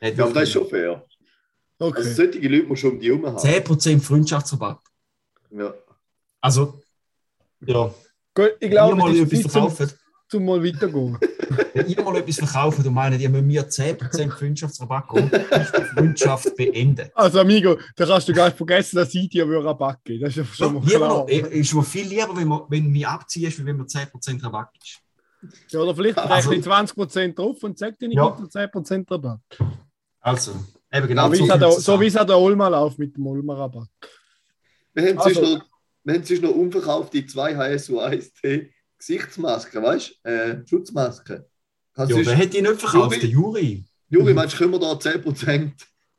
Ja, 0.00 0.24
aber 0.24 0.32
das 0.34 0.42
ist 0.44 0.52
schon 0.52 0.68
fair. 0.68 1.04
Also 1.78 1.92
Okay. 1.92 2.02
solche 2.14 2.38
Leute 2.48 2.66
muss 2.66 2.78
schon 2.80 2.92
um 2.92 3.00
die 3.00 3.08
herum 3.08 3.26
haben. 3.26 3.36
10% 3.38 4.00
Freundschaftsrabatt. 4.00 4.80
Ja. 5.50 5.74
Also, 6.40 6.80
ja, 7.60 7.92
Gut, 8.34 8.52
ich 8.60 8.70
glaube, 8.70 8.96
mal 8.96 9.14
etwas 9.16 9.42
Zeit, 9.52 9.88
zum, 9.88 9.88
zum 10.28 10.44
mal 10.44 10.62
weitergehen. 10.62 11.18
wenn 11.74 11.86
ihr 11.88 12.02
mal 12.02 12.16
etwas 12.16 12.36
verkauft 12.36 12.84
und 12.84 12.92
meint, 12.92 13.18
ihr 13.20 13.28
müsst 13.30 13.44
mir 13.44 13.66
10% 13.68 14.30
Freundschaftsrabatt 14.30 15.08
geben, 15.08 15.30
ist 15.30 15.72
die 15.76 15.82
Freundschaft 15.94 16.54
beendet. 16.56 17.10
Also, 17.14 17.40
Amigo, 17.40 17.76
da 17.96 18.04
kannst 18.06 18.28
du 18.28 18.32
gar 18.34 18.46
nicht 18.46 18.56
vergessen, 18.58 18.96
dass 18.96 19.14
ich 19.14 19.28
dir 19.30 19.46
Rabatt 19.48 20.04
geben. 20.04 20.20
Das 20.24 20.30
ist 20.30 20.36
ja 20.36 20.44
schon 20.44 20.74
mal 20.74 20.84
Lieber 20.84 20.98
klar. 20.98 21.08
noch, 21.20 21.28
eh, 21.28 21.38
ist 21.60 21.72
mir 21.72 21.82
viel 21.82 22.06
lieber, 22.06 22.36
wenn 22.36 22.48
man, 22.48 22.62
wenn 22.68 22.84
du 22.84 22.90
mich 22.90 23.06
abziehst, 23.06 23.58
wie 23.60 23.64
wenn 23.64 23.76
man 23.78 23.86
10% 23.86 24.42
Rabatt 24.44 24.70
ist. 24.82 25.00
Ja, 25.72 25.80
oder 25.80 25.94
vielleicht 25.94 26.18
Also- 26.18 26.50
rechne 26.50 26.54
ich 26.56 26.64
20% 26.64 27.38
drauf 27.38 27.62
und 27.62 27.78
sag 27.78 27.98
dir 27.98 28.08
nicht, 28.08 28.16
Ja. 28.18 28.28
gibt 28.28 28.40
dir 28.40 28.50
10% 28.50 29.10
Rabatt. 29.10 29.40
Also, 30.20 30.52
eben 30.92 31.06
genau 31.08 31.26
So 31.28 31.32
wie 31.32 31.36
es 31.42 31.46
so. 31.46 31.54
auch 31.54 31.58
der- 31.58 31.70
soll's 31.70 31.84
so 31.84 31.92
sein. 31.92 32.00
wie 32.00 32.06
es 32.06 32.16
auch 32.16 32.26
der 32.26 32.38
Ulmer 32.38 32.70
läuft 32.70 32.98
mit 32.98 33.16
dem 33.16 33.26
Ulmer 33.26 33.56
Rabatt. 33.58 33.88
Wir 34.96 35.08
haben, 35.10 35.18
Also- 35.18 35.34
sonst 35.40 35.52
noch, 35.58 35.66
wir 36.04 36.14
haben 36.14 36.24
sonst 36.24 36.42
noch 36.42 36.50
unverkaufte 36.54 37.26
zwei 37.26 37.54
HSU1T 37.56 38.70
Gesichtsmasken, 38.98 39.82
weißt 39.82 40.20
du? 40.24 40.28
Äh, 40.30 40.66
Schutzmasken. 40.66 41.44
Ja, 41.98 42.08
wer 42.08 42.36
hat 42.38 42.52
die 42.52 42.62
nicht 42.62 42.80
verkauft? 42.80 43.14
Juri? 43.16 43.20
Der 43.20 43.28
Juri. 43.30 43.84
Juri, 44.08 44.34
meinst 44.34 44.54
du, 44.54 44.58
können 44.58 44.72
wir 44.72 44.78
da 44.80 44.92
10% 44.98 45.72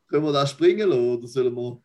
können 0.08 0.24
wir 0.24 0.32
da 0.32 0.46
springen 0.48 0.90
lassen 0.90 1.10
oder 1.18 1.28
sollen 1.28 1.54
wir 1.56 1.82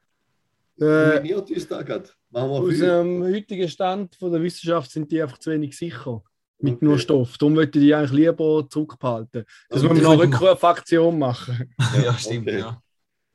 Äh, 0.80 1.14
kombiniert 1.14 1.50
uns 1.50 1.68
da 1.68 1.82
gerade? 1.82 2.08
Machen 2.30 2.50
wir 2.50 2.56
aus 2.60 2.78
dem 2.78 3.22
heutigen 3.24 3.68
Stand 3.68 4.14
von 4.16 4.32
der 4.32 4.42
Wissenschaft 4.42 4.90
sind 4.90 5.10
die 5.10 5.20
einfach 5.22 5.38
zu 5.38 5.50
wenig 5.50 5.76
sicher. 5.76 6.22
Mit 6.60 6.74
Okay. 6.76 6.84
nur 6.84 6.98
Stoff. 6.98 7.36
Darum 7.38 7.54
möchte 7.54 7.78
ich 7.78 7.84
die 7.86 7.94
eigentlich 7.94 8.12
lieber 8.12 8.66
zurückbehalten. 8.68 9.44
Das 9.68 9.82
Okay. 9.82 9.88
müssen 9.94 9.96
wir 9.96 10.02
noch 10.02 10.12
eine 10.12 10.22
Rückrufaktion 10.24 11.18
machen. 11.18 11.74
Ja, 12.04 12.14
stimmt, 12.18 12.48
okay. 12.48 12.58
ja. 12.60 12.82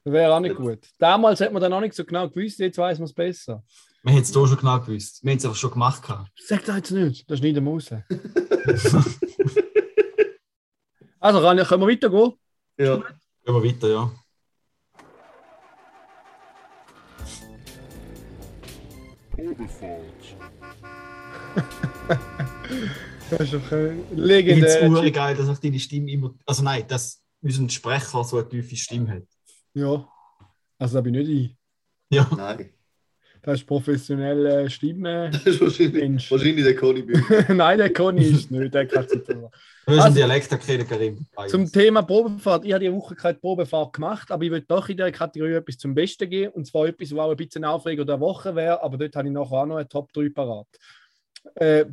Das 0.07 0.13
wäre 0.13 0.33
auch 0.33 0.39
nicht 0.39 0.55
gut. 0.55 0.87
Damals 0.99 1.41
hat 1.41 1.51
man 1.51 1.61
dann 1.61 1.73
auch 1.73 1.81
nicht 1.81 1.93
so 1.93 2.05
genau 2.05 2.29
gewusst, 2.29 2.59
jetzt 2.59 2.77
weiß 2.77 2.97
man 2.99 3.07
es 3.07 3.13
besser. 3.13 3.61
Wir 4.03 4.13
haben 4.13 4.21
es 4.21 4.31
hier 4.31 4.47
schon 4.47 4.57
genau 4.57 4.79
gewusst. 4.79 5.21
Wir 5.21 5.31
haben 5.31 5.37
es 5.37 5.43
einfach 5.43 5.57
schon 5.57 5.71
gemacht. 5.71 6.01
gehabt. 6.01 6.31
Sag 6.37 6.63
das 6.63 6.77
jetzt 6.77 6.91
nicht, 6.91 7.29
das 7.29 7.39
schneiden 7.39 7.65
wir 7.65 7.71
raus. 7.73 7.91
also, 11.19 11.41
kann, 11.41 11.57
können 11.57 11.81
wir 11.81 11.87
weitergehen? 11.89 12.31
Ja. 12.77 12.95
Gehen 12.95 13.03
wir 13.43 13.61
weiter, 13.61 13.89
ja. 13.89 14.09
Das 23.29 23.41
ist 23.41 23.53
doch 23.55 23.71
äh, 23.73 23.93
Ich 23.93 24.07
finde 24.07 24.67
es 24.67 24.79
legendär. 24.79 25.11
geil, 25.11 25.35
dass 25.35 25.49
auch 25.49 25.57
deine 25.57 25.79
Stimme 25.79 26.09
immer. 26.09 26.33
Also 26.45 26.63
nein, 26.63 26.87
dass 26.87 27.21
unser 27.41 27.67
Sprecher 27.67 28.23
so 28.23 28.37
eine 28.37 28.47
tiefe 28.47 28.77
Stimme 28.77 29.09
hat. 29.09 29.23
Ja, 29.77 30.07
also 30.79 30.95
da 30.95 31.01
bin 31.01 31.13
nicht 31.13 31.29
ich. 31.29 31.55
Ja. 32.09 32.27
Nein. 32.35 32.69
Das 33.43 33.59
ist 33.59 33.67
professionelle 33.67 34.69
Stimme. 34.69 35.29
Das 35.31 35.45
ist 35.45 35.61
wahrscheinlich, 35.61 35.93
Mensch. 36.01 36.31
wahrscheinlich 36.31 36.63
der 36.65 36.75
Conny 36.75 37.03
Bühler. 37.03 37.45
Nein, 37.53 37.77
der 37.77 37.93
Conny 37.93 38.23
ist 38.23 38.49
nicht, 38.51 38.73
der 38.73 38.87
kann 38.87 39.07
Zeit 39.07 39.27
haben. 39.29 39.41
Du 39.41 39.47
hast 39.47 39.87
Also- 39.87 40.01
einen 40.05 40.15
Dialekt 40.15 40.51
erkennen, 40.51 40.87
Karim. 40.87 41.25
Zum 41.47 41.71
Thema 41.71 42.01
Probefahrt. 42.01 42.65
Ich 42.65 42.73
habe 42.73 42.83
die 42.83 42.91
Woche 42.91 43.15
keine 43.15 43.37
Probefahrt 43.37 43.93
gemacht, 43.93 44.31
aber 44.31 44.43
ich 44.43 44.51
will 44.51 44.65
doch 44.67 44.89
in 44.89 44.97
der 44.97 45.11
Kategorie 45.11 45.53
etwas 45.53 45.77
zum 45.77 45.93
Besten 45.93 46.29
geben. 46.29 46.53
Und 46.53 46.65
zwar 46.65 46.87
etwas, 46.87 47.11
was 47.11 47.19
auch 47.19 47.31
ein 47.31 47.37
bisschen 47.37 47.63
Aufreger 47.63 48.03
der 48.03 48.19
Woche 48.19 48.55
wäre, 48.55 48.81
aber 48.81 48.97
dort 48.97 49.15
habe 49.15 49.27
ich 49.27 49.33
nachher 49.33 49.53
auch 49.53 49.65
noch 49.67 49.77
eine 49.77 49.87
Top 49.87 50.11
3 50.11 50.29
parat. 50.29 50.67
Äh, 51.55 51.85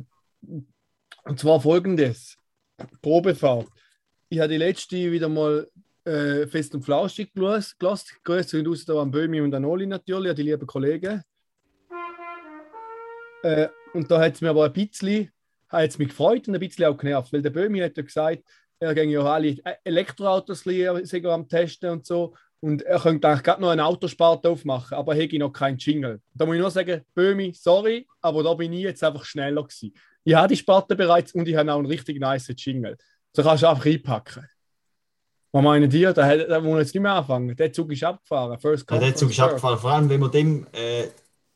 und 1.23 1.39
zwar 1.39 1.61
folgendes: 1.61 2.35
Probefahrt. 3.01 3.67
Ich 4.29 4.39
habe 4.39 4.49
die 4.49 4.57
letzte 4.57 5.11
wieder 5.11 5.29
mal 5.29 5.67
äh, 6.05 6.47
fest 6.47 6.73
und 6.75 6.83
flauschig 6.83 7.33
gelassen. 7.33 8.17
Grüße 8.23 8.57
gehen 8.57 8.67
raus 8.67 8.89
an 8.89 9.11
Böhmi 9.11 9.41
und 9.41 9.53
an 9.53 9.65
Oli 9.65 9.85
natürlich, 9.87 10.29
an 10.29 10.35
die 10.35 10.43
lieben 10.43 10.67
Kollegen. 10.67 11.21
Äh, 13.43 13.67
und 13.93 14.09
da 14.09 14.19
hat 14.19 14.35
es 14.35 14.41
mir 14.41 14.49
aber 14.49 14.65
ein 14.65 14.73
bisschen, 14.73 15.31
hat 15.69 15.89
es 15.89 15.97
mich 15.97 16.09
gefreut 16.09 16.47
und 16.47 16.55
ein 16.55 16.59
bisschen 16.59 16.85
auch 16.85 16.97
genervt, 16.97 17.33
weil 17.33 17.41
der 17.41 17.49
Böhmi 17.49 17.79
hat 17.79 17.97
ja 17.97 18.03
gesagt, 18.03 18.43
er 18.79 18.93
ging 18.93 19.09
ja 19.09 19.21
alle 19.21 19.55
Elektroautos 19.83 20.61
sind 20.61 21.25
am 21.25 21.47
Testen 21.47 21.89
und 21.89 22.05
so. 22.05 22.35
Und 22.59 22.81
er 22.81 22.99
könnte 22.99 23.27
eigentlich 23.27 23.43
gerade 23.43 23.61
noch 23.61 23.69
eine 23.69 23.85
Autosparte 23.85 24.49
aufmachen, 24.49 24.97
aber 24.97 25.15
er 25.15 25.21
hätte 25.21 25.37
noch 25.37 25.51
keinen 25.51 25.77
Jingle. 25.77 26.21
Da 26.33 26.45
muss 26.45 26.55
ich 26.55 26.61
nur 26.61 26.71
sagen, 26.71 27.01
Böhmi, 27.13 27.53
sorry, 27.53 28.07
aber 28.21 28.43
da 28.43 28.53
bin 28.53 28.73
ich 28.73 28.81
jetzt 28.81 29.03
einfach 29.03 29.23
schneller 29.23 29.63
gewesen. 29.63 29.93
Ich 30.23 30.33
habe 30.33 30.47
die 30.47 30.57
Sparte 30.57 30.95
bereits 30.95 31.33
und 31.33 31.47
ich 31.47 31.55
habe 31.55 31.71
auch 31.71 31.77
einen 31.77 31.85
richtig 31.85 32.19
nice 32.19 32.51
Jingle. 32.57 32.97
So 33.33 33.43
kannst 33.43 33.63
du 33.63 33.67
einfach 33.67 33.85
einpacken. 33.85 34.47
Was 35.55 35.63
meinen 35.63 35.89
die? 35.89 36.01
Da, 36.01 36.25
hat- 36.25 36.49
da 36.49 36.59
muss 36.59 36.73
ich 36.73 36.79
jetzt 36.87 36.95
nicht 36.95 37.01
mehr 37.01 37.13
anfangen. 37.13 37.55
Der 37.55 37.71
Zug 37.71 37.89
ist 37.89 38.03
abgefahren. 38.03 38.59
First 38.59 38.91
Ja, 38.91 38.97
der 38.99 39.15
Zug 39.15 39.29
ist 39.29 39.39
abgefahren. 39.39 39.79
Vor 39.79 39.89
allem, 39.89 40.09
wenn 40.09 40.19
man 40.19 40.29
dem 40.29 40.67
äh, 40.73 41.07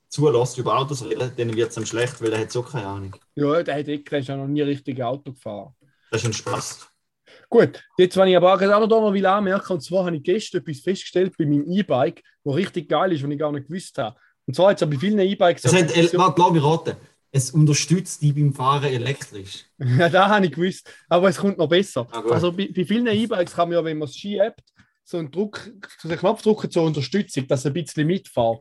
zulässt, 0.07 0.57
über 0.57 0.77
Autos 0.77 1.03
reden, 1.03 1.33
dann 1.35 1.53
wird 1.53 1.71
es 1.71 1.75
ihm 1.75 1.85
schlecht, 1.85 2.21
weil 2.21 2.31
er 2.31 2.39
hat 2.39 2.51
so 2.51 2.63
keine 2.63 2.87
Ahnung. 2.87 3.15
Ja, 3.35 3.61
der 3.61 3.75
hat 3.77 3.89
eh- 3.89 3.97
der 3.97 4.19
ist 4.19 4.29
ja 4.29 4.37
noch 4.37 4.47
nie 4.47 4.61
richtig 4.61 5.03
Auto 5.03 5.33
gefahren. 5.33 5.75
Das 6.11 6.21
ist 6.21 6.27
ein 6.27 6.31
Spaß. 6.33 6.87
Gut, 7.49 7.83
jetzt, 7.97 8.15
wenn 8.15 8.29
ich 8.29 8.37
aber 8.37 8.53
auch 8.53 8.87
noch 8.87 9.13
will 9.13 9.25
anmerken, 9.25 9.73
und 9.73 9.81
zwar 9.81 10.05
habe 10.05 10.15
ich 10.15 10.23
gestern 10.23 10.61
etwas 10.61 10.79
festgestellt 10.79 11.35
bei 11.37 11.45
meinem 11.45 11.69
E-Bike, 11.69 12.23
was 12.45 12.55
richtig 12.55 12.87
geil 12.87 13.11
ist, 13.11 13.21
was 13.21 13.29
ich 13.29 13.37
gar 13.37 13.51
nicht 13.51 13.67
gewusst 13.67 13.97
habe. 13.97 14.15
Und 14.45 14.55
zwar 14.55 14.71
jetzt 14.71 14.89
bei 14.89 14.97
vielen 14.97 15.19
E-Bikes. 15.19 15.65
Es 15.65 15.73
hat, 15.73 15.93
äh, 15.93 16.17
warte, 16.17 16.41
lass 16.41 16.51
mich 16.51 16.63
raten. 16.63 16.95
Es 17.31 17.51
unterstützt 17.51 18.21
die 18.21 18.33
beim 18.33 18.53
Fahren 18.53 18.85
elektrisch. 18.85 19.65
Ja, 19.77 20.09
da 20.09 20.29
habe 20.29 20.45
ich 20.45 20.51
gewusst. 20.51 20.91
Aber 21.07 21.29
es 21.29 21.37
kommt 21.37 21.57
noch 21.57 21.69
besser. 21.69 22.07
Ah, 22.11 22.23
also 22.31 22.51
bei, 22.51 22.69
bei 22.75 22.85
vielen 22.85 23.07
E-Bikes 23.07 23.53
kann 23.53 23.69
man 23.69 23.77
ja, 23.77 23.83
wenn 23.83 23.97
man 23.97 24.07
es 24.07 24.15
schiebt, 24.15 24.63
so 25.03 25.17
einen, 25.17 25.31
Druck, 25.31 25.71
so 25.99 26.07
einen 26.07 26.17
Knopf 26.17 26.41
drücken 26.41 26.69
zur 26.69 26.83
Unterstützung, 26.83 27.47
dass 27.47 27.61
es 27.61 27.65
ein 27.65 27.73
bisschen 27.73 28.05
mitfährt. 28.05 28.59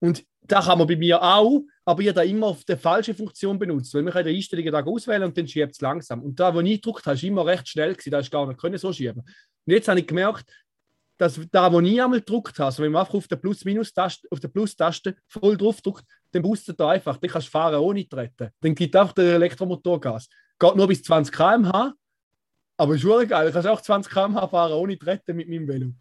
Und 0.00 0.24
da 0.42 0.60
kann 0.60 0.78
man 0.78 0.86
bei 0.86 0.96
mir 0.96 1.22
auch, 1.22 1.62
aber 1.84 2.02
ich 2.02 2.08
habe 2.08 2.16
da 2.16 2.22
immer 2.22 2.48
auf 2.48 2.64
die 2.64 2.76
falsche 2.76 3.14
Funktion 3.14 3.58
benutzt, 3.58 3.94
weil 3.94 4.02
man 4.02 4.12
kann 4.12 4.24
die 4.24 4.34
Einstellungen 4.34 4.72
da 4.72 4.82
auswählen 4.82 5.24
und 5.24 5.36
dann 5.36 5.46
schiebt 5.46 5.72
es 5.72 5.80
langsam. 5.80 6.22
Und 6.22 6.38
da, 6.38 6.54
wo 6.54 6.60
ich 6.60 6.80
gedruckt 6.80 7.06
habe, 7.06 7.16
ist 7.16 7.22
immer 7.22 7.46
recht 7.46 7.68
schnell 7.68 7.92
gewesen, 7.92 8.10
da 8.10 8.18
ist 8.18 8.30
gar 8.30 8.46
nicht 8.46 8.60
können 8.60 8.78
so 8.78 8.92
schieben. 8.92 9.20
Und 9.20 9.72
jetzt 9.72 9.88
habe 9.88 10.00
ich 10.00 10.06
gemerkt, 10.06 10.50
dass 11.20 11.38
da, 11.50 11.70
wo 11.70 11.80
ich 11.80 12.00
einmal 12.02 12.20
gedruckt 12.20 12.58
habe, 12.58 12.66
also 12.66 12.82
wenn 12.82 12.92
man 12.92 13.00
einfach 13.00 13.12
auf 13.14 13.28
der 13.28 13.36
Plus-Minus-Taste, 13.36 14.26
auf 14.30 14.40
der 14.40 14.48
Plus-Taste 14.48 15.14
voll 15.28 15.54
drauf 15.54 15.82
drückt, 15.82 16.04
dann 16.32 16.40
boostet 16.40 16.80
er 16.80 16.88
einfach, 16.88 17.18
dann 17.18 17.28
kannst 17.28 17.48
du 17.48 17.50
fahren 17.50 17.74
ohne 17.78 18.08
treten. 18.08 18.48
Dann 18.60 18.74
gibt 18.74 18.96
einfach 18.96 19.12
der 19.12 19.34
Elektromotor 19.34 20.00
Gas. 20.00 20.28
Geht 20.58 20.76
nur 20.76 20.88
bis 20.88 21.02
20 21.02 21.34
km/h, 21.34 21.92
aber 22.78 22.94
ist 22.94 23.02
schon 23.02 23.28
geil. 23.28 23.46
Du 23.48 23.52
kannst 23.52 23.68
auch 23.68 23.82
20 23.82 24.10
km/h 24.10 24.48
fahren 24.48 24.72
ohne 24.72 24.98
treten 24.98 25.36
mit 25.36 25.46
meinem 25.50 25.68
Velo. 25.68 25.92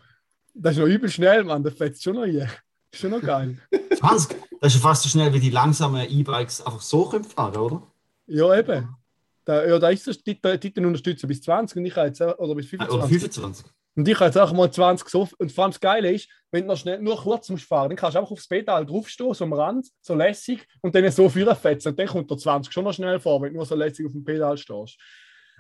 Das 0.53 0.73
ist 0.73 0.79
noch 0.79 0.87
übel 0.87 1.09
schnell, 1.09 1.43
Mann. 1.43 1.63
Das 1.63 1.73
fährt 1.73 2.01
schon 2.01 2.15
noch 2.15 2.25
hier. 2.25 2.47
Ist 2.89 3.01
schon 3.01 3.11
noch 3.11 3.21
geil. 3.21 3.57
20, 3.97 4.37
Das 4.61 4.73
ist 4.73 4.81
fast 4.81 5.03
so 5.03 5.09
schnell 5.09 5.33
wie 5.33 5.41
die 5.41 5.49
langsamen 5.49 6.09
E-Bikes 6.09 6.61
einfach 6.65 6.81
so 6.81 7.09
können 7.09 7.25
fahren, 7.25 7.57
oder? 7.57 7.83
Ja, 8.27 8.57
eben. 8.57 8.87
Da, 9.43 9.65
ja, 9.67 9.79
da 9.79 9.89
ist 9.89 10.07
das 10.07 10.17
Titel, 10.23 10.57
Titel 10.57 10.85
unterstützen 10.85 11.27
bis 11.27 11.41
20 11.41 11.75
und 11.77 11.85
ich 11.85 11.95
habe 11.97 12.07
jetzt, 12.07 12.21
auch- 12.21 12.37
oder 12.37 12.55
bis 12.55 12.71
Äh, 12.71 12.77
Oder 12.77 13.05
25. 13.07 13.65
25. 13.99 14.01
Und 14.01 14.07
ich 14.07 14.15
habe 14.15 14.25
jetzt 14.25 14.37
auch 14.37 14.53
mal 14.53 14.71
20 14.71 15.09
so. 15.09 15.27
Und 15.37 15.51
vor 15.51 15.63
allem 15.65 15.71
das 15.71 15.79
Geile 15.79 16.11
ist, 16.11 16.29
wenn 16.51 16.63
du 16.63 16.67
noch 16.69 16.77
schnell, 16.77 16.99
nur 17.01 17.17
kurz 17.17 17.49
musst 17.49 17.65
fahren, 17.65 17.89
dann 17.89 17.97
kannst 17.97 18.15
du 18.15 18.19
einfach 18.19 18.31
aufs 18.31 18.47
Pedal 18.47 18.85
draufstehen, 18.85 19.33
so 19.33 19.43
am 19.45 19.53
Rand, 19.53 19.87
so 20.01 20.15
lässig, 20.15 20.65
und 20.81 20.95
dann 20.95 21.09
so 21.11 21.27
fetzen. 21.29 21.89
Und 21.89 21.99
dann 21.99 22.07
kommt 22.07 22.29
der 22.29 22.37
20 22.37 22.71
schon 22.73 22.83
noch 22.85 22.93
schnell 22.93 23.19
vor, 23.19 23.41
wenn 23.41 23.49
du 23.51 23.57
nur 23.57 23.65
so 23.65 23.75
lässig 23.75 24.05
auf 24.05 24.11
dem 24.13 24.23
Pedal 24.23 24.57
stehst. 24.57 24.97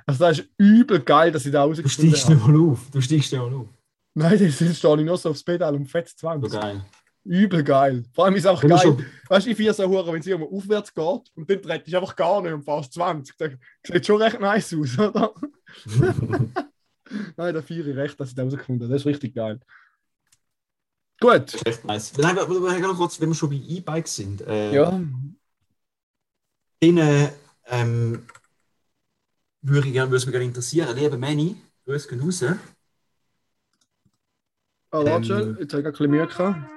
Also 0.05 0.25
das 0.25 0.39
ist 0.39 0.49
übel 0.57 0.99
geil, 1.01 1.31
dass 1.31 1.45
ich 1.45 1.51
da 1.51 1.63
Du 1.63 1.69
rausgefunden 1.69 2.11
steigst 2.15 2.29
nicht 2.29 2.41
habe. 2.41 2.51
mal 2.51 2.71
auf. 2.71 2.89
Du 2.91 3.01
steigst 3.01 3.31
nicht 3.31 3.41
mal 3.41 3.53
auf. 3.53 3.67
Nein, 4.15 4.31
das 4.31 4.41
ist 4.41 4.77
stehe 4.79 4.97
ich 4.97 5.05
nur 5.05 5.17
so 5.17 5.29
aufs 5.29 5.43
Pedal 5.43 5.75
und 5.75 5.85
fetz 5.85 6.11
So 6.17 6.27
20. 6.27 6.51
geil. 6.59 6.85
Übel 7.25 7.63
geil. 7.63 8.03
Vor 8.15 8.25
allem 8.25 8.35
ist 8.35 8.45
es 8.45 8.47
auch 8.47 8.63
Wenn 8.63 8.69
du 8.69 8.75
geil. 8.75 8.83
schon- 8.85 9.05
Weißt 9.27 9.45
du, 9.45 9.51
ich 9.51 9.57
feiere 9.57 9.73
so 9.73 9.87
hure, 9.87 10.11
wenn 10.11 10.19
es 10.21 10.25
immer 10.27 10.47
aufwärts 10.51 10.93
geht 10.93 11.05
und 11.35 11.47
dann 11.49 11.61
tritt 11.61 11.87
ich 11.87 11.95
einfach 11.95 12.15
gar 12.15 12.41
nicht 12.41 12.53
und 12.53 12.63
fährst 12.63 12.93
20. 12.93 13.35
Das 13.37 13.51
sieht 13.83 14.05
schon 14.07 14.21
recht 14.21 14.39
nice 14.39 14.73
aus, 14.73 14.97
oder? 14.97 15.33
Nein, 17.37 17.53
da 17.53 17.61
feiere 17.61 17.87
ich 17.87 17.95
recht, 17.95 18.19
dass 18.19 18.29
ich 18.29 18.35
das 18.35 18.43
herausgefunden 18.43 18.83
habe. 18.87 18.93
Das 18.93 19.01
ist 19.01 19.07
richtig 19.07 19.35
geil. 19.35 19.59
Gut. 21.19 21.55
Echt 21.65 21.83
nice. 21.83 22.17
Nein, 22.17 22.35
noch 22.35 22.95
kurz, 22.97 23.19
wenn 23.19 23.29
wir 23.29 23.35
schon 23.35 23.49
bei 23.49 23.57
E-Bikes 23.57 24.15
sind. 24.15 24.41
Äh, 24.41 24.73
Ja. 24.73 24.99
Denen 26.81 27.29
ähm, 27.65 28.25
würde, 29.61 29.87
ich 29.87 29.93
gerne, 29.93 30.09
würde 30.09 30.17
es 30.17 30.25
mich 30.25 30.31
gerne 30.31 30.45
interessieren. 30.45 30.95
Liebe 30.95 31.17
Manny, 31.17 31.57
grüß 31.85 32.07
gehen 32.07 32.21
raus. 32.21 32.41
Ah, 34.91 35.05
warte 35.05 35.33
Ähm. 35.33 35.57
jetzt 35.59 35.73
habe 35.73 35.81
ich 35.81 35.85
ein 35.87 35.91
bisschen 35.91 36.11
Mühe 36.11 36.25
gehabt. 36.25 36.69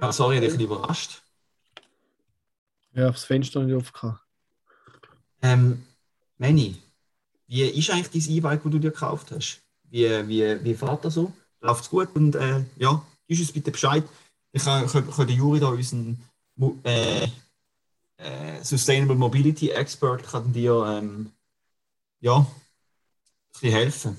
Ah, 0.00 0.12
sorry, 0.12 0.38
ich 0.38 0.44
habe 0.44 0.56
dich 0.56 0.66
überrascht. 0.66 1.22
Ja, 2.92 3.08
aufs 3.08 3.24
Fenster 3.24 3.62
nicht 3.62 3.74
aufgehauen. 3.74 4.18
Ähm, 5.42 5.84
Manny, 6.38 6.76
wie 7.50 7.64
ist 7.64 7.90
eigentlich 7.90 8.24
dein 8.24 8.36
E-Bike, 8.36 8.62
das 8.62 8.72
du 8.72 8.78
dir 8.78 8.92
gekauft 8.92 9.32
hast? 9.32 9.60
Wie, 9.90 10.06
wie, 10.28 10.64
wie 10.64 10.74
fährt 10.74 11.04
das 11.04 11.14
so? 11.14 11.32
Läuft 11.60 11.82
es 11.82 11.90
gut? 11.90 12.08
Und 12.14 12.36
äh, 12.36 12.60
ja, 12.76 13.04
gib 13.26 13.40
uns 13.40 13.50
bitte 13.50 13.72
Bescheid. 13.72 14.04
Ich 14.52 14.62
kann, 14.64 14.86
kann, 14.86 15.10
kann 15.10 15.28
Juri 15.28 15.58
da, 15.58 15.66
unseren 15.66 16.16
äh, 16.84 17.26
äh, 18.18 18.62
Sustainable 18.62 19.16
Mobility 19.16 19.70
Expert, 19.70 20.22
kann 20.22 20.52
dir 20.52 20.84
ähm, 20.86 21.32
ja, 22.20 22.38
ein 22.38 22.46
bisschen 23.52 23.72
helfen. 23.72 24.16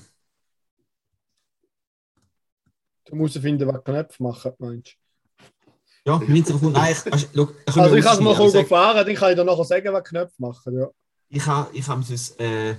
Du 3.06 3.16
musst 3.16 3.38
finden, 3.38 3.66
was 3.66 3.82
Knöpfe 3.82 4.22
machen, 4.22 4.52
meinst 4.58 4.98
Ja, 6.04 6.18
mein 6.18 6.26
Hintergrund, 6.26 6.74
nein, 6.74 6.92
ich, 6.92 7.02
da 7.02 7.16
du? 7.16 7.46
können 7.46 7.78
Also 7.78 7.96
ich 7.96 8.04
kann 8.04 8.22
mal 8.22 8.34
aber 8.34 8.50
kurz 8.50 8.68
fahren, 8.68 9.06
dann 9.06 9.16
kann 9.16 9.30
ich 9.30 9.36
dir 9.36 9.44
nachher 9.44 9.64
sagen, 9.64 9.90
was 9.90 10.04
Knöpfe 10.04 10.34
machen. 10.36 10.78
Ja. 10.78 10.90
Ich 11.30 11.46
habe 11.46 11.74
ich 11.74 11.88
hab 11.88 12.04
sonst, 12.04 12.38
äh, 12.38 12.72
ich 12.72 12.76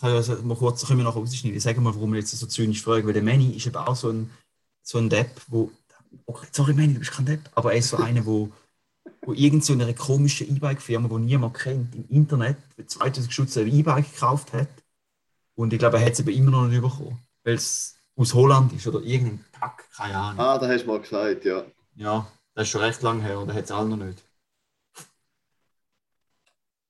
kann 0.00 0.14
ja 0.14 0.22
so- 0.22 0.42
mal 0.42 0.56
kurz, 0.56 0.86
können 0.86 1.00
wir 1.00 1.04
nachher 1.04 1.18
rausschneiden. 1.20 1.56
Ich 1.56 1.62
sage 1.62 1.80
mal, 1.80 1.94
warum 1.94 2.14
ich 2.14 2.20
jetzt 2.20 2.38
so 2.38 2.46
zynisch 2.46 2.82
frage, 2.82 3.06
weil 3.06 3.12
der 3.12 3.22
Manny 3.22 3.50
ist 3.56 3.66
eben 3.66 3.76
auch 3.76 3.96
so 3.96 4.10
ein, 4.10 4.30
so 4.82 4.98
ein 4.98 5.08
Depp, 5.10 5.30
wo, 5.48 5.70
okay, 6.26 6.46
sorry 6.52 6.74
Manny, 6.74 6.94
du 6.94 7.00
bist 7.00 7.12
kein 7.12 7.26
Depp, 7.26 7.50
aber 7.54 7.72
er 7.72 7.78
ist 7.78 7.90
so 7.90 7.96
einer, 7.98 8.24
wo, 8.26 8.50
wo 9.24 9.32
irgend 9.34 9.64
so 9.64 9.72
eine 9.74 9.94
komische 9.94 10.44
E-Bike-Firma, 10.44 11.08
die 11.08 11.24
niemand 11.24 11.54
kennt, 11.54 11.94
im 11.94 12.06
Internet 12.08 12.56
für 12.76 12.86
2000 12.86 13.32
Schutz 13.32 13.56
ein 13.58 13.68
E-Bike 13.68 14.12
gekauft 14.12 14.52
hat. 14.52 14.68
Und 15.54 15.72
ich 15.72 15.78
glaube, 15.78 15.98
er 15.98 16.06
hat 16.06 16.12
es 16.14 16.20
eben 16.20 16.30
immer 16.30 16.50
noch 16.52 16.68
nicht 16.68 16.80
bekommen, 16.82 17.18
weil 17.44 17.54
es 17.54 17.96
aus 18.16 18.34
Holland 18.34 18.72
ist 18.72 18.86
oder 18.86 19.00
irgendein 19.02 19.44
Kack, 19.52 19.88
keine 19.94 20.16
Ahnung. 20.16 20.40
Ah, 20.40 20.58
da 20.58 20.68
hast 20.68 20.82
du 20.84 20.88
mal 20.88 21.00
gesagt, 21.00 21.44
ja. 21.44 21.64
Ja, 21.96 22.26
das 22.54 22.64
ist 22.64 22.70
schon 22.70 22.80
recht 22.82 23.02
lange 23.02 23.22
her 23.22 23.38
und 23.40 23.48
er 23.50 23.54
hat 23.56 23.64
es 23.64 23.70
alle 23.72 23.88
noch 23.88 23.96
nicht. 24.04 24.22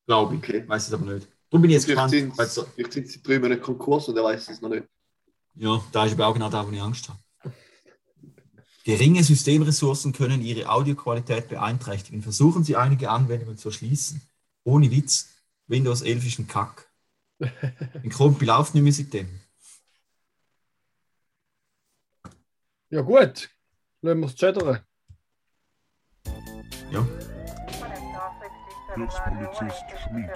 Glaube 0.06 0.34
ich, 0.36 0.40
Okay. 0.42 0.68
weiß 0.68 0.88
es 0.88 0.92
aber 0.94 1.12
nicht. 1.12 1.28
Darum 1.50 1.62
bin 1.62 1.70
ich 1.70 1.74
jetzt 1.74 1.84
Vielleicht 1.86 2.10
gespannt. 2.12 2.36
sind, 2.38 2.50
so- 2.50 2.64
vielleicht 2.74 2.92
sind 2.92 3.08
sie 3.08 3.22
drei 3.22 3.38
Monate 3.38 3.60
Konkurs 3.60 4.08
und 4.08 4.16
er 4.16 4.24
weiß 4.24 4.48
es 4.50 4.60
noch 4.60 4.68
nicht. 4.68 4.84
Ja, 5.56 5.84
da 5.92 6.06
ist 6.06 6.12
aber 6.12 6.28
auch 6.28 6.34
genau 6.34 6.48
da, 6.48 6.66
wo 6.66 6.70
ich 6.70 6.80
Angst 6.80 7.08
habe. 7.08 7.18
Geringe 8.84 9.22
Systemressourcen 9.22 10.12
können 10.12 10.40
Ihre 10.42 10.68
Audioqualität 10.70 11.48
beeinträchtigen. 11.48 12.22
Versuchen 12.22 12.64
Sie 12.64 12.76
einige 12.76 13.10
Anwendungen 13.10 13.58
zu 13.58 13.68
erschließen. 13.68 14.22
Ohne 14.64 14.90
Witz, 14.90 15.28
Windows 15.66 16.02
11 16.02 16.26
ist 16.26 16.38
ein 16.38 16.46
Kack. 16.48 16.88
Ein 17.40 18.10
Krumpi 18.10 18.44
läuft 18.44 18.74
nicht 18.74 18.82
mehr 18.82 18.92
seitdem. 18.92 19.28
ja 22.90 23.00
gut, 23.02 23.50
lassen 24.02 24.20
wir 24.20 24.26
es 24.26 24.34
chattern. 24.34 24.80
Ja. 26.92 27.06
Hilfspolizist 28.94 29.84
Schmid. 30.04 30.30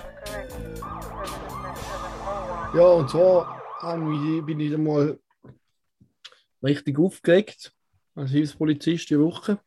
Ja, 2.75 2.87
und 2.87 3.11
zwar 3.11 3.63
ich- 3.83 4.45
bin 4.45 4.61
ich 4.61 4.77
mal 4.77 5.19
richtig 6.63 6.99
aufgeregt 6.99 7.73
als 8.15 8.31
Hilfspolizist 8.31 9.11
die 9.11 9.19
Woche. 9.19 9.59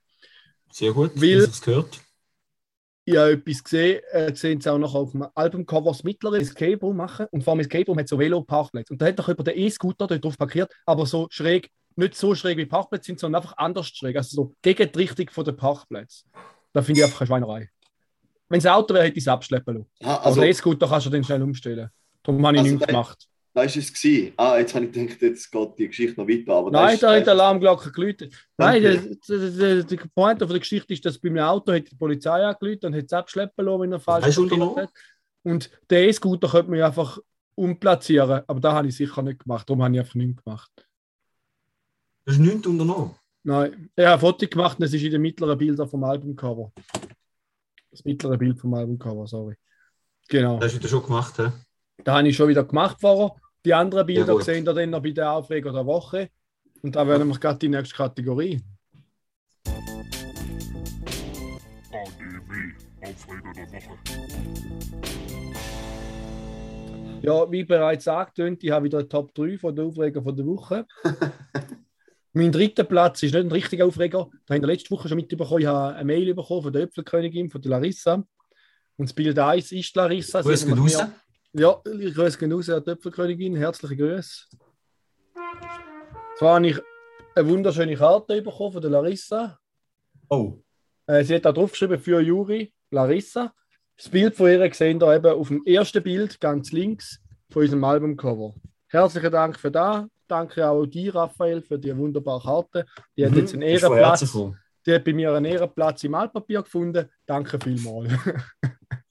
Sehr 0.71 0.91
gut, 0.93 1.11
Weil- 1.15 1.39
dass 1.41 1.49
es 1.49 1.61
gehört. 1.61 1.99
Ich 3.05 3.15
habe 3.15 3.31
etwas 3.33 3.63
gesehen, 3.63 4.01
äh, 4.11 4.35
sehen 4.35 4.59
Sie 4.59 4.69
auch 4.69 4.77
noch 4.77 4.93
auf 4.93 5.11
dem 5.11 5.25
Albumcover 5.33 5.91
das 5.91 6.03
mittlere 6.03 6.35
Escape 6.41 6.77
Room 6.81 6.97
machen. 6.97 7.27
Und 7.31 7.41
vor 7.41 7.51
allem 7.53 7.61
Escape 7.61 7.85
Room 7.85 7.97
hat 7.99 8.09
so 8.09 8.19
Velo-Parkplätze. 8.19 8.91
Und 8.91 9.01
da 9.01 9.05
hat 9.05 9.17
doch 9.17 9.29
jemand 9.29 9.47
den 9.47 9.57
E-Scooter 9.57 10.07
dort 10.07 10.25
drauf 10.25 10.37
parkiert, 10.37 10.73
aber 10.85 11.05
so 11.05 11.27
schräg, 11.29 11.71
nicht 11.95 12.15
so 12.15 12.35
schräg 12.35 12.57
wie 12.57 12.65
Parkplätze 12.65 13.05
sind, 13.05 13.19
sondern 13.21 13.41
einfach 13.41 13.55
anders 13.57 13.87
schräg. 13.87 14.17
Also 14.17 14.35
so 14.35 14.55
gegen 14.61 14.91
die 14.91 14.99
Richtung 14.99 15.29
von 15.29 15.45
der 15.45 15.53
Parkplätze. 15.53 16.25
Da 16.73 16.81
finde 16.81 16.99
ich 16.99 17.05
einfach 17.05 17.21
eine 17.21 17.27
Schweinerei. 17.27 17.69
Wenn 18.49 18.59
es 18.59 18.65
ein 18.65 18.71
Auto 18.73 18.93
wäre, 18.93 19.05
hätte 19.05 19.17
ich 19.17 19.23
es 19.23 19.27
abschleppen 19.27 19.75
lassen. 19.77 19.89
Ah, 20.03 20.15
Aber 20.15 20.25
also, 20.27 20.41
den 20.41 20.49
E-Scooter 20.49 20.87
kannst 20.87 21.05
du 21.05 21.09
dann 21.09 21.23
schnell 21.23 21.41
umstellen. 21.41 21.89
Darum 22.23 22.45
habe 22.45 22.55
ich 22.57 22.61
Also 22.61 22.71
nichts 22.71 22.85
der- 22.85 22.93
gemacht. 22.93 23.27
da 23.53 23.63
ist 23.63 23.75
es 23.75 23.93
gewesen. 23.93 24.33
Ah, 24.37 24.57
jetzt 24.57 24.73
habe 24.75 24.85
ich 24.85 24.91
gedacht, 24.93 25.21
jetzt 25.21 25.51
geht 25.51 25.69
die 25.79 25.87
Geschichte 25.87 26.19
noch 26.21 26.27
weiter. 26.27 26.53
Aber 26.53 26.71
Nein, 26.71 26.93
ist, 26.93 27.03
da 27.03 27.13
hat 27.15 27.25
der 27.25 27.33
Alarmglocke 27.33 27.91
geläutet. 27.91 28.33
Nein, 28.57 28.85
Okay. 28.85 29.17
der, 29.27 29.37
der, 29.39 29.49
der, 29.51 29.83
der 29.83 29.97
Point 30.15 30.39
von 30.39 30.47
der 30.49 30.59
Geschichte 30.59 30.93
ist, 30.93 31.03
dass 31.05 31.17
bei 31.19 31.29
einem 31.29 31.39
Auto 31.43 31.73
hat 31.73 31.89
die 31.91 31.95
Polizei 31.95 32.45
angeläutet 32.45 32.85
und 32.85 32.95
hat 32.95 33.05
es 33.05 33.13
abschleppen 33.13 33.65
lassen, 33.65 33.81
wenn 33.81 33.91
er 33.91 33.99
falsch 33.99 34.35
parkiert 34.35 34.75
hat. 34.77 34.89
Und 35.43 35.69
der 35.89 36.07
E-Scooter 36.07 36.47
könnte 36.49 36.71
man 36.71 36.81
einfach 36.81 37.19
umplatzieren, 37.55 38.43
aber 38.47 38.59
da 38.59 38.73
habe 38.73 38.87
ich 38.87 38.95
sicher 38.95 39.21
nicht 39.23 39.39
gemacht. 39.43 39.67
Darum 39.69 39.81
habe 39.83 39.93
ich 39.95 39.99
einfach 39.99 40.15
nichts 40.15 40.43
gemacht. 40.43 40.71
Du 42.25 42.31
hast 42.31 42.39
nichts 42.39 42.67
unternommen. 42.67 43.15
Nein, 43.43 43.89
ich 43.95 44.03
habe 44.03 44.13
ein 44.15 44.19
Foto 44.19 44.45
gemacht 44.47 44.77
und 44.77 44.85
es 44.85 44.93
ist 44.93 45.01
in 45.03 45.11
den 45.11 45.21
mittleren 45.21 45.57
Bildern 45.57 45.87
vom 45.87 46.03
Albumcover. 46.03 46.71
Das 47.97 48.05
mittlere 48.05 48.37
Bild 48.37 48.59
vom 48.59 48.75
Albumcover, 48.75 49.25
sorry. 49.25 49.55
Genau. 50.29 50.59
Das 50.59 50.71
hast 50.71 50.83
du 50.83 50.87
schon 50.87 51.01
gemacht. 51.01 51.35
He? 51.37 51.47
Da 52.03 52.19
habe 52.19 52.27
ich 52.27 52.35
schon 52.35 52.47
wieder 52.47 52.63
gemacht 52.63 52.97
vorher. 53.01 53.35
Die 53.65 53.73
anderen 53.73 54.05
Bilder 54.05 54.33
gut. 54.33 54.43
sehen 54.43 54.67
ihr 54.67 54.73
dann 54.73 54.91
noch 54.91 55.01
bei 55.01 55.09
der 55.09 55.31
Aufreger 55.31 55.71
der 55.71 55.83
Woche. 55.83 56.29
Und 56.83 56.95
da 56.95 57.07
werden 57.07 57.27
wir 57.27 57.39
gerade 57.39 57.57
die 57.57 57.69
nächste 57.69 57.95
Kategorie. 57.95 58.61
Ja, 67.23 67.51
wie 67.51 67.63
bereits 67.63 68.07
angetönt, 68.07 68.63
ich 68.63 68.69
habe 68.69 68.85
wieder 68.85 69.09
Top 69.09 69.33
3 69.33 69.57
von 69.57 69.75
der 69.75 69.85
Aufreger 69.85 70.21
von 70.21 70.35
der 70.35 70.45
Woche. 70.45 70.85
mein 72.37 72.51
dritter 72.51 72.83
Platz 72.83 73.23
ist 73.23 73.33
nicht 73.33 73.45
ein 73.45 73.51
richtiger 73.51 73.85
Aufreger. 73.85 74.29
Da 74.45 74.53
haben 74.53 74.61
wir 74.61 74.67
letzte 74.67 74.91
Woche 74.91 75.07
schon 75.07 75.17
mitbekommen. 75.17 75.61
Ich 75.61 75.67
habe 75.67 75.95
eine 75.95 76.05
Mail 76.05 76.33
bekommen 76.33 76.63
von 76.63 76.73
der 76.73 76.83
Äpfelkönigin, 76.83 77.49
von 77.49 77.61
der 77.61 77.71
Larissa. 77.71 78.13
Und 78.95 79.09
das 79.09 79.13
Bild 79.13 79.37
1 79.37 79.71
ist 79.71 79.95
Larissa. 79.95 80.41
Grüß 80.41 80.65
geht 80.65 80.77
raus. 80.77 81.03
Ja, 81.53 81.81
ich 81.99 82.13
grüße 82.13 82.37
gehen 82.37 82.51
raus 82.51 82.69
an 82.69 82.83
die 82.83 82.91
Äpfelkönigin. 82.91 83.55
Herzliche 83.55 83.95
Grüße. 83.97 84.45
Zwar 86.37 86.55
habe 86.55 86.67
ich 86.67 86.79
eine 87.35 87.49
wunderschöne 87.49 87.95
Karte 87.95 88.41
bekommen 88.41 88.73
von 88.73 88.81
der 88.81 88.91
Larissa. 88.91 89.59
Oh, 90.29 90.59
Äh, 91.05 91.23
sie 91.23 91.35
hat 91.35 91.45
da 91.45 91.51
draufgeschrieben 91.51 91.99
für 91.99 92.19
Juri, 92.19 92.73
Larissa. 92.91 93.53
Das 93.95 94.09
Bild 94.09 94.35
von 94.35 94.49
ihr 94.49 94.73
sehen 94.73 94.99
ihr 95.01 95.15
eben 95.15 95.31
auf 95.31 95.47
dem 95.47 95.63
ersten 95.65 96.03
Bild 96.03 96.39
ganz 96.39 96.71
links 96.71 97.19
von 97.49 97.63
unserem 97.63 97.83
Albumcover. 97.83 98.53
Herzlichen 98.87 99.31
Dank 99.31 99.57
für 99.57 99.71
das. 99.71 100.05
Danke 100.27 100.67
auch 100.69 100.85
dir, 100.85 101.13
Raphael, 101.15 101.61
für 101.61 101.79
die 101.79 101.95
wunderbare 101.95 102.41
Karte. 102.43 102.85
Die 103.15 103.25
hat 103.25 103.31
Mhm, 103.31 103.37
jetzt 103.37 103.53
einen 103.53 103.61
Ehrenplatz. 103.63 104.37
Die 104.85 104.93
hat 104.93 105.03
bei 105.03 105.13
mir 105.13 105.33
einen 105.33 105.45
Ehrenplatz 105.45 106.03
im 106.03 106.15
Altpapier 106.15 106.61
gefunden. 106.63 107.09
Danke 107.25 107.59
vielmals. 107.59 108.11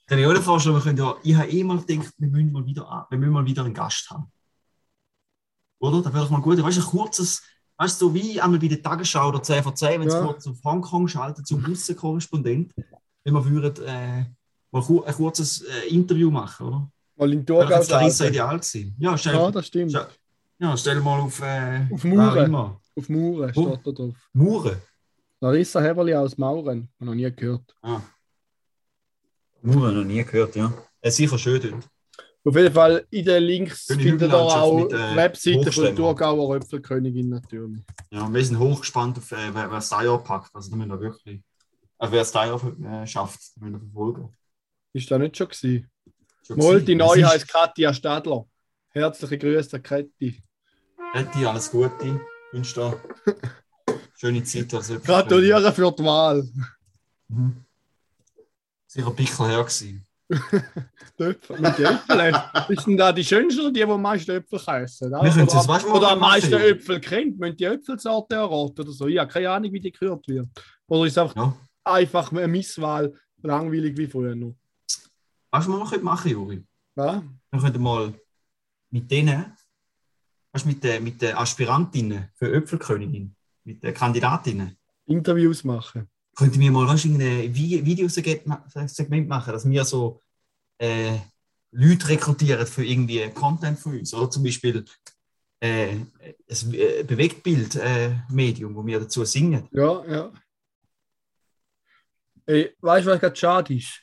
Kann 0.09 0.19
ich 0.19 0.27
auch 0.27 0.35
vorstellen, 0.43 0.77
wir 0.77 0.83
können 0.83 0.99
ja, 0.99 1.15
ich 1.23 1.35
habe 1.35 1.49
eh 1.51 1.65
mal 1.65 1.79
gedacht, 1.79 2.13
wir 2.19 2.29
müssen 2.29 2.53
mal 2.53 2.65
wieder, 2.65 2.89
an- 2.89 3.05
wir 3.11 3.19
müssen 3.19 3.33
mal 3.33 3.45
wieder 3.45 3.65
einen 3.65 3.75
Gast 3.75 4.09
haben. 4.11 4.31
Oder? 5.81 6.03
Das 6.03 6.13
wäre 6.13 6.25
doch 6.25 6.31
mal 6.31 6.41
gut. 6.41 6.63
Weißt 6.63 6.79
du, 6.79 6.83
ein 6.83 6.87
kurzes, 6.87 7.43
weißt 7.77 8.01
du, 8.01 8.07
so 8.09 8.15
wie 8.15 8.41
einmal 8.41 8.59
bei 8.59 8.69
der 8.69 8.83
Tagesschau 8.83 9.29
oder 9.29 9.43
10 9.43 9.63
von 9.63 9.75
10, 9.77 10.01
wenn 10.01 10.11
sie 10.11 10.17
Ja. 10.17 10.25
kurz 10.25 10.47
auf 10.47 10.57
Hongkong 10.65 11.09
schalten 11.09 11.45
zum 11.45 11.65
Russenkorrespondent, 11.65 12.73
wenn 13.25 13.35
wir 13.35 13.45
würden, 13.45 13.85
äh, 13.85 14.25
mal 14.71 14.83
ein 15.07 15.15
kurzes 15.15 15.63
äh, 15.63 15.89
Interview 15.89 16.31
machen, 16.31 16.67
oder? 16.69 16.91
Mal 17.17 17.33
in 17.33 17.45
Das 17.45 17.57
Thurgau 17.69 17.83
schalten. 17.83 18.25
ideal 18.33 18.57
gewesen. 18.59 18.95
Ja, 18.99 19.19
stell, 19.19 19.35
Ja, 19.35 19.51
das 19.51 19.67
stimmt. 19.67 19.91
stell, 19.91 20.07
ja, 20.59 20.77
stell 20.77 21.01
mal 21.01 21.21
auf, 21.21 21.41
äh, 21.43 21.87
Auf 21.93 22.05
immer. 22.05 22.81
Auf 22.97 23.09
Mauern 23.09 23.53
Wo? 23.55 23.73
steht 23.75 23.87
da 23.87 23.91
drauf. 23.93 24.15
Mauern. 24.33 24.81
Larissa 25.41 25.81
Heberli 25.83 26.15
aus 26.15 26.39
Mauren. 26.39 26.89
Noch 26.99 27.15
nie 27.15 27.31
gehört. 27.31 27.75
Ah. 27.83 28.01
Nur 29.63 29.93
noch 29.93 30.05
nie 30.05 30.25
gehört, 30.25 30.57
ja. 30.57 30.73
Äh, 31.01 31.11
sicher 31.11 31.39
schön 31.39 31.61
dort. 31.61 31.89
Auf 32.45 32.55
jeden 32.57 32.73
Fall 32.73 33.05
in 33.11 33.25
den 33.25 33.43
Links 33.43 33.87
Schöne 33.87 34.03
findet 34.03 34.31
ihr 34.31 34.39
auch 34.39 34.77
mit, 34.77 34.93
äh, 34.93 35.11
die 35.11 35.17
Webseite 35.17 35.73
von 35.73 35.85
der. 35.85 35.97
Thurgauer 35.97 36.55
Röpfelkönigin 36.55 37.29
natürlich. 37.29 37.83
Ja, 38.11 38.33
wir 38.33 38.45
sind 38.45 38.59
hochgespannt 38.59 39.19
auf, 39.19 39.33
äh, 39.33 39.37
wer, 39.53 39.69
wer 39.71 39.79
es 39.79 39.89
da 39.89 40.03
Jahr 40.03 40.23
packt. 40.23 40.55
Also, 40.55 40.71
da 40.71 40.77
müssen 40.77 40.91
wir 40.91 41.01
wirklich. 41.01 41.43
Also, 41.99 42.13
wer 42.13 42.23
es 42.23 42.31
da 42.31 42.47
Jahr 42.47 43.03
äh, 43.03 43.07
schafft, 43.07 43.41
da 43.57 43.65
müssen 43.65 43.73
wir 43.75 43.81
verfolgen. 43.81 44.33
Ist 44.93 45.11
da 45.11 45.19
nicht 45.19 45.37
schon 45.37 45.49
gewesen? 45.49 45.91
Schon 46.47 46.57
Mal, 46.59 46.81
die 46.83 46.93
Es 46.93 46.99
neue 46.99 47.21
ist- 47.23 47.27
heißt 47.29 47.49
Katja 47.49 47.93
Stadler. 47.93 48.47
Herzliche 48.91 49.39
Grüße, 49.39 49.81
Kathi. 49.81 50.41
Betty, 51.13 51.45
alles 51.47 51.71
Gute. 51.71 51.91
Ich 52.07 52.53
wünsche 52.53 52.75
dir 52.75 53.01
schöne 54.15 54.43
Zeit. 54.45 54.73
Also 54.75 54.99
Gratuliere 55.01 55.73
für 55.73 55.93
die 55.93 56.05
Wahl. 56.05 56.49
Mhm. 57.29 57.65
Sicher 58.87 59.09
ein 59.09 59.17
Pickel 59.17 59.47
her 59.49 59.63
gewesen. 59.65 60.07
Töpfe 61.17 61.53
mit 61.59 61.79
Äpfeln. 61.79 62.35
Ist 62.69 62.87
denn 62.87 62.97
da 62.97 63.13
die 63.13 63.25
schönsten 63.25 63.61
oder 63.61 63.71
die, 63.73 63.81
die 63.81 63.85
am 63.85 64.03
meisten 64.03 64.31
Äpfel? 64.33 64.59
Wir 64.59 65.31
können 65.31 65.47
das, 65.47 65.55
oder, 65.55 65.69
weißt 65.69 65.87
oder 65.87 66.11
am 66.11 66.19
meisten. 66.19 66.53
Äpfel 66.55 67.01
kennt. 67.01 67.39
Müssen 67.39 67.57
die 67.57 67.65
Äpfelsorte 67.65 68.35
erraten 68.35 68.81
oder 68.81 68.93
so? 68.93 69.07
Ich 69.07 69.19
habe 69.19 69.31
keine 69.31 69.51
Ahnung, 69.51 69.73
wie 69.73 69.81
die 69.81 69.93
gehört 69.93 70.27
wird. 70.29 70.49
Oder 70.89 71.07
ist 71.07 71.13
es 71.13 71.19
einfach, 71.19 71.37
Ja. 71.37 71.57
einfach 71.85 72.33
eine 72.33 72.49
Misswahl, 72.49 73.15
langweilig 73.43 73.97
wie 73.97 74.07
früher 74.07 74.35
noch? 74.35 74.57
Weißt 75.53 75.69
du, 75.69 75.81
was 75.81 75.93
wir 75.93 76.01
machen, 76.01 76.31
Juri? 76.31 76.65
Ja? 76.97 77.23
Wir 77.51 77.61
könnten 77.61 77.83
mal 77.83 78.13
mit 78.91 79.11
denen, 79.11 79.57
du, 80.65 80.69
mit 80.71 80.83
den 80.83 81.05
mit 81.05 81.21
den 81.21 81.35
Aspirantinnen 81.37 82.31
für 82.35 82.47
Öpfelkönigin, 82.47 83.35
mit 83.65 83.83
den 83.83 83.93
Kandidatinnen, 83.93 84.77
Interviews 85.07 85.63
machen. 85.65 86.09
könnten 86.35 86.61
wir 86.61 86.71
mal 86.71 86.87
weißt, 86.87 87.05
ein 87.05 87.21
Vi- 87.21 87.85
Videosegment 87.85 89.29
machen, 89.29 89.53
dass 89.53 89.69
wir 89.69 89.85
so 89.85 90.23
äh, 90.79 91.19
Leute 91.73 92.09
rekrutieren 92.09 92.67
für 92.67 92.85
irgendwie 92.85 93.29
Content 93.31 93.79
von 93.79 93.99
uns. 93.99 94.15
Oder 94.15 94.31
zum 94.31 94.45
Beispiel 94.45 94.85
äh, 95.61 95.89
ein 95.89 96.13
äh, 96.75 97.03
Bewegtbild-Medium, 97.03 98.75
wo 98.75 98.87
wir 98.87 99.01
dazu 99.01 99.25
singen. 99.25 99.69
Ja, 99.73 100.05
ja. 100.07 100.33
Ey, 102.47 102.75
weißt 102.81 103.07
du, 103.07 103.11
was 103.11 103.21
gerade 103.21 103.37
schade 103.37 103.75
ist? 103.75 104.03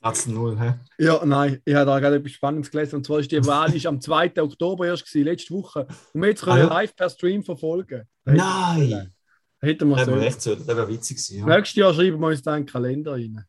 Platz 0.00 0.26
null, 0.26 0.56
hä? 0.58 0.74
Ja, 0.98 1.24
nein, 1.24 1.60
ich 1.64 1.74
habe 1.74 1.86
da 1.86 1.98
gerade 1.98 2.16
etwas 2.16 2.32
Spannendes 2.32 2.70
gelesen. 2.70 2.96
Und 2.96 3.04
zwar 3.06 3.18
ist 3.18 3.32
die 3.32 3.44
Wahl 3.46 3.74
ist 3.74 3.86
am 3.86 4.00
2. 4.00 4.40
Oktober 4.40 4.86
erst 4.86 5.06
gewesen, 5.06 5.24
letzte 5.24 5.54
Woche. 5.54 5.86
Und 6.12 6.20
wir 6.22 6.28
jetzt 6.28 6.42
können 6.42 6.56
Ah, 6.58 6.60
ja? 6.60 6.68
live 6.68 6.94
per 6.94 7.10
Stream 7.10 7.42
verfolgen. 7.42 8.02
Nein! 8.24 9.12
Hätten 9.60 9.88
wir 9.88 9.96
Das 9.96 10.06
so. 10.06 10.16
echt 10.18 10.40
so, 10.42 10.54
das 10.54 10.66
wäre 10.68 10.88
witzig 10.88 11.16
gewesen. 11.16 11.48
Ja. 11.48 11.56
Nächstes 11.56 11.76
Jahr 11.76 11.92
schreiben 11.94 12.20
wir 12.20 12.28
uns 12.28 12.42
da 12.42 12.56
in 12.56 12.62
den 12.64 12.70
Kalender 12.72 13.12
rein. 13.14 13.44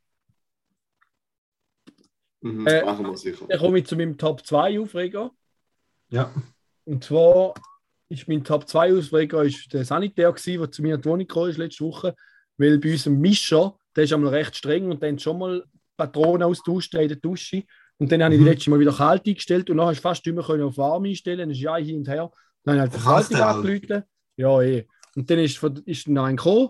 Mhm, 2.42 2.66
Äh, 2.68 2.84
machen 2.86 3.06
wir 3.06 3.18
sicher. 3.18 3.46
Dann 3.48 3.60
komme 3.60 3.80
ich 3.80 3.86
zu 3.86 3.96
meinem 3.96 4.18
Top 4.18 4.46
2 4.46 4.80
Aufreger. 4.80 5.32
ja. 6.10 6.32
Und 6.86 7.04
zwar 7.04 7.54
ist 8.08 8.28
mein 8.28 8.44
Top 8.44 8.68
2 8.68 8.98
Aufreger 8.98 9.44
ist 9.44 9.72
der 9.72 9.86
Sanitär, 9.86 10.32
gewesen, 10.32 10.60
der 10.60 10.72
zu 10.72 10.82
mir 10.82 10.96
in 10.96 11.02
die 11.02 11.06
Wohnung 11.08 11.20
gekommen 11.28 11.52
ist 11.52 11.58
letzte 11.58 11.86
Woche. 11.86 12.16
Weil 12.58 12.80
bei 12.80 12.92
unserem 12.94 13.20
Mischer, 13.20 13.78
der 13.96 14.06
ist 14.06 14.14
einmal 14.14 14.34
recht 14.34 14.56
streng 14.56 14.90
und 14.90 15.04
dann 15.04 15.20
schon 15.20 15.38
mal 15.38 15.64
Patronen 16.00 16.44
austauscht 16.44 16.96
in 16.96 17.08
der 17.08 17.18
Dusche. 17.18 17.64
Und 17.98 18.12
dann 18.12 18.24
habe 18.24 18.34
ich 18.34 18.40
die 18.40 18.46
Mhm. 18.46 18.52
letzte 18.52 18.70
Mal 18.72 18.80
wieder 18.80 18.94
kalt 18.94 19.28
eingestellt 19.28 19.70
und 19.70 19.78
dann 19.78 19.88
hast 19.88 19.98
du 19.98 20.02
fast 20.02 20.26
immer 20.26 20.42
können 20.44 20.64
auf 20.64 20.78
warm 20.78 21.04
einstellen. 21.04 21.40
Dann 21.40 21.52
ist 21.52 21.60
ja 21.60 21.76
hin 21.76 21.98
und 21.98 22.08
her. 22.08 22.32
Dann 22.64 22.80
habe 22.80 22.88
ich 22.88 23.06
halt 23.06 23.30
die 23.30 23.34
Kalt 23.36 23.42
angerufen. 23.42 24.04
Ja, 24.38 24.62
eh. 24.62 24.88
Und 25.16 25.30
dann 25.30 25.40
ist, 25.40 25.62
ist 25.86 26.08
dann 26.08 26.18
ein 26.18 26.38
gekommen 26.38 26.70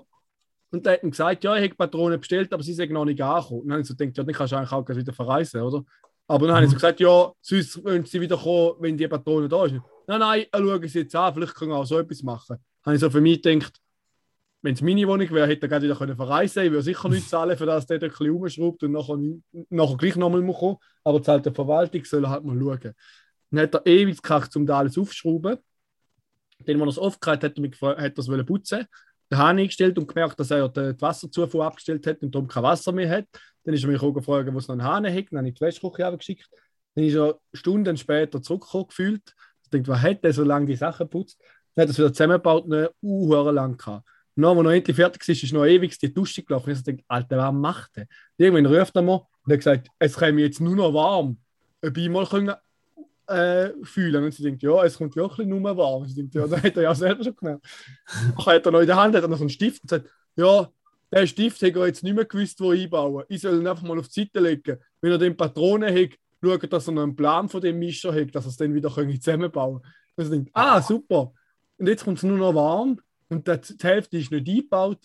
und 0.72 0.86
der 0.86 0.94
hat 0.94 1.04
ihm 1.04 1.12
gesagt, 1.12 1.44
ja, 1.44 1.56
ich 1.56 1.64
habe 1.64 1.76
Patronen 1.76 2.20
bestellt, 2.20 2.52
aber 2.54 2.64
sie 2.64 2.74
sind 2.74 2.92
noch 2.92 3.06
nicht 3.06 3.22
angekommen. 3.22 3.62
Und 3.62 3.68
dann 3.68 3.74
habe 3.74 3.82
ich 3.82 3.88
so 3.88 3.96
gedacht, 3.96 4.18
ja, 4.18 4.24
dann 4.24 4.34
kannst 4.36 4.52
du 4.54 4.58
eigentlich 4.58 4.72
auch 4.72 4.86
gleich 4.86 4.98
wieder 4.98 5.14
verreisen, 5.14 5.62
oder? 5.62 5.84
Aber 6.28 6.48
dann 6.48 6.56
habe 6.56 6.66
ich 6.66 6.72
so 6.72 6.76
gesagt, 6.76 7.00
ja, 7.00 7.32
sonst 7.42 7.84
wollen 7.84 8.06
sie 8.06 8.22
wieder 8.22 8.38
kommen, 8.38 8.74
wenn 8.80 8.98
die 8.98 9.08
Patrone 9.08 9.50
da 9.50 9.66
ist. 9.66 9.74
Nein, 10.08 10.20
nein, 10.20 10.46
schauen 10.56 10.88
sie 10.88 11.00
jetzt 11.00 11.16
an, 11.16 11.34
vielleicht 11.34 11.56
können 11.56 11.72
wir 11.72 11.78
auch 11.78 11.86
so 11.86 11.98
etwas 12.00 12.22
machen. 12.24 12.58
Habe 12.86 12.96
ich 12.96 13.02
so 13.02 13.10
für 13.10 13.22
mich 13.22 13.42
gedacht, 13.42 13.74
wenn 14.62 14.74
es 14.74 14.82
meine 14.82 15.08
Wohnung 15.08 15.30
wäre, 15.32 15.48
hätte 15.48 15.64
er 15.64 15.70
gerade 15.70 15.86
wieder 15.86 15.96
können 15.96 16.16
verreisen 16.16 16.56
können. 16.56 16.66
Ich 16.68 16.72
würde 16.74 16.84
sicher 16.84 17.10
nicht 17.10 17.30
zahlen, 17.30 17.58
für 17.58 17.66
das 17.66 17.86
der 17.86 18.02
ein 18.02 18.10
bisschen 18.10 18.64
und 18.64 18.92
nachher, 18.92 19.18
nachher 19.70 19.98
gleich 19.98 20.16
nochmal 20.18 20.46
kommen. 20.54 20.78
Aber 21.04 21.24
zahlt 21.24 21.46
der 21.46 21.54
Verwaltung, 21.54 22.04
soll 22.04 22.26
er 22.26 22.30
halt 22.30 22.44
mal 22.44 22.60
schauen. 22.60 22.94
Dann 23.52 23.62
hat 23.62 23.76
er 23.76 23.86
ewig 23.86 24.22
gekackt, 24.22 24.56
um 24.56 24.66
da 24.66 24.80
alles 24.80 24.98
aufzuschrauben. 24.98 25.58
Dann, 26.66 26.82
als 26.82 26.86
er 26.86 26.88
es 26.90 26.98
aufgehört 26.98 27.44
hat, 27.44 27.58
hat 27.58 27.58
er 27.58 27.98
er 27.98 28.18
es 28.18 28.46
putzen. 28.46 28.86
Den 29.32 29.38
Hahn 29.38 29.60
eingestellt 29.60 29.98
und 29.98 30.08
gemerkt, 30.08 30.40
dass 30.40 30.52
er 30.52 30.68
die 30.68 31.00
Wasserzufuhr 31.00 31.66
abgestellt 31.66 32.06
hat 32.08 32.22
und 32.22 32.34
darum 32.34 32.48
kein 32.48 32.64
Wasser 32.64 32.92
mehr 32.92 33.10
hat. 33.10 33.26
Dann 33.64 33.74
ist 33.74 33.84
er 33.84 33.90
mich 33.90 34.02
auch 34.02 34.12
gefragt, 34.12 34.52
wo 34.52 34.58
es 34.58 34.68
noch 34.68 34.74
einen 34.74 34.84
Hahn 34.84 35.06
hat. 35.06 35.26
Dann 35.32 35.40
habe 35.40 35.50
ich 35.50 35.54
die 35.54 35.62
Wäschküche 35.62 36.18
geschickt. 36.18 36.50
Dann 36.96 37.06
ist 37.06 37.16
er 37.16 37.40
Stunden 37.54 37.96
später 37.96 38.42
zurückgekommen 38.42 38.88
gefühlt. 38.88 39.36
Ich 39.64 39.70
denke, 39.70 39.88
was 39.90 40.02
hat 40.02 40.24
der 40.24 40.34
so 40.34 40.44
lange 40.44 40.66
die 40.66 40.76
Sachen 40.76 41.06
geputzt? 41.06 41.40
Dann 41.76 41.84
hat 41.84 41.90
er 41.90 41.92
es 41.92 41.98
wieder 41.98 42.12
zusammengebaut 42.12 42.66
und 42.66 42.74
eine 42.74 42.92
Uhr 43.02 43.54
lang 43.54 43.78
gehabt. 43.78 44.08
Und 44.40 44.44
dann, 44.44 44.52
als 44.52 44.58
er 44.60 44.64
noch 44.64 44.72
endlich 44.72 44.96
fertig 44.96 45.28
war, 45.28 45.34
ist 45.34 45.54
noch 45.54 45.66
ewig 45.66 46.00
die 46.00 46.14
Dusche 46.14 46.44
gelaufen. 46.44 46.72
Ich 46.72 46.82
denke, 46.82 47.04
Alter, 47.10 47.38
was 47.38 47.54
macht 47.54 47.98
der? 47.98 48.08
Irgendwann 48.38 48.74
ruft 48.74 48.96
er 48.96 49.02
mir 49.02 49.28
und 49.44 49.52
hat 49.52 49.60
gesagt, 49.60 49.88
es 50.00 50.18
käme 50.18 50.42
jetzt 50.42 50.62
nur 50.62 50.78
noch 50.78 50.94
warm. 50.94 51.38
Ob 51.82 51.98
ich 51.98 52.08
mal 52.08 52.26
können, 52.26 52.56
äh, 53.28 53.72
fühlen 53.84 54.24
Und 54.24 54.34
sie 54.34 54.44
denkt, 54.44 54.64
ja, 54.64 54.82
es 54.86 54.98
kommt 54.98 55.14
wirklich 55.18 55.46
nur 55.46 55.62
warm. 55.76 56.08
Sie 56.08 56.16
denkt, 56.16 56.36
ja, 56.36 56.48
das 56.48 56.64
hat 56.64 56.78
er 56.78 56.84
ja 56.84 56.96
selber 56.96 57.22
schon 57.22 57.36
gemerkt. 57.36 57.66
Dann 58.38 58.46
hat 58.46 58.66
er 58.66 58.72
noch 58.72 58.80
in 58.80 58.88
der 58.88 58.96
Hand 58.96 59.16
hat 59.16 59.24
er 59.24 59.28
noch 59.28 59.38
so 59.38 59.44
einen 59.44 59.50
Stift 59.50 59.84
und 59.84 59.90
sagt, 59.90 60.10
ja, 60.38 60.70
der 61.12 61.28
Stift 61.28 61.62
er 61.62 61.88
jetzt 61.88 62.04
nicht 62.04 62.16
mehr 62.16 62.24
gewusst, 62.24 62.62
wo 62.62 62.72
einbauen. 62.72 63.26
Ich 63.28 63.42
soll 63.42 63.60
ihn 63.60 63.68
einfach 63.68 63.84
mal 63.84 64.00
auf 64.00 64.08
die 64.08 64.22
Seite 64.22 64.40
legen. 64.40 64.78
Wenn 65.02 65.12
er 65.12 65.18
den 65.18 65.36
Patronen 65.36 65.94
hat, 65.94 66.18
schauen, 66.42 66.70
dass 66.70 66.88
er 66.88 66.94
noch 66.94 67.04
einen 67.04 67.16
Plan 67.16 67.50
von 67.50 67.60
dem 67.60 67.78
Mischer 67.78 68.14
hat, 68.14 68.34
dass 68.34 68.46
er 68.46 68.52
es 68.52 68.58
dann 68.58 68.74
wieder 68.74 68.90
zusammenbauen 68.90 69.82
kann. 69.82 69.92
Also 70.16 70.32
denkt, 70.32 70.52
ah, 70.54 70.82
super. 70.82 71.34
Und 71.78 71.88
jetzt 71.88 72.06
kommt 72.06 72.20
es 72.20 72.24
nur 72.24 72.38
noch 72.38 72.56
warm 72.56 73.02
und 73.30 73.48
die 73.48 73.78
die 73.78 73.88
Hälfte 73.88 74.18
ist 74.18 74.32
nicht 74.32 74.48
eingebaut. 74.48 75.00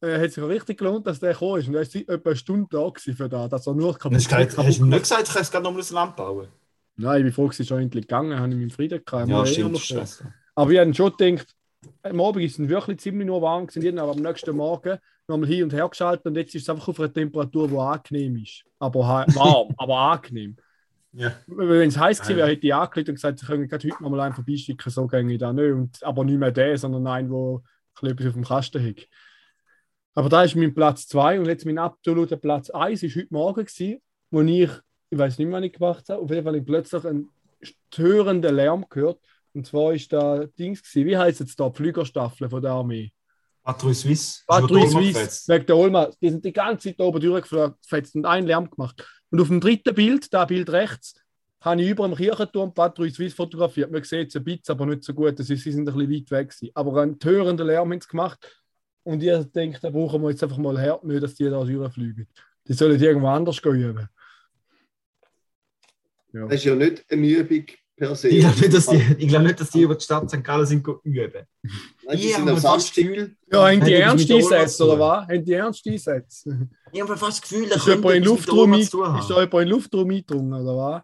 Äh, 0.00 0.20
hat 0.20 0.32
sich 0.32 0.42
auch 0.42 0.48
richtig 0.48 0.78
gelohnt, 0.78 1.06
dass 1.06 1.20
der 1.20 1.32
gekommen 1.32 1.60
ist. 1.60 1.68
Und 1.68 1.74
er 1.74 1.82
ist 1.82 1.94
etwa 1.94 2.30
eine 2.30 2.36
Stunde 2.36 2.66
da 2.70 2.90
für 2.96 3.28
das, 3.28 3.50
dass 3.50 3.66
er 3.66 3.74
nur 3.74 3.96
kaputt, 3.96 4.18
Hast 4.18 4.78
du 4.80 4.86
nicht 4.86 5.00
gesagt, 5.00 5.28
ich 5.28 5.32
kann 5.32 5.42
es 5.42 5.50
gerade 5.50 5.64
nochmal 5.64 5.82
ein 5.82 5.94
Land 5.94 6.16
bauen? 6.16 6.48
Nein, 6.96 7.18
ich 7.18 7.24
bin 7.24 7.32
froh, 7.32 7.48
es 7.48 7.60
ist 7.60 7.68
schon 7.68 7.80
endlich 7.80 8.06
gegangen, 8.06 8.38
habe 8.38 8.48
ich 8.48 8.56
meinen 8.56 8.70
Frieden 8.70 9.02
gehabt. 9.04 9.28
Ja, 9.28 9.46
stimmt. 9.46 9.72
noch 9.72 9.80
scheiße. 9.80 10.32
aber 10.54 10.70
ich 10.70 10.78
habe 10.78 10.94
schon 10.94 11.12
gedacht, 11.16 11.54
am 12.02 12.20
Abend 12.20 12.44
ist 12.44 12.58
es 12.58 12.68
wirklich 12.68 12.98
ziemlich 12.98 13.26
nur 13.26 13.40
warm 13.40 13.66
gewesen, 13.66 13.98
aber 13.98 14.12
am 14.12 14.18
nächsten 14.18 14.56
Morgen 14.56 14.98
nochmal 15.26 15.48
hin 15.48 15.64
und 15.64 15.72
her 15.72 15.88
geschaltet 15.88 16.26
und 16.26 16.36
jetzt 16.36 16.54
ist 16.54 16.62
es 16.62 16.68
einfach 16.68 16.88
auf 16.88 17.00
einer 17.00 17.12
Temperatur, 17.12 17.68
die 17.68 17.76
angenehm 17.76 18.36
ist. 18.36 18.64
Aber 18.78 19.00
warm, 19.00 19.74
aber 19.76 19.96
angenehm. 19.96 20.56
Ja. 21.12 21.34
Wenn 21.46 21.88
es 21.88 21.98
heiß 21.98 22.20
gewesen 22.20 22.36
wäre, 22.38 22.48
hätte 22.48 22.66
ich 22.66 22.74
angelegt 22.74 23.08
und 23.10 23.16
gesagt, 23.16 23.38
sie 23.38 23.46
können 23.46 23.68
gerade 23.68 23.88
heute 23.88 24.02
nochmal 24.02 24.20
einen 24.20 24.34
vorbeischicken, 24.34 24.90
so 24.90 25.06
gehe 25.06 25.30
ich 25.30 25.38
da 25.38 25.52
nicht. 25.52 25.72
Und, 25.72 26.02
aber 26.02 26.24
nicht 26.24 26.38
mehr 26.38 26.50
der, 26.50 26.76
sondern 26.78 27.06
einen, 27.06 27.30
der 27.30 28.10
etwas 28.10 28.26
auf 28.26 28.32
dem 28.32 28.44
Kasten 28.44 28.86
hat. 28.86 29.06
Aber 30.14 30.28
da 30.28 30.42
ist 30.42 30.56
mein 30.56 30.74
Platz 30.74 31.06
2 31.08 31.40
und 31.40 31.46
jetzt 31.46 31.66
mein 31.66 31.78
absoluter 31.78 32.36
Platz 32.36 32.70
1 32.70 33.02
ist 33.02 33.16
heute 33.16 33.28
Morgen 33.30 33.64
gewesen, 33.64 34.00
wo 34.30 34.40
ich, 34.42 34.70
ich 35.10 35.18
weiß 35.18 35.38
nicht 35.38 35.48
mehr, 35.48 35.58
was 35.58 35.66
ich 35.66 35.72
gemacht 35.72 36.08
habe, 36.08 36.20
auf 36.20 36.30
jeden 36.30 36.44
Fall 36.44 36.52
habe 36.52 36.58
ich 36.58 36.66
plötzlich 36.66 37.04
einen 37.04 37.28
störenden 37.62 38.54
Lärm 38.54 38.86
gehört. 38.88 39.20
Und 39.54 39.66
zwar 39.66 39.92
ist 39.92 40.12
da 40.12 40.46
Dings 40.58 40.82
gewesen, 40.82 41.06
wie 41.06 41.16
heißt 41.16 41.42
es 41.42 41.56
da, 41.56 41.68
die 41.68 41.76
Flügerstaffel 41.76 42.48
von 42.48 42.62
der 42.62 42.72
Armee? 42.72 43.12
Patrouille 43.62 43.94
Suisse. 43.94 44.42
Patrouille 44.46 44.88
Suisse, 44.88 45.52
wegen 45.52 45.66
der 45.66 45.76
Olma, 45.76 46.10
die 46.20 46.30
sind 46.30 46.44
die 46.44 46.52
ganze 46.52 46.88
Zeit 46.88 47.00
oben 47.00 47.20
durchgefetzt 47.20 48.16
und 48.16 48.24
einen 48.24 48.46
Lärm 48.46 48.68
gemacht. 48.68 49.06
Und 49.32 49.40
auf 49.40 49.48
dem 49.48 49.60
dritten 49.60 49.94
Bild, 49.94 50.32
da 50.32 50.44
Bild 50.44 50.70
rechts, 50.70 51.14
habe 51.62 51.80
ich 51.80 51.88
über 51.88 52.06
dem 52.06 52.14
Kirchenturm 52.16 52.74
Patrouille 52.74 53.12
Suisse 53.12 53.34
fotografiert. 53.34 53.90
Man 53.90 54.04
sieht 54.04 54.28
es 54.28 54.36
ein 54.36 54.44
bisschen, 54.44 54.62
aber 54.68 54.84
nicht 54.86 55.04
so 55.04 55.14
gut. 55.14 55.38
Sie 55.38 55.56
sie 55.56 55.72
sind 55.72 55.88
ein 55.88 55.94
bisschen 55.94 56.12
weit 56.12 56.30
weg. 56.30 56.50
Gewesen. 56.50 56.70
Aber 56.74 57.02
einen 57.02 57.18
hörenden 57.22 57.66
Lärm 57.66 57.90
haben 57.90 58.00
sie 58.00 58.08
gemacht. 58.08 58.62
Und 59.04 59.22
ich 59.22 59.44
denke, 59.52 59.80
da 59.80 59.90
brauchen 59.90 60.22
wir 60.22 60.30
jetzt 60.30 60.42
einfach 60.42 60.58
mal 60.58 60.78
her, 60.78 61.00
nicht, 61.02 61.22
dass 61.22 61.34
die 61.34 61.44
da 61.44 61.64
durchfliegen. 61.64 62.28
Die 62.68 62.74
sollen 62.74 63.00
irgendwo 63.00 63.28
anders 63.28 63.60
gehen. 63.62 64.08
Ja. 66.32 66.46
Das 66.46 66.54
ist 66.54 66.64
ja 66.64 66.74
nicht 66.74 67.04
eine 67.10 67.26
Übung 67.26 67.66
per 67.96 68.14
se. 68.16 68.28
Ich 68.28 68.40
glaube 68.40 68.60
nicht, 68.60 68.74
dass 68.74 68.86
die, 68.86 69.16
ich 69.18 69.28
glaube 69.28 69.44
nicht, 69.44 69.60
dass 69.60 69.70
die 69.70 69.82
über 69.82 69.94
die 69.94 70.04
Stadt 70.04 70.28
St. 70.30 70.42
Gallen 70.42 70.66
sind 70.66 70.86
üben. 71.04 71.32
Nein, 72.04 72.16
die 72.16 72.26
Ich 72.26 72.34
sind 72.34 72.40
habe 72.40 72.50
am 72.50 72.56
fast 72.56 72.64
das 72.64 72.72
Samstag. 72.94 72.94
Gefühl, 73.04 73.36
Ja, 73.52 73.66
haben 73.68 73.84
die 73.84 73.94
ernst 73.94 74.30
einsetzt, 74.30 74.80
oder 74.80 74.98
was? 74.98 75.28
Haben 75.28 75.44
die 75.44 75.52
ernst 75.52 75.86
einsetzt? 75.86 76.48
ich 76.92 77.00
habe 77.00 77.16
fast 77.16 77.42
das 77.42 77.42
Gefühl, 77.42 77.64
Ist 77.64 77.76
dass 77.76 77.86
jemand 77.86 78.14
in 78.16 78.24
Luftraum, 78.24 78.74
ist 78.74 78.94
da 78.94 79.18
jemand 79.20 79.54
in 79.54 79.68
Luftraum 79.68 80.10
eingedrungen, 80.10 80.52
oder 80.52 80.76
was? 80.76 81.02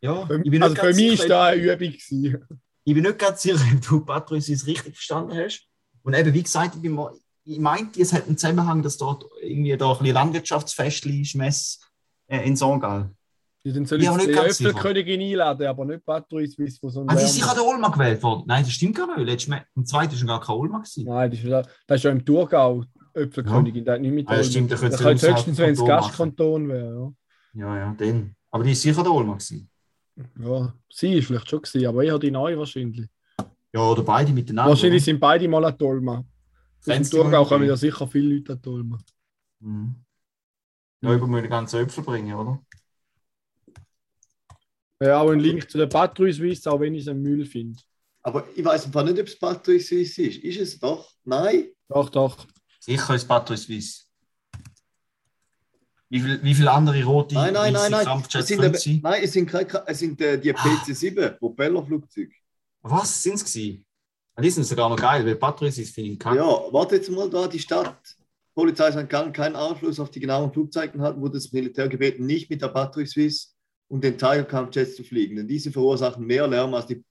Ja, 0.00 0.26
Für, 0.26 0.40
ich 0.44 0.50
bin 0.50 0.62
also 0.62 0.74
für 0.74 0.92
mich 0.92 1.14
ist 1.14 1.30
da 1.30 1.44
eine 1.46 1.62
Übung. 1.62 1.78
Gewesen. 1.78 2.44
ich 2.84 2.94
bin 2.94 3.02
nicht 3.02 3.18
ganz 3.18 3.40
sicher, 3.40 3.64
ob 3.74 3.80
du 3.80 4.00
Patrouille 4.04 4.42
Suisse 4.42 4.66
richtig 4.66 4.94
verstanden 4.94 5.34
hast. 5.36 5.66
Und 6.02 6.12
eben, 6.14 6.34
wie 6.34 6.42
gesagt, 6.42 6.74
ich, 6.76 6.82
bin 6.82 6.92
mal, 6.92 7.14
ich 7.44 7.58
meinte, 7.58 8.02
es 8.02 8.12
hat 8.12 8.26
einen 8.26 8.36
Zusammenhang, 8.36 8.82
dass 8.82 8.98
dort 8.98 9.24
irgendwie 9.40 9.74
da 9.78 9.92
ein 9.92 9.98
bisschen 9.98 10.14
Landwirtschaftsfestli 10.14 11.22
ist, 11.22 11.34
Mess 11.36 11.80
äh, 12.26 12.46
in 12.46 12.54
St. 12.54 12.64
Ja, 13.66 13.72
dann 13.72 13.86
soll 13.86 14.02
Ja, 14.02 14.14
ich 14.18 14.26
die. 14.26 14.32
Äpfelkönigin 14.32 15.20
einladen, 15.22 15.66
aber 15.66 15.84
nicht 15.86 16.04
Patrick 16.04 16.50
Swiss, 16.52 16.78
wo 16.82 16.90
so 16.90 17.00
ein 17.00 17.08
Ah, 17.08 17.12
die 17.12 17.16
Lärm 17.20 17.26
ist 17.26 17.34
sicher 17.34 17.54
der 17.54 17.64
Olma 17.64 17.88
gewählt 17.88 18.22
worden. 18.22 18.44
Nein, 18.46 18.62
das 18.62 18.72
stimmt 18.72 18.94
gar 18.96 19.06
nicht. 19.16 19.26
Letztes 19.26 19.48
Mal, 19.48 19.64
im 19.74 19.86
zweiten 19.86 20.20
war 20.20 20.26
gar 20.38 20.40
kein 20.46 20.56
Olma. 20.56 20.78
Gewesen. 20.78 21.04
Nein, 21.06 21.30
das 21.30 21.38
ist, 21.40 21.46
ja- 21.46 21.62
das 21.86 21.96
ist 21.96 22.02
ja 22.04 22.10
im 22.10 22.24
Thurgau 22.24 22.84
Äpfelkönigin, 23.14 23.84
der 23.84 23.94
hat 23.94 24.00
nicht 24.02 24.12
mit 24.12 24.28
Ah, 24.28 24.36
ja, 24.36 24.44
stimmt, 24.44 24.70
da 24.70 24.76
könnte 24.76 25.18
sie 25.18 25.30
höchstens, 25.32 25.56
wenn 25.58 25.72
es. 25.72 25.84
Gastkanton 25.84 26.68
wäre. 26.68 27.14
Ja, 27.54 27.78
ja, 27.78 27.92
den. 27.94 28.34
Aber 28.50 28.64
die 28.64 28.72
ist 28.72 28.82
sicher 28.82 29.02
der 29.02 29.12
Olma. 29.12 29.32
Gewesen. 29.34 29.70
Ja. 30.16 30.24
ja, 30.46 30.74
sie 30.90 31.14
ist 31.14 31.26
vielleicht 31.26 31.48
schon 31.48 31.62
gewesen, 31.62 31.86
aber 31.86 32.04
eher 32.04 32.18
die 32.18 32.30
neue 32.30 32.58
wahrscheinlich. 32.58 33.08
Ja, 33.72 33.80
oder 33.80 34.02
beide 34.02 34.32
miteinander. 34.32 34.70
wahrscheinlich 34.70 35.00
oder? 35.02 35.04
sind 35.06 35.20
beide 35.20 35.48
mal 35.48 35.64
an 35.64 35.76
dem 35.78 36.24
Kennen 36.84 37.04
sie 37.04 37.10
Thurgau 37.16 37.44
kommen 37.46 37.62
die? 37.62 37.68
ja 37.68 37.76
sicher 37.76 38.06
viele 38.06 38.34
Leute 38.34 38.52
an 38.52 38.62
Tolma. 38.62 38.98
Mhm. 39.60 39.94
Ja, 41.00 41.14
über 41.14 41.40
die 41.42 41.48
ganzen 41.48 41.80
Äpfel 41.80 42.04
bringen, 42.04 42.34
oder? 42.34 42.60
Ja, 45.04 45.20
auch 45.20 45.30
ein 45.30 45.40
Link 45.40 45.70
zu 45.70 45.76
der 45.78 45.86
Patrick 45.86 46.34
Swiss, 46.34 46.66
auch 46.66 46.80
wenn 46.80 46.94
ich 46.94 47.02
es 47.02 47.08
ein 47.08 47.20
Müll 47.20 47.44
finde. 47.44 47.78
Aber 48.22 48.46
ich 48.56 48.64
weiß 48.64 48.86
einfach 48.86 49.04
nicht, 49.04 49.20
ob 49.20 49.26
es 49.26 49.38
Patrick 49.38 49.82
Swiss 49.82 50.16
ist. 50.16 50.38
Ist 50.42 50.58
es 50.60 50.78
doch? 50.78 51.10
Nein? 51.24 51.66
Doch, 51.88 52.08
doch. 52.08 52.46
Sicher 52.80 53.14
ist 53.14 53.28
Patrick 53.28 53.58
Swiss. 53.58 54.08
Wie 56.08 56.20
viele 56.20 56.42
wie 56.42 56.54
viel 56.54 56.68
andere 56.68 57.02
rote 57.04 57.34
Nein, 57.34 57.52
nein, 57.52 57.72
nein, 57.72 57.90
nein. 57.90 58.00
Es 58.00 58.06
Kampfjets 58.06 58.48
sind, 58.48 58.76
sein? 58.78 59.00
nein, 59.02 59.22
es 59.22 59.32
sind, 59.32 59.46
keine, 59.50 59.68
es 59.86 59.98
sind 59.98 60.20
äh, 60.20 60.38
die 60.38 60.52
PC-7, 60.52 61.30
Propellerflugzeuge. 61.38 62.32
Was 62.82 63.22
sind 63.22 63.34
es 63.34 63.44
gewesen? 63.44 63.84
Ah, 64.36 64.42
Die 64.42 64.50
sind 64.50 64.64
sogar 64.64 64.88
noch 64.88 64.96
geil, 64.96 65.24
weil 65.26 65.36
Patrick 65.36 65.72
Swiss 65.72 65.90
finde 65.90 66.12
ich 66.12 66.18
kacke. 66.18 66.36
Ja, 66.36 66.44
warte 66.72 66.96
jetzt 66.96 67.10
mal 67.10 67.28
da, 67.28 67.46
die 67.48 67.58
Stadt. 67.58 68.16
Polizei 68.54 68.92
St. 68.92 69.08
Gallen 69.08 69.32
keinen 69.32 69.56
Einfluss 69.56 69.98
auf 69.98 70.10
die 70.10 70.20
genauen 70.20 70.52
Flugzeiten 70.52 71.02
hat, 71.02 71.20
wurde 71.20 71.34
das 71.34 71.50
Militär 71.52 71.88
gebeten, 71.88 72.24
nicht 72.26 72.48
mit 72.48 72.62
der 72.62 72.68
Patrick 72.68 73.08
Swiss 73.08 73.53
und 73.94 74.02
den 74.02 74.18
Tiger-Kampfjets 74.18 74.96
zu 74.96 75.04
fliegen. 75.04 75.36
Denn 75.36 75.46
diese 75.46 75.70
verursachen 75.70 76.26
mehr 76.26 76.48
Lärm 76.48 76.74
als 76.74 76.88
die 76.88 77.04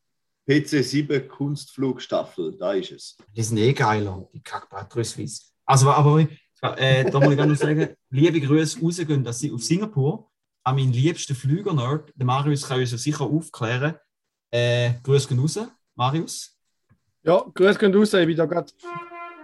PC-7 0.49 1.27
Kunstflugstaffel. 1.27 2.57
Da 2.59 2.73
ist 2.73 2.91
es. 2.91 3.17
Die 3.33 3.41
sind 3.41 3.57
eh 3.57 3.71
geiler, 3.71 4.27
die 4.33 4.43
kack 4.43 4.69
Patrick 4.69 5.05
Swiss. 5.05 5.53
Also, 5.65 5.89
aber 5.89 6.27
äh, 6.75 7.09
da 7.09 7.19
muss 7.21 7.29
ich 7.29 7.37
gerne 7.37 7.53
noch 7.53 7.57
sagen, 7.57 7.87
liebe 8.09 8.41
Grüße 8.41 8.81
rausgehen, 8.81 9.23
dass 9.23 9.39
sie 9.39 9.53
auf 9.53 9.63
Singapur 9.63 10.29
an 10.65 10.75
meinen 10.75 10.91
liebsten 10.91 11.35
Flüger-Nerd, 11.35 12.11
der 12.15 12.25
Marius 12.25 12.67
kann 12.67 12.81
uns 12.81 12.91
ja 12.91 12.97
sicher 12.97 13.23
aufklären. 13.23 13.95
Äh, 14.51 14.95
Grüße 15.03 15.29
gehen 15.29 15.39
raus, 15.39 15.57
Marius. 15.95 16.59
Ja, 17.23 17.45
grüß 17.53 17.79
gehen 17.79 17.95
raus. 17.95 18.13
Ich 18.13 18.27
bin 18.27 18.35
da 18.35 18.45
gerade. 18.45 18.73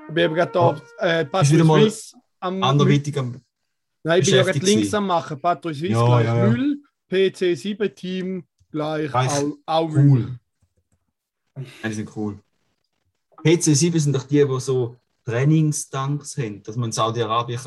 Ich 0.10 0.14
bin 0.14 0.26
eben 0.26 0.36
gerade 0.36 0.52
da. 0.52 0.82
Äh, 0.98 1.24
Patrick 1.24 1.64
Swiss 1.64 2.14
am. 2.42 2.62
Anderweitig 2.62 3.18
am. 3.18 3.42
Nein, 4.04 4.20
ich 4.20 4.26
bin 4.26 4.36
ja 4.36 4.44
gerade 4.44 4.60
links 4.60 4.94
am 4.94 5.08
machen. 5.08 5.40
Patrick 5.40 5.78
Swiss 5.78 5.92
Ja, 5.92 6.06
gleich 6.06 6.26
ja, 6.26 6.36
ja. 6.36 6.50
Müll. 6.50 6.84
PC7-Team 7.10 8.44
gleich 8.72 9.14
auch, 9.66 9.90
Cool. 9.90 10.40
Ja, 11.56 11.90
die 11.90 11.94
sind 11.94 12.16
cool. 12.16 12.40
PC7 13.44 14.00
sind 14.00 14.16
doch 14.16 14.24
die, 14.24 14.46
die 14.46 14.60
so 14.60 14.98
Trainingstanks 15.26 16.38
haben, 16.38 16.64
dass 16.64 16.76
man 16.76 16.90
in 16.90 16.92
Saudi-Arabien 16.92 17.60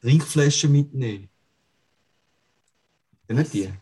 Trinkflaschen 0.00 0.70
mitnehmen 0.70 1.28
kann. 3.26 3.36
Nicht 3.36 3.54
die? 3.54 3.72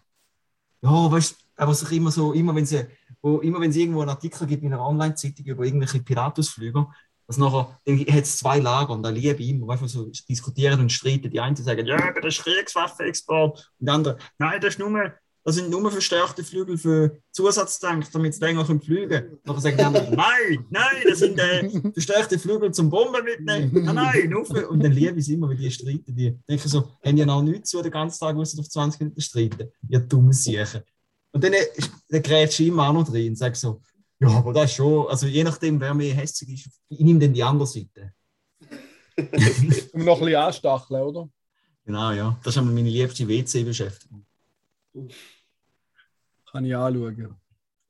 Ja, 0.82 1.10
weißt 1.10 1.32
du, 1.32 1.36
aber 1.56 1.74
sich 1.74 1.92
immer 1.92 2.10
so, 2.10 2.32
immer 2.32 2.54
wenn 2.54 2.66
sie, 2.66 2.86
wo, 3.20 3.38
immer 3.38 3.60
wenn 3.60 3.70
es 3.70 3.76
irgendwo 3.76 4.00
einen 4.00 4.10
Artikel 4.10 4.46
gibt 4.46 4.62
in 4.62 4.72
einer 4.72 4.86
Online-Zeitung 4.86 5.46
über 5.46 5.64
irgendwelche 5.64 6.02
Piratusflüger, 6.02 6.92
dass 7.32 7.38
nachher, 7.38 7.80
hat 8.14 8.22
es 8.24 8.36
zwei 8.36 8.58
Lager 8.58 8.90
und 8.92 9.02
da 9.02 9.08
liebe 9.08 9.42
ich 9.42 9.48
immer, 9.48 9.76
du, 9.76 9.86
so 9.88 10.10
diskutieren 10.28 10.80
und 10.80 10.92
streiten. 10.92 11.30
Die 11.30 11.40
einen 11.40 11.56
sagen, 11.56 11.86
ja, 11.86 12.12
das 12.20 12.36
ist 12.36 12.44
Kriegswaffenexport. 12.44 13.72
Und 13.78 13.86
die 13.86 13.90
anderen, 13.90 14.18
nein, 14.38 14.60
das, 14.60 14.74
ist 14.74 14.78
nur, 14.78 15.12
das 15.44 15.54
sind 15.54 15.70
nur 15.70 15.90
verstärkte 15.90 16.44
Flügel 16.44 16.76
für 16.76 17.18
Zusatztanks, 17.30 18.10
damit 18.10 18.34
sie 18.34 18.40
länger 18.40 18.64
können 18.64 18.82
fliegen 18.82 19.08
können. 19.08 19.38
Nachher 19.44 19.60
sagen 19.60 19.76
die 19.78 19.82
anderen, 19.84 20.14
nein, 20.14 20.66
nein, 20.70 21.02
das 21.08 21.18
sind 21.20 21.38
äh, 21.38 21.70
verstärkte 21.92 22.38
Flügel 22.38 22.72
zum 22.72 22.90
Bomben 22.90 23.24
mitnehmen. 23.24 23.84
Nein, 23.84 23.94
nein, 24.30 24.44
für. 24.44 24.68
Und 24.68 24.82
dann 24.84 24.92
liebe 24.92 25.12
ich 25.18 25.24
es 25.24 25.28
immer, 25.28 25.48
wenn 25.48 25.56
die 25.56 25.70
streiten. 25.70 26.14
Die 26.14 26.36
denken 26.48 26.68
so, 26.68 26.90
haben 27.04 27.16
ja 27.16 27.24
noch 27.24 27.42
nichts 27.42 27.70
zu, 27.70 27.80
den 27.82 27.90
ganzen 27.92 28.20
Tag 28.20 28.36
müssen 28.36 28.60
auf 28.60 28.68
20 28.68 29.00
Minuten 29.00 29.20
streiten. 29.20 29.68
Ihr 29.88 30.00
dumme 30.00 30.32
Siechen. 30.34 30.82
Und 31.32 31.42
dann, 31.42 31.54
ist- 31.54 31.90
dann 32.10 32.22
grätscht 32.22 32.60
ich 32.60 32.68
immer 32.68 32.88
auch 32.88 32.92
noch 32.92 33.08
drin 33.08 33.28
und 33.30 33.36
sage 33.36 33.54
so, 33.54 33.80
ja, 34.22 34.28
aber 34.38 34.52
das 34.52 34.70
ist 34.70 34.76
schon, 34.76 35.08
also 35.08 35.26
je 35.26 35.42
nachdem, 35.42 35.80
wer 35.80 35.94
mehr 35.94 36.14
hässlich 36.14 36.66
ist, 36.66 36.80
ich 36.88 37.00
nehme 37.00 37.18
dann 37.18 37.32
die 37.32 37.42
andere 37.42 37.66
Seite. 37.66 38.12
Um 39.92 40.04
noch 40.04 40.20
ein 40.20 40.24
bisschen 40.26 40.40
anstacheln, 40.40 41.02
oder? 41.02 41.28
Genau, 41.84 42.12
ja. 42.12 42.38
Das 42.42 42.56
ist 42.56 42.62
meine 42.62 42.88
liebste 42.88 43.28
WC-Beschäftigung. 43.28 44.24
Kann 46.50 46.64
ich 46.64 46.74
anschauen. 46.74 47.34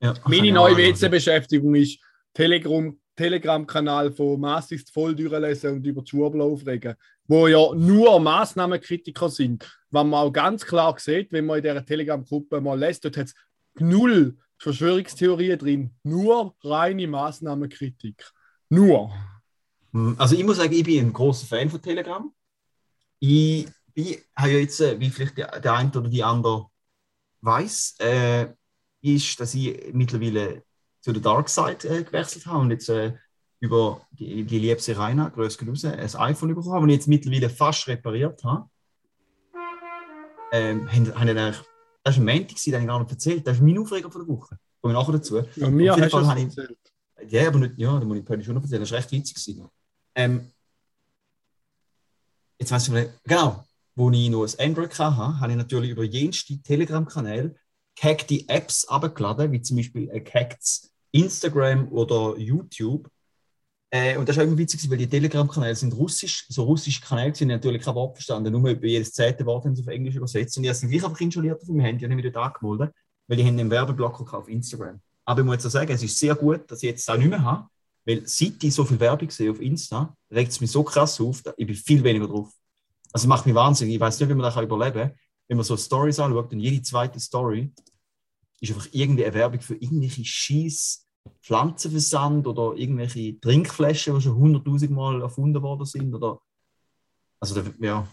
Ja, 0.00 0.14
Meine 0.24 0.46
ich 0.46 0.52
neue. 0.52 0.76
WC-Beschäftigung 0.76 1.74
ist 1.76 2.00
Telegram, 2.34 2.98
Telegram-Kanal 3.14 4.10
von 4.10 4.40
massivst 4.40 4.90
voll 4.90 5.14
durchlesen 5.14 5.74
und 5.74 5.86
über 5.86 6.02
die 6.02 6.10
Schwurbel 6.10 6.40
aufregen, 6.40 6.94
wo 7.28 7.46
ja 7.46 7.74
nur 7.74 8.18
Massnahmenkritiker 8.18 9.28
sind. 9.28 9.64
Was 9.90 10.04
man 10.04 10.14
auch 10.14 10.32
ganz 10.32 10.64
klar 10.64 10.96
sieht, 10.98 11.30
wenn 11.30 11.46
man 11.46 11.58
in 11.58 11.62
dieser 11.62 11.84
Telegram-Gruppe 11.84 12.60
mal 12.60 12.78
lässt, 12.78 13.04
dort 13.04 13.16
hat 13.18 13.26
es 13.26 13.34
null 13.78 14.36
Verschwörungstheorien 14.62 15.58
drin, 15.58 15.90
nur 16.04 16.54
reine 16.62 17.08
Maßnahmenkritik. 17.08 18.30
Nur. 18.68 19.12
Hm, 19.92 20.14
Also 20.16 20.36
ich 20.36 20.44
muss 20.44 20.58
sagen, 20.58 20.72
ich 20.72 20.84
bin 20.84 21.06
ein 21.06 21.12
großer 21.12 21.46
Fan 21.46 21.68
von 21.68 21.82
Telegram. 21.82 22.32
Ich, 23.18 23.66
ich 23.94 24.24
habe 24.36 24.52
ja 24.52 24.58
jetzt, 24.58 24.80
äh, 24.80 24.98
wie 25.00 25.10
vielleicht 25.10 25.36
der, 25.36 25.52
eine 25.52 25.90
oder 25.90 26.08
die 26.08 26.22
andere 26.22 26.66
weiß, 27.40 27.96
äh, 27.98 28.52
ist, 29.00 29.40
dass 29.40 29.52
ich 29.54 29.92
mittlerweile 29.92 30.62
zu 31.00 31.12
der 31.12 31.22
Dark 31.22 31.48
Side 31.48 31.88
äh, 31.88 32.04
gewechselt 32.04 32.46
habe 32.46 32.60
und 32.60 32.70
jetzt 32.70 32.88
äh, 32.88 33.14
über 33.58 34.06
die, 34.12 34.44
die 34.44 34.60
liebste 34.60 34.96
Rainer, 34.96 35.30
grüß 35.30 35.58
raus, 35.66 35.84
ein 35.84 35.98
iPhone 35.98 36.54
bekommen 36.54 36.72
habe 36.72 36.84
und 36.84 36.90
jetzt 36.90 37.08
mittlerweile 37.08 37.50
fast 37.50 37.88
repariert 37.88 38.44
habe. 38.44 38.68
Ähm, 40.52 40.88
haben, 40.90 41.14
haben 41.14 41.28
eigentlich, 41.28 41.71
das 42.04 42.16
war 42.18 42.22
ein 42.28 42.36
Montag, 42.38 42.56
den 42.62 42.72
habe 42.74 42.82
ich 42.82 42.88
gar 42.88 43.00
nicht 43.00 43.10
erzählt. 43.10 43.46
Das 43.46 43.56
ist 43.56 43.62
mein 43.62 43.78
Aufreger 43.78 44.10
von 44.10 44.26
der 44.26 44.34
Woche. 44.36 44.58
Komme 44.80 44.94
ich 44.94 44.98
nachher 45.00 45.12
dazu. 45.12 45.42
Ja, 45.56 45.70
mir 45.70 45.92
hast 45.92 46.00
du 46.02 46.10
Fall 46.10 46.22
es 46.22 46.28
habe 46.28 46.40
ich- 46.40 46.46
erzählt. 46.46 46.78
Ja, 47.28 47.46
aber 47.46 47.58
nicht, 47.60 47.74
ja, 47.78 47.98
da 48.00 48.04
muss 48.04 48.18
ich 48.18 48.24
Pöni 48.24 48.42
schon 48.42 48.54
noch 48.54 48.62
erzählen, 48.62 48.80
das 48.80 48.90
war 48.90 48.98
recht 48.98 49.12
witzig. 49.12 49.56
Ähm, 50.16 50.50
jetzt 52.58 52.72
weiss 52.72 52.88
ich 52.88 52.94
nicht, 52.94 53.10
genau, 53.24 53.64
wo 53.94 54.10
ich 54.10 54.28
noch 54.28 54.44
ein 54.44 54.68
Android 54.70 54.98
hatte, 54.98 55.40
habe 55.40 55.52
ich 55.52 55.58
natürlich 55.58 55.90
über 55.90 56.02
jenste 56.04 56.60
Telegram-Kanäle 56.60 57.54
gehackte 57.94 58.42
Apps 58.48 58.86
abgeladen, 58.86 59.52
wie 59.52 59.60
zum 59.62 59.76
Beispiel 59.76 60.10
ein 60.10 60.24
gehacktes 60.24 60.90
Instagram 61.12 61.88
oder 61.92 62.36
YouTube. 62.38 63.08
Äh, 63.94 64.16
und 64.16 64.26
das 64.26 64.38
auch 64.38 64.42
immer 64.42 64.56
witzig, 64.56 64.88
weil 64.90 64.96
die 64.96 65.06
Telegram-Kanäle 65.06 65.76
sind 65.76 65.92
russisch, 65.92 66.46
so 66.48 66.62
russische 66.64 67.02
Kanäle 67.02 67.34
sind 67.34 67.48
natürlich 67.48 67.82
kein 67.82 67.94
Wort 67.94 68.16
verstanden, 68.16 68.50
nur 68.50 68.70
über 68.70 68.86
jedes 68.86 69.12
zehnte 69.12 69.44
Wort 69.44 69.66
haben 69.66 69.76
sie 69.76 69.82
auf 69.82 69.88
Englisch 69.88 70.14
übersetzt. 70.14 70.56
Und 70.56 70.64
ich 70.64 70.70
habe 70.70 70.76
es 70.76 70.90
gleich 70.90 71.04
einfach 71.04 71.20
installiert 71.20 71.60
auf 71.60 71.68
meinem 71.68 71.80
Handy 71.80 72.06
und 72.06 72.10
habe 72.10 72.22
mich 72.22 72.32
dort 72.32 72.56
angemeldet, 72.56 72.94
weil 73.28 73.38
ich 73.38 73.46
einen 73.46 73.70
Werbeblocker 73.70 74.24
gehabt 74.24 74.44
auf 74.44 74.48
Instagram. 74.48 74.98
Aber 75.26 75.40
ich 75.40 75.46
muss 75.46 75.66
auch 75.66 75.70
sagen, 75.70 75.92
es 75.92 76.02
ist 76.02 76.18
sehr 76.18 76.34
gut, 76.34 76.70
dass 76.70 76.82
ich 76.82 76.88
jetzt 76.88 77.08
auch 77.10 77.18
nicht 77.18 77.28
mehr 77.28 77.42
habe, 77.42 77.68
weil 78.06 78.22
seit 78.26 78.64
ich 78.64 78.74
so 78.74 78.82
viel 78.86 78.98
Werbung 78.98 79.28
sehe 79.30 79.50
auf 79.50 79.60
Insta, 79.60 80.16
regt 80.30 80.52
es 80.52 80.60
mich 80.62 80.70
so 80.70 80.82
krass 80.82 81.20
auf, 81.20 81.42
dass 81.42 81.54
ich 81.58 81.66
bin 81.66 81.76
viel 81.76 82.02
weniger 82.02 82.28
drauf. 82.28 82.50
Also 83.12 83.28
macht 83.28 83.44
mich 83.44 83.54
wahnsinnig. 83.54 83.96
Ich 83.96 84.00
weiß 84.00 84.18
nicht, 84.18 84.28
wie 84.30 84.34
man 84.34 84.42
das 84.42 84.56
überleben 84.56 85.10
kann. 85.10 85.18
Wenn 85.48 85.58
man 85.58 85.64
so 85.64 85.76
Stories 85.76 86.18
anschaut 86.18 86.50
und 86.50 86.60
jede 86.60 86.80
zweite 86.80 87.20
Story 87.20 87.70
ist 88.58 88.72
einfach 88.72 88.88
irgendwie 88.92 89.26
eine 89.26 89.34
Werbung 89.34 89.60
für 89.60 89.74
irgendwelche 89.74 90.24
scheiß 90.24 91.01
Pflanzenversand 91.42 92.46
oder 92.46 92.76
irgendwelche 92.76 93.38
Trinkflaschen, 93.40 94.14
die 94.14 94.20
schon 94.20 94.36
hunderttausend 94.36 94.92
Mal 94.92 95.20
erfunden 95.22 95.60
worden 95.62 95.84
sind. 95.84 96.14
Oder 96.14 96.40
also 97.40 97.60
ja, 97.80 98.06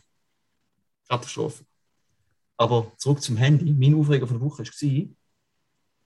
Katastrophe. 1.07 1.63
Aber 2.57 2.91
zurück 2.97 3.21
zum 3.21 3.38
Handy. 3.38 3.73
Mein 3.73 3.99
Aufreger 3.99 4.27
von 4.27 4.39
der 4.39 4.45
Woche 4.45 4.63
war, 4.63 5.15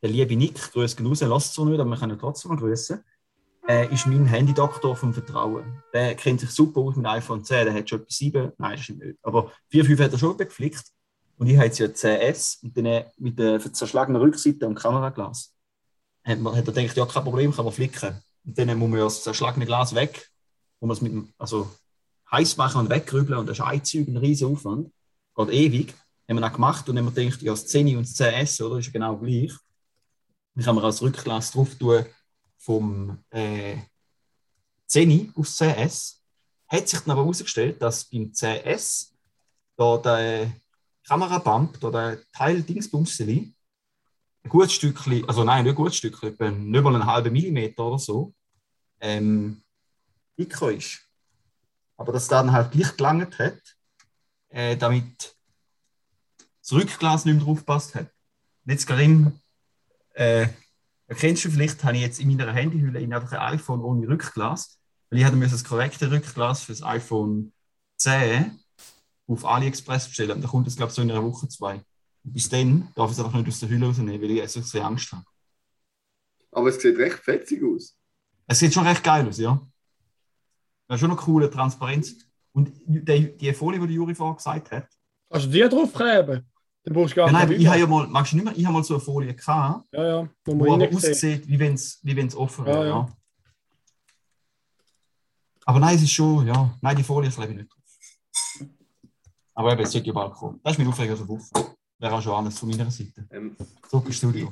der 0.02 0.10
liebe 0.10 0.36
Nick, 0.36 0.72
grüß 0.74 0.96
er 1.00 1.30
lässt 1.30 1.48
es 1.48 1.54
zwar 1.54 1.66
nicht, 1.66 1.80
aber 1.80 1.90
wir 1.90 1.98
können 1.98 2.20
trotzdem 2.20 2.52
mal 2.52 2.58
grüßen, 2.58 3.02
äh, 3.70 3.92
ist 3.94 4.06
mein 4.06 4.26
Handydoktor 4.26 4.96
vom 4.96 5.14
Vertrauen. 5.14 5.82
Der 5.94 6.16
kennt 6.16 6.42
sich 6.42 6.50
super 6.50 6.82
aus 6.82 6.98
mit 6.98 7.06
iPhone 7.06 7.44
10, 7.44 7.66
der 7.66 7.74
hat 7.74 7.90
schon 7.90 8.02
etwa 8.02 8.12
7, 8.12 8.52
nein, 8.58 8.78
stimmt 8.78 9.00
nicht, 9.00 9.18
aber 9.24 9.52
4, 9.70 9.86
5 9.86 10.00
hat 10.02 10.12
er 10.12 10.20
schon 10.20 10.38
geflickt. 10.38 10.84
Und 11.38 11.48
ich 11.48 11.56
habe 11.56 11.68
jetzt 11.68 11.80
ja 11.80 11.88
10S 11.88 12.64
und 12.64 12.78
dann 12.78 12.86
äh, 12.86 13.06
mit 13.18 13.40
der 13.40 13.60
zerschlagenen 13.74 14.22
Rückseite 14.22 14.68
und 14.68 14.76
Kameraglas. 14.76 15.53
Hat, 16.24 16.40
man, 16.40 16.56
hat 16.56 16.68
er 16.68 16.74
gedacht, 16.74 16.98
ja, 16.98 17.06
kein 17.06 17.24
Problem, 17.24 17.54
kann 17.54 17.66
man 17.66 17.74
flicken. 17.74 18.22
Und 18.46 18.58
dann 18.58 18.78
muss 18.78 18.90
man 18.90 19.00
das 19.00 19.24
zerschlagene 19.24 19.66
Glas 19.66 19.96
weg, 19.96 20.30
wo 20.80 20.88
man 20.88 20.96
es 20.96 21.02
mit 21.02 21.14
also 21.38 21.70
heiß 22.32 22.58
machen 22.58 22.82
und 22.82 22.90
wegrübeln 22.90 23.40
und 23.40 23.48
das 23.48 23.60
ist 23.60 23.66
ein 23.66 23.84
Zeug, 23.84 24.08
ein 24.08 24.18
riesen 24.18 24.52
Aufwand. 24.52 24.92
Geht 25.36 25.50
ewig. 25.50 25.94
Haben 26.28 26.38
wir 26.38 26.42
dann 26.42 26.54
gemacht 26.54 26.88
und 26.88 26.98
haben 26.98 27.14
gedacht, 27.14 27.42
ja, 27.42 27.52
das 27.52 27.68
10 27.68 27.98
und 27.98 28.04
das 28.04 28.16
10S, 28.16 28.64
oder, 28.64 28.80
ist 28.80 28.88
ja 28.88 28.92
genau 28.92 29.18
gleich. 29.18 29.52
Dann 30.56 30.64
kann 30.64 30.76
man 30.76 30.86
als 30.86 31.02
Rückglas 31.02 31.52
drauf 31.52 31.76
tun 31.76 32.06
vom 32.58 33.20
äh, 33.30 33.78
10 34.88 35.34
aufs 35.36 35.62
10S. 35.62 36.16
Hat 36.68 36.88
sich 36.88 37.00
dann 37.02 37.12
aber 37.12 37.22
herausgestellt, 37.22 37.82
dass 37.82 38.06
beim 38.06 38.32
10S 38.32 39.12
da 39.76 39.98
der, 39.98 40.52
Kamera 41.08 41.38
bumpt 41.40 41.84
oder 41.84 42.08
ein 42.08 42.20
Teil 42.32 42.62
Dingsbumseli, 42.62 43.53
ein 44.44 44.50
gutes 44.50 44.74
Stückchen, 44.74 45.28
also 45.28 45.44
nein, 45.44 45.64
nicht 45.64 45.72
ein 45.72 45.76
gutes 45.76 45.98
Stückchen, 45.98 46.30
etwa 46.30 46.52
nicht 46.52 46.84
mal 46.84 46.96
einen 46.96 47.06
halben 47.06 47.32
Millimeter 47.32 47.86
oder 47.86 48.00
so, 48.00 48.34
ähm, 49.00 49.64
dicker 50.38 50.72
ist. 50.72 51.00
Aber 51.98 52.12
dass 52.12 52.28
der 52.28 52.40
dann 52.40 52.52
halt 52.52 52.72
gleich 52.72 52.96
gelangt 52.98 53.40
hat, 53.40 53.60
äh, 54.50 54.76
damit 54.76 55.36
das 56.62 56.74
Rückglas 56.74 57.26
nicht 57.26 57.36
mehr 57.36 57.44
drauf 57.44 57.60
gepasst 57.60 57.96
hat. 57.96 58.08
Und 58.66 58.72
jetzt 58.72 58.88
Karim, 58.88 59.40
äh, 60.14 60.48
erkennst 61.08 61.46
du 61.46 61.52
vielleicht, 61.52 61.84
habe 61.84 61.96
ich 61.96 62.02
jetzt 62.02 62.20
in 62.20 62.36
meiner 62.36 62.52
Handyhülle 62.52 63.00
in 63.00 63.14
einfach 63.14 63.34
ein 63.34 63.54
iPhone 63.54 63.82
ohne 63.82 64.08
Rückglas, 64.08 64.80
weil 65.10 65.20
ich 65.20 65.26
hatte 65.26 65.40
das 65.40 65.64
korrekte 65.64 66.10
Rückglas 66.12 66.64
für 66.64 66.72
das 66.72 66.84
iPhone 66.84 67.54
10 67.98 68.60
auf 69.28 69.46
AliExpress 69.46 70.08
bestellen. 70.08 70.42
Da 70.42 70.48
kommt 70.48 70.68
es, 70.68 70.76
glaube 70.76 70.90
ich, 70.90 70.96
so 70.96 71.02
in 71.02 71.12
einer 71.12 71.24
Woche, 71.24 71.48
zwei. 71.48 71.82
Bis 72.24 72.48
dann 72.50 72.88
darf 72.96 73.12
ich 73.12 73.18
es 73.18 73.24
einfach 73.24 73.38
nicht 73.38 73.48
aus 73.50 73.60
der 73.60 73.70
Hülle 73.70 73.86
rausnehmen, 73.88 74.22
weil 74.22 74.32
ich 74.32 74.42
also 74.42 74.62
sehr 74.62 74.86
Angst 74.86 75.12
habe. 75.12 75.26
Aber 76.52 76.70
es 76.70 76.80
sieht 76.82 76.98
recht 76.98 77.20
fetzig 77.20 77.62
aus. 77.64 77.98
Es 78.48 78.60
sieht 78.60 78.74
schon 78.74 78.86
recht 78.88 79.04
geil 79.04 79.28
aus, 79.28 79.38
ja. 79.40 79.60
Das 80.88 80.96
ist 80.96 81.02
schon 81.02 81.12
eine 81.12 81.20
coole 81.20 81.50
Transparenz. 81.50 82.16
Und 82.54 82.72
die, 82.86 83.36
die 83.38 83.54
Folie, 83.54 83.80
die 83.80 83.88
der 83.88 83.96
Juri 83.96 84.16
vorher 84.16 84.36
gesagt 84.36 84.72
hat, 84.72 84.88
Kannst 85.30 85.48
du 85.48 85.52
die 85.52 85.62
draufkleben? 85.68 86.48
Dann 86.84 86.94
brauchst 86.94 87.14
du 87.14 87.16
gar 87.16 87.28
ja, 87.28 87.32
nein, 87.34 87.52
ich 87.54 87.66
habe 87.66 87.80
ja 87.80 87.88
mal, 87.88 88.06
magst 88.08 88.34
du 88.34 88.36
nicht 88.36 88.46
mehr, 88.46 88.56
ich 88.56 88.66
habe 88.66 88.74
mal 88.74 88.84
so 88.84 88.96
eine 88.96 89.04
Folie 89.04 89.34
gehabt, 89.34 89.86
Ja, 89.94 90.04
ja. 90.06 90.30
Wo 90.46 90.52
wo 90.60 90.66
man 90.78 90.82
aber 90.84 90.96
aussieht, 90.96 91.48
wie 91.48 91.58
wenn 91.58 91.74
es 91.74 92.00
wie 92.04 92.16
wenn's 92.16 92.36
offen 92.36 92.66
Ja, 92.68 92.74
wäre. 92.74 92.88
ja. 92.88 92.96
Ja, 92.98 93.18
Aber 95.66 95.80
nein, 95.80 95.96
es 95.96 96.04
ist 96.04 96.12
schon, 96.12 96.46
ja, 96.46 96.78
nein, 96.82 96.96
die 96.96 97.04
Folie 97.04 97.32
klebe 97.32 97.52
ich 97.54 97.58
nicht 97.60 97.72
drauf. 97.74 98.70
Aber 99.56 99.72
eben, 99.74 99.82
es 99.82 99.92
sollte 99.92 100.08
ja 100.08 100.14
bald 100.14 100.34
kommen. 100.34 100.60
Das 100.64 100.74
ist 100.74 100.78
mein 100.80 100.88
Aufreger 100.88 101.16
der 101.16 101.28
Woche. 101.28 101.76
Wäre 102.00 102.14
auch 102.14 102.22
schon 102.22 102.34
alles 102.34 102.60
von 102.60 102.70
meiner 102.70 102.90
Seite. 102.92 103.26
Ähm, 103.32 103.56
Zurück 103.90 104.06
ins 104.08 104.18
Studio. 104.18 104.52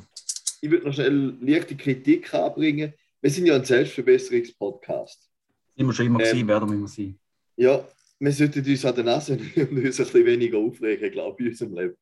ich 0.61 0.69
würde 0.69 0.85
noch 0.87 0.93
schnell 0.93 1.37
leichte 1.41 1.75
Kritik 1.75 2.33
anbringen. 2.33 2.93
Wir 3.21 3.29
sind 3.31 3.45
ja 3.45 3.55
ein 3.55 3.65
Selbstverbesserungspodcast. 3.65 5.29
Sind 5.75 5.87
wir 5.87 5.93
schon 5.93 6.05
immer 6.07 6.19
Ähm, 6.19 6.25
gewesen, 6.25 6.47
werden 6.47 6.69
wir 6.69 6.75
immer 6.75 6.87
sein. 6.87 7.19
Ja, 7.57 7.87
wir 8.19 8.31
sollten 8.31 8.65
uns 8.65 8.85
an 8.85 8.95
der 8.95 9.03
Nase 9.03 9.35
nehmen 9.35 9.69
und 9.69 9.85
uns 9.85 9.99
ein 9.99 10.05
bisschen 10.05 10.25
weniger 10.25 10.57
aufregen, 10.57 11.11
glaube 11.11 11.35
ich, 11.41 11.45
in 11.47 11.51
unserem 11.51 11.73
Leben. 11.75 11.95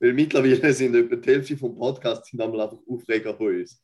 Weil 0.00 0.12
mittlerweile 0.12 0.72
sind 0.72 0.94
etwa 0.94 1.16
die 1.16 1.30
Hälfte 1.30 1.56
vom 1.56 1.76
Podcast 1.76 2.26
sind 2.26 2.40
einmal 2.40 2.62
einfach 2.62 2.78
Aufreger 2.88 3.34
von 3.36 3.54
uns. 3.60 3.80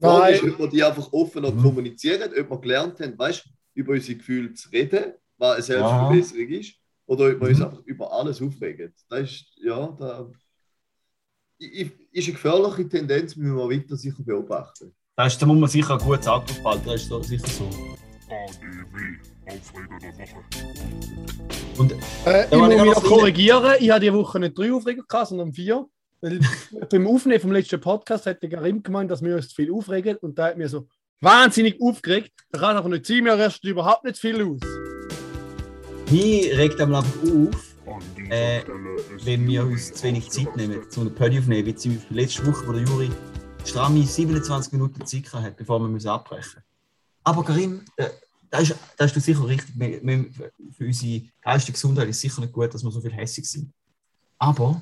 Frage 0.00 0.34
ist, 0.34 0.42
Nein, 0.42 0.52
ob 0.52 0.58
wir 0.60 0.68
die 0.68 0.82
einfach 0.82 1.12
offen 1.12 1.44
und 1.44 1.56
Mhm. 1.56 1.62
kommunizieren, 1.62 2.30
ob 2.38 2.50
wir 2.50 2.60
gelernt 2.60 3.00
haben, 3.00 3.18
weißt, 3.18 3.44
über 3.74 3.92
unsere 3.92 4.16
Gefühle 4.18 4.54
zu 4.54 4.68
reden, 4.70 5.12
was 5.36 5.54
eine 5.56 5.62
Selbstverbesserung 5.62 6.48
ist, 6.48 6.74
oder 7.06 7.26
ob 7.30 7.40
wir 7.40 7.48
uns 7.48 7.58
Mhm. 7.58 7.64
einfach 7.64 7.84
über 7.84 8.12
alles 8.12 8.40
aufregen. 8.40 8.94
Das 9.08 9.20
ist, 9.30 9.44
ja, 9.62 9.94
da 9.98 10.30
ist 11.60 12.26
eine 12.26 12.34
gefährliche 12.34 12.88
Tendenz, 12.88 13.36
müssen 13.36 13.56
wir 13.56 13.68
weiter 13.68 13.96
sicher 13.96 14.22
beobachten. 14.22 14.92
Da, 15.16 15.26
ist, 15.26 15.40
da 15.40 15.46
muss 15.46 15.58
man 15.58 15.68
sicher 15.68 15.94
ein 15.94 15.98
gutes 15.98 16.26
Auto 16.26 16.54
behalten, 16.62 16.86
das 16.86 17.02
ist 17.02 17.24
sicher 17.28 17.46
so. 17.46 17.68
ADW, 18.30 19.18
Aufreger 19.46 19.98
der 20.00 20.12
Woche. 20.18 20.44
Und 21.78 21.92
äh, 22.26 22.46
ich 22.50 22.56
muss 22.56 22.68
mich 22.68 23.04
korrigieren. 23.04 23.74
Ich 23.80 23.90
habe 23.90 24.00
diese 24.00 24.14
Woche 24.14 24.38
nicht 24.38 24.56
drei 24.56 24.72
Aufreger 24.72 25.02
gehabt, 25.02 25.28
sondern 25.28 25.52
vier. 25.52 25.86
Weil 26.20 26.40
beim 26.90 27.06
Aufnehmen 27.06 27.40
vom 27.40 27.52
letzten 27.52 27.80
Podcast 27.80 28.26
hat 28.26 28.42
der 28.42 28.50
Karim 28.50 28.82
gemeint, 28.82 29.10
dass 29.10 29.22
wir 29.22 29.34
uns 29.34 29.48
zu 29.48 29.56
viel 29.56 29.72
aufregen. 29.72 30.16
Und 30.18 30.38
da 30.38 30.46
hat 30.46 30.58
mir 30.58 30.68
so 30.68 30.86
wahnsinnig 31.20 31.80
aufgeregt. 31.80 32.32
Das 32.50 32.60
kann 32.60 32.76
aber 32.76 32.88
nicht 32.88 33.06
sein, 33.06 33.24
wir 33.24 33.38
rösten 33.38 33.68
überhaupt 33.68 34.04
nicht 34.04 34.18
viel 34.18 34.42
aus. 34.42 34.60
mich 36.10 36.56
regt 36.56 36.80
einmal 36.80 37.02
einfach 37.02 37.22
auf, 37.22 37.74
Äh, 38.30 38.64
wenn 39.24 39.46
wir 39.48 39.64
uns 39.64 39.92
zu 39.92 40.04
wenig 40.04 40.30
Zeit 40.30 40.54
nehmen, 40.56 40.80
um 40.96 41.04
den 41.04 41.14
Pödi 41.14 41.38
aufnehmen, 41.40 41.66
wie 41.66 41.74
zum 41.74 41.96
Beispiel 41.96 42.16
letzte 42.16 42.46
Woche, 42.46 42.66
wo 42.68 42.72
der 42.72 42.82
Juri 42.82 43.10
stramme 43.64 44.06
27 44.06 44.72
Minuten 44.72 45.04
Zeit 45.04 45.32
hat, 45.32 45.56
bevor 45.56 45.80
wir 45.80 45.88
müssen 45.88 46.08
abbrechen 46.08 46.62
Aber 47.24 47.44
Karim, 47.44 47.84
äh, 47.96 48.08
da 48.48 48.58
ist, 48.58 48.74
ist 48.98 49.16
du 49.16 49.20
sicher 49.20 49.46
richtig. 49.46 49.74
Für 50.76 50.84
unsere 50.84 51.22
geistige 51.40 51.72
Gesundheit 51.72 52.08
ist 52.08 52.16
es 52.16 52.22
sicher 52.22 52.40
nicht 52.40 52.52
gut, 52.52 52.72
dass 52.72 52.84
wir 52.84 52.90
so 52.90 53.00
viel 53.00 53.12
hässig 53.12 53.46
sind. 53.46 53.72
Aber 54.38 54.80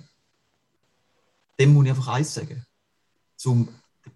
dem 1.58 1.72
muss 1.72 1.84
ich 1.84 1.90
einfach 1.90 2.08
eins 2.08 2.34
sagen. 2.34 2.64
Zum 3.36 3.68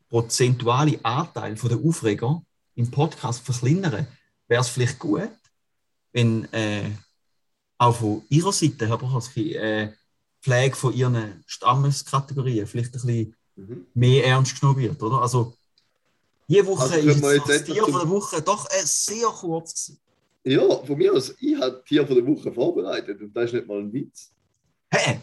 prozentualen 0.09 1.03
Anteil 1.05 1.55
der 1.55 1.79
Aufreger 1.79 2.43
im 2.75 2.91
Podcast 2.91 3.43
verkleinern, 3.43 4.07
wäre 4.47 4.61
es 4.61 4.69
vielleicht 4.69 4.99
gut, 4.99 5.31
wenn 6.13 6.51
äh, 6.53 6.91
auch 7.83 7.97
von 7.97 8.23
ihrer 8.29 8.53
Seite, 8.53 8.87
Herr 8.87 8.99
Brochalski, 8.99 9.55
äh, 9.55 9.93
Pflege 10.41 10.77
von 10.77 10.93
ihren 10.95 11.43
Stammeskategorien 11.47 12.67
vielleicht 12.67 12.91
ein 12.91 12.93
bisschen 12.93 13.35
Mhm. 13.57 13.87
mehr 13.95 14.25
ernst 14.27 14.59
genommen 14.61 14.81
wird, 14.81 15.03
oder? 15.03 15.21
Also, 15.21 15.53
diese 16.49 16.67
Woche 16.67 16.83
Also 16.83 16.95
ist 16.97 17.23
jetzt 17.23 17.49
das 17.49 17.65
Tier 17.65 17.83
von 17.85 17.93
der 17.93 18.09
Woche 18.09 18.41
doch 18.43 18.67
äh, 18.71 18.83
sehr 18.85 19.27
kurz. 19.29 19.87
gewesen. 19.87 20.01
Ja, 20.45 20.85
von 20.85 20.97
mir 20.99 21.13
aus, 21.13 21.35
ich 21.39 21.61
habe 21.61 21.83
Tier 21.87 22.07
von 22.07 22.17
der 22.17 22.27
Woche 22.27 22.53
vorbereitet 22.53 23.21
und 23.21 23.33
das 23.37 23.45
ist 23.47 23.53
nicht 23.55 23.67
mal 23.69 23.79
ein 23.79 23.93
Witz. 23.93 24.33
Hä? 24.93 25.21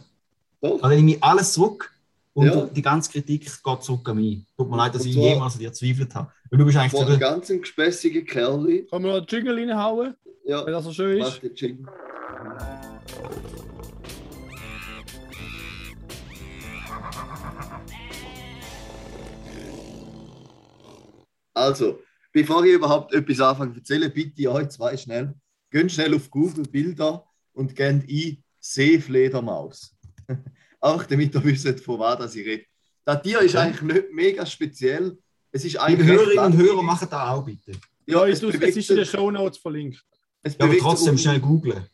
Doch. 0.62 0.80
Da 0.82 0.90
nehme 0.90 1.12
ich 1.12 1.24
alles 1.24 1.54
zurück 1.54 1.92
und 2.34 2.46
Ja. 2.48 2.66
die 2.68 2.82
ganze 2.82 3.12
Kritik 3.12 3.52
geht 3.64 3.84
zurück 3.84 4.08
an 4.10 4.18
mich. 4.18 4.40
Tut 4.58 4.70
mir 4.70 4.78
leid, 4.78 4.94
dass 4.96 5.02
Und 5.04 5.10
ich 5.10 5.16
zwar- 5.16 5.24
jemals 5.28 5.54
an 5.56 5.60
dir 5.60 5.74
zweifelt 5.74 6.14
habe. 6.16 6.32
Weil 6.50 6.60
du 6.60 6.66
bist 6.66 6.78
eigentlich 6.78 6.92
Von 6.92 7.02
so 7.02 7.08
der, 7.10 7.18
ganz 7.18 7.48
gespässigen 7.48 8.26
Kerl. 8.26 8.86
Kann 8.90 9.02
man 9.02 9.12
noch 9.12 9.18
einen 9.18 9.26
Jingle 9.28 9.56
reinhauen, 9.58 10.16
Ja, 10.46 10.66
wenn 10.66 10.74
das 10.74 10.86
so 10.86 10.94
schön 10.94 11.20
mach 11.20 11.34
ist? 11.34 11.42
den 11.44 11.56
Jingle. 11.56 11.88
Also, 21.60 22.00
bevor 22.32 22.64
ich 22.66 22.74
überhaupt 22.74 23.14
etwas 23.14 23.40
anfange 23.42 23.74
zu 23.74 23.80
erzählen, 23.80 24.12
bitte 24.12 24.42
ich 24.42 24.48
euch 24.48 24.70
zwei 24.70 24.96
schnell, 24.98 25.34
geht 25.70 25.92
schnell 25.92 26.14
auf 26.16 26.30
Google 26.30 26.64
Bilder 26.64 27.24
und 27.54 27.76
gebt 27.76 28.10
ein 28.10 28.44
Seefledermaus. 28.60 29.96
Auch 30.80 31.04
damit 31.04 31.36
ihr 31.36 31.44
wisst, 31.44 31.80
von 31.82 32.00
was 32.00 32.18
das 32.20 32.36
ich 32.36 32.46
rede. 32.46 32.66
Das 33.06 33.22
Tier 33.22 33.40
ist 33.42 33.56
Okay. 33.56 33.66
eigentlich 33.66 33.82
nicht 33.94 34.14
mega 34.14 34.46
speziell. 34.46 35.18
Es 35.52 35.66
ist 35.66 35.78
eigentlich 35.78 36.08
recht 36.10 36.20
Hörerinnen 36.20 36.46
und. 36.46 36.58
Hörer, 36.58 36.82
machen 36.84 37.08
das 37.10 37.20
auch 37.20 37.44
bitte. 37.44 37.72
Ja, 38.06 38.26
es 38.28 38.42
es, 38.42 38.56
es 38.56 38.76
ist 38.78 38.90
in 38.90 38.96
den 38.98 39.06
Show 39.06 39.30
Notes 39.32 39.58
verlinkt. 39.60 40.04
es 40.44 40.54
Ja, 40.54 40.60
aber 40.60 40.68
bewegt 40.68 40.82
sich 40.82 40.90
trotzdem 40.90 41.12
um- 41.14 41.18
schnell 41.18 41.40
googlen. 41.40 41.86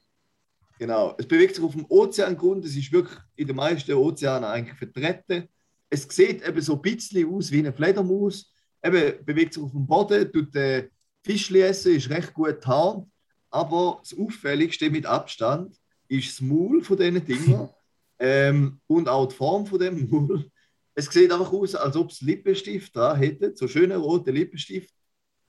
Genau, 0.77 1.15
es 1.17 1.25
bewegt 1.25 1.55
sich 1.55 1.63
auf 1.63 1.71
dem 1.71 1.85
Ozeangrund, 1.89 2.65
es 2.65 2.75
ist 2.75 2.91
wirklich 2.91 3.17
in 3.37 3.47
den 3.47 3.55
meisten 3.55 3.93
Ozeanen 3.93 4.43
eigentlich 4.43 4.77
vertreten. 4.77 5.47
Es 5.89 6.03
sieht 6.09 6.45
eben 6.45 6.61
so 6.61 6.73
ein 6.75 6.81
bisschen 6.81 7.33
aus 7.33 7.49
wie 7.49 7.59
eine 7.59 7.71
Fledermaus, 7.71 8.51
eben 8.85 9.25
bewegt 9.25 9.53
sich 9.53 9.63
auf 9.63 9.71
dem 9.71 9.85
Boden, 9.85 10.31
tut 10.31 10.55
äh, 10.55 10.89
Fischli 11.23 11.61
essen, 11.61 11.95
ist 11.95 12.09
recht 12.09 12.33
gut 12.33 12.61
tarnt, 12.61 13.07
aber 13.49 13.99
das 14.01 14.17
Auffälligste 14.17 14.89
mit 14.89 15.05
Abstand 15.05 15.75
ist 16.07 16.29
das 16.29 16.41
Maul 16.41 16.83
von 16.83 16.97
diesen 16.97 17.25
Dingen. 17.25 17.69
Ähm, 18.17 18.79
und 18.87 19.09
auch 19.09 19.27
die 19.27 19.35
Form 19.35 19.65
von 19.65 19.77
dem 19.77 20.09
Maul. 20.09 20.49
Es 20.93 21.07
sieht 21.07 21.33
einfach 21.33 21.51
aus, 21.51 21.75
als 21.75 21.97
ob 21.97 22.11
es 22.11 22.21
Lippenstift 22.21 22.95
dran 22.95 23.17
hätte, 23.17 23.51
so 23.53 23.67
schöne 23.67 23.97
rote 23.97 24.31
Lippenstift. 24.31 24.93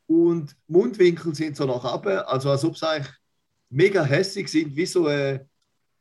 Und 0.09 0.57
Mundwinkel 0.67 1.33
sind 1.33 1.57
so 1.57 1.65
nach 1.65 1.95
oben, 1.95 2.19
also 2.19 2.51
als 2.51 2.65
ob 2.65 2.75
es 2.75 2.83
eigentlich 2.83 3.15
mega 3.71 4.03
hässig 4.05 4.49
sind, 4.49 4.75
wie 4.75 4.85
so, 4.87 5.07
äh, 5.07 5.45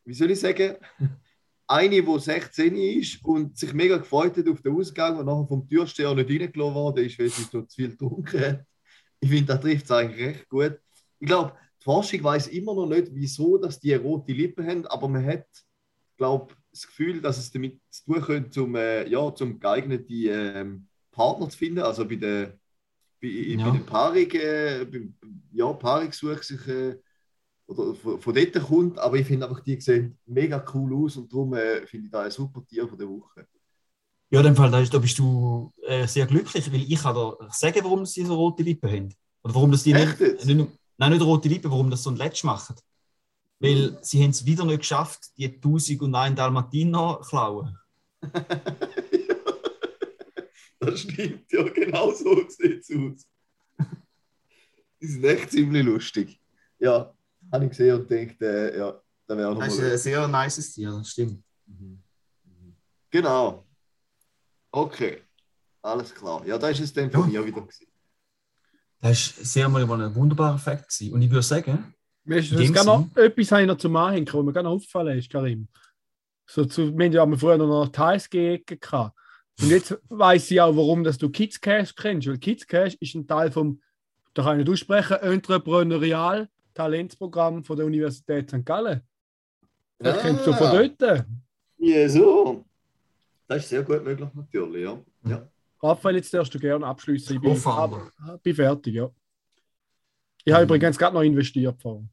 wie 0.05 0.13
soll 0.15 0.31
ich 0.31 0.39
sagen, 0.39 0.75
eine, 1.67 2.01
die 2.03 2.19
16 2.19 2.75
ist 2.75 3.25
und 3.25 3.57
sich 3.57 3.73
mega 3.73 3.97
gefreut 3.97 4.37
hat 4.37 4.47
auf 4.47 4.61
den 4.61 4.75
Ausgang 4.75 5.17
und 5.17 5.25
nachher 5.25 5.47
vom 5.47 5.67
Türsteher 5.67 6.13
nicht 6.13 6.29
reingelassen 6.29 6.75
worden 6.75 7.05
ist, 7.05 7.17
weil 7.19 7.29
sie 7.29 7.43
so 7.43 7.61
zu 7.63 7.75
viel 7.75 7.89
getrunken 7.89 8.39
hat. 8.39 8.65
Ich 9.19 9.29
finde, 9.29 9.45
das 9.53 9.61
trifft 9.61 9.85
es 9.85 9.91
eigentlich 9.91 10.25
recht 10.27 10.49
gut. 10.49 10.77
Ich 11.19 11.27
glaube, 11.27 11.53
die 11.79 11.83
Forschung 11.83 12.23
weiß 12.23 12.47
immer 12.47 12.75
noch 12.75 12.87
nicht, 12.87 13.07
wieso 13.11 13.57
dass 13.57 13.79
die 13.79 13.93
rote 13.93 14.33
Lippen 14.33 14.65
haben, 14.65 14.85
aber 14.87 15.07
man 15.07 15.25
hat, 15.25 15.47
glaube 16.17 16.53
das 16.71 16.85
Gefühl, 16.85 17.21
dass 17.21 17.37
es 17.37 17.51
damit 17.51 17.79
zu 17.89 18.05
tun 18.05 18.21
könnte, 18.21 18.63
um, 18.63 18.75
äh, 18.75 19.07
ja, 19.07 19.33
zum 19.33 19.59
geeigneten 19.59 20.27
ähm, 20.27 20.87
Partner 21.11 21.49
zu 21.49 21.57
finden, 21.57 21.79
also 21.79 22.05
bei 22.07 22.15
der 22.15 22.57
bei, 23.21 23.27
Ja. 23.27 23.69
bei 23.69 23.77
der 23.77 23.85
Paarung, 23.85 24.31
äh, 24.31 24.85
bei, 24.85 25.07
ja, 25.53 25.73
Paarungssuche 25.73 26.43
sich 26.43 26.67
äh, 26.67 26.97
oder 27.67 27.95
von, 27.95 28.33
dort 28.33 28.53
kommt, 28.63 28.99
aber 28.99 29.17
ich 29.17 29.25
finde 29.25 29.47
einfach, 29.47 29.61
die 29.61 29.79
sehen 29.81 30.17
mega 30.25 30.63
cool 30.73 31.05
aus 31.05 31.17
und 31.17 31.31
darum 31.31 31.53
äh, 31.53 31.85
finde 31.87 32.05
ich 32.05 32.11
da 32.11 32.21
ein 32.21 32.31
super 32.31 32.63
Tier 32.65 32.87
von 32.87 32.97
der 32.97 33.09
Woche. 33.09 33.47
Ja, 34.29 34.39
in 34.39 34.45
dem 34.47 34.55
Fall, 34.55 34.71
da, 34.71 34.79
ist, 34.79 34.93
da 34.93 34.99
bist 34.99 35.17
du 35.19 35.71
äh, 35.83 36.07
sehr 36.07 36.25
glücklich, 36.25 36.71
weil 36.71 36.81
ich 36.81 36.99
kann 36.99 37.15
dir 37.15 37.37
sagen, 37.51 37.83
warum 37.83 38.05
sie 38.05 38.25
so 38.25 38.35
rote 38.35 38.63
Lippen 38.63 38.89
haben. 38.89 39.13
Oder 39.43 39.55
warum 39.55 39.71
das 39.71 39.83
die 39.83 39.93
Echt 39.93 40.19
nicht, 40.19 40.45
nicht, 40.45 40.69
nein, 40.97 41.11
nicht 41.11 41.21
rote 41.21 41.47
Lippen, 41.47 41.71
warum 41.71 41.89
das 41.89 42.03
so 42.03 42.09
ein 42.09 42.17
Letsch 42.17 42.43
machen. 42.43 42.75
Weil 43.59 43.97
sie 44.01 44.21
haben 44.21 44.31
es 44.31 44.45
wieder 44.45 44.65
nicht 44.65 44.79
geschafft, 44.79 45.37
die 45.37 45.45
1001 45.45 46.35
Dalmatiner 46.35 47.19
zu 47.21 47.29
klauen. 47.29 47.77
das 50.79 50.99
stimmt, 50.99 51.51
ja, 51.51 51.63
genau 51.69 52.11
so 52.11 52.35
sieht 52.49 52.81
es 52.81 52.91
aus. 52.91 53.27
Die 55.01 55.07
sind 55.07 55.23
echt 55.23 55.51
ziemlich 55.51 55.85
lustig. 55.85 56.41
Ja, 56.79 57.14
habe 57.51 57.65
ich 57.65 57.69
gesehen 57.71 57.95
und 57.99 58.07
gedacht, 58.07 58.41
äh, 58.41 58.77
ja, 58.77 59.01
da 59.27 59.37
wäre 59.37 59.49
auch 59.49 59.53
noch 59.53 59.61
Das 59.61 59.73
ist 59.73 59.81
ein 59.83 59.97
sehr 59.97 60.27
nices 60.27 60.73
Tier, 60.73 60.91
das 60.91 61.09
stimmt. 61.09 61.43
Genau. 63.11 63.65
Okay. 64.71 65.21
Alles 65.81 66.13
klar. 66.13 66.45
Ja, 66.45 66.57
da 66.57 66.69
ist 66.69 66.79
es 66.81 66.91
dann 66.93 67.09
von 67.11 67.31
mir 67.31 67.45
wieder 67.45 67.61
gewesen. 67.61 67.87
Das 69.01 69.37
war 69.37 69.45
sehr 69.45 69.69
mal 69.69 69.83
ein 69.83 70.15
wunderbarer 70.15 70.55
Effekt. 70.55 70.89
gewesen. 70.89 71.13
Und 71.13 71.21
ich 71.21 71.29
würde 71.29 71.43
sagen, 71.43 71.93
Weißt 72.25 72.51
du, 72.51 72.55
das 72.55 72.85
noch, 72.85 73.07
Sinn- 73.13 73.23
etwas 73.23 73.51
habe 73.51 73.61
ich 73.61 73.67
noch 73.67 73.77
zum 73.77 73.95
Anhängen, 73.95 74.27
was 74.27 74.43
mir 74.43 74.63
noch 74.63 74.71
aufgefallen 74.71 75.19
ist, 75.19 75.29
Karim. 75.29 75.67
So 76.47 76.65
zu, 76.65 76.95
wir 76.97 77.05
haben 77.21 77.31
ja 77.33 77.37
früher 77.37 77.57
noch 77.57 77.87
die 77.87 77.99
HSG-Ecke 77.99 78.77
gehabt. 78.77 79.15
Und 79.61 79.69
jetzt 79.69 79.97
weiß 80.09 80.51
ich 80.51 80.59
auch, 80.59 80.75
warum 80.75 81.03
dass 81.03 81.17
du 81.17 81.29
Kids 81.29 81.61
Cash 81.61 81.95
kennst. 81.95 82.27
Weil 82.27 82.39
Kids 82.39 82.65
Cash 82.67 82.95
ist 82.99 83.15
ein 83.15 83.27
Teil 83.27 83.51
vom, 83.51 83.79
da 84.33 84.43
kann 84.43 84.59
ich 84.59 84.65
nicht 84.65 84.73
aussprechen, 84.73 85.17
Entrepreneurial 85.21 86.49
Talentsprogramm 86.75 87.63
von 87.63 87.75
der 87.77 87.85
Universität 87.87 88.49
St. 88.49 88.63
Gallen. 88.63 89.01
Das 89.97 90.21
kennst 90.21 90.45
du 90.45 90.53
von 90.53 90.71
dort. 90.71 91.25
Ja, 91.77 92.07
so. 92.09 92.63
Das 93.47 93.63
ist 93.63 93.69
sehr 93.69 93.83
gut 93.83 94.03
möglich, 94.03 94.29
natürlich, 94.33 94.83
ja. 94.83 94.99
ja. 95.23 95.47
Raphael, 95.81 96.15
jetzt 96.17 96.33
darfst 96.33 96.53
du 96.53 96.59
gerne 96.59 96.85
abschließen. 96.85 97.35
Ich 97.35 97.41
bin, 97.41 97.57
ab- 97.65 98.41
bin 98.43 98.55
fertig, 98.55 98.93
ja. 98.95 99.09
Ich 100.43 100.53
habe 100.53 100.63
übrigens 100.63 100.97
gerade 100.97 101.13
noch 101.15 101.21
investiert. 101.21 101.79
Vorhin. 101.81 102.09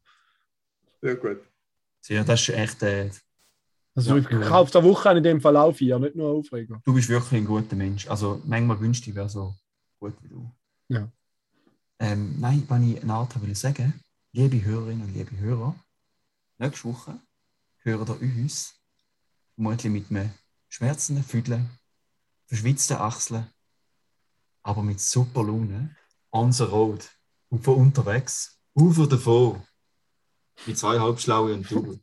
Sehr 1.00 1.16
gut. 1.16 1.40
sehr, 2.00 2.22
das 2.24 2.40
ist 2.40 2.48
echt, 2.54 2.82
äh, 2.82 3.10
Also 3.94 4.16
Ja, 4.16 4.22
ich 4.22 4.30
cool. 4.30 4.40
kaufe 4.42 4.72
der 4.72 4.84
Woche 4.84 5.10
in 5.16 5.22
dem 5.22 5.40
Fall 5.40 5.56
auch 5.56 5.72
vier, 5.72 5.98
nicht 5.98 6.14
nur 6.16 6.30
Aufreger. 6.30 6.80
du 6.84 6.94
bist 6.94 7.08
wirklich 7.08 7.40
ein 7.40 7.44
guter 7.46 7.76
Mensch. 7.76 8.06
Also 8.08 8.40
manchmal 8.46 8.78
wünschte 8.80 9.10
ich, 9.10 9.16
wäre 9.16 9.28
so 9.28 9.54
gut 9.98 10.14
wie 10.22 10.28
du. 10.28 10.50
Ja. 10.88 11.08
Ähm, 11.98 12.36
nein, 12.40 12.62
wenn 12.68 12.92
ich 12.92 13.02
eine 13.02 13.14
Art 13.14 13.40
will 13.42 13.54
sagen, 13.54 13.94
liebe 14.34 14.64
Hörerinnen 14.64 15.02
und 15.02 15.12
liebe 15.12 15.36
Hörer, 15.38 15.76
nächste 16.56 16.88
Woche 16.88 17.20
hören 17.82 18.18
ihr 18.22 18.42
uns 18.42 18.74
vermutlich 19.54 19.92
mit 19.92 20.10
einem 20.10 20.32
schmerzenden 20.70 21.22
Füdle, 21.22 21.68
verschwitzten 22.46 22.96
Achseln, 22.96 23.46
aber 24.62 24.82
mit 24.82 25.00
super 25.00 25.42
Laune 25.42 25.94
on 26.30 26.50
the 26.50 26.62
road 26.62 27.06
und 27.50 27.62
von 27.62 27.74
unterwegs, 27.74 28.58
auf 28.74 29.06
davon, 29.06 29.62
mit 30.66 30.78
zwei 30.78 30.98
Halbschlaue 30.98 31.52
und 31.52 31.70
Double. 31.70 32.00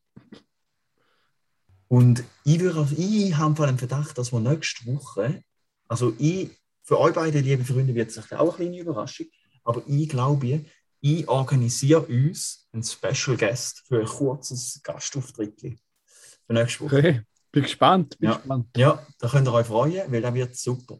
Und 1.88 2.24
ich, 2.44 2.60
würde, 2.60 2.94
ich 2.96 3.36
habe 3.36 3.56
vor 3.56 3.66
allem 3.66 3.80
Verdacht, 3.80 4.16
dass 4.20 4.32
wir 4.32 4.40
nächste 4.40 4.86
Woche, 4.86 5.44
also 5.88 6.14
ich, 6.20 6.52
für 6.84 7.00
euch 7.00 7.16
beide, 7.16 7.40
liebe 7.40 7.66
Freunde, 7.66 7.96
wird 7.96 8.12
es 8.12 8.32
auch 8.32 8.60
eine 8.60 8.68
kleine 8.68 8.80
Überraschung, 8.80 9.26
aber 9.64 9.82
ich 9.88 10.08
glaube, 10.08 10.64
ich 11.02 11.28
organisiere 11.28 12.02
uns 12.02 12.68
einen 12.74 12.84
Special 12.84 13.38
Guest 13.38 13.84
für 13.88 14.00
ein 14.02 14.06
kurzes 14.06 14.80
Gastauftritt 14.84 15.60
für 15.62 16.54
nächste 16.54 16.84
Woche. 16.86 16.98
Okay, 16.98 17.22
bin 17.52 17.64
gespannt. 17.64 18.18
Bin 18.20 18.30
Ja. 18.30 18.36
gespannt. 18.38 18.68
Ja, 18.78 19.06
da 19.20 19.28
könnt 19.30 19.48
ihr 19.48 19.54
euch 19.54 19.68
freuen, 19.68 20.12
weil 20.12 20.22
das 20.22 20.34
wird 20.34 20.56
super. 20.56 20.98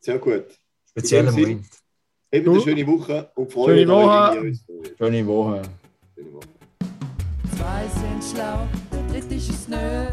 Sehr 0.00 0.18
gut. 0.18 0.44
Spezieller 0.90 1.32
Moment. 1.32 1.66
Eben 2.30 2.50
eine 2.52 2.60
schöne 2.60 2.86
Woche 2.86 3.30
und 3.36 3.56
euch, 3.56 3.88
Woche. 3.88 4.32
wie 4.32 4.36
ihr 4.36 4.42
uns. 4.50 4.64
Schöne 4.98 5.26
Woche. 5.26 5.62
Zwei 7.56 7.88
sind 7.88 8.24
schlau, 8.32 8.66
der 8.92 9.06
dritte 9.08 9.34
ist 9.34 9.68
nö. 9.68 10.06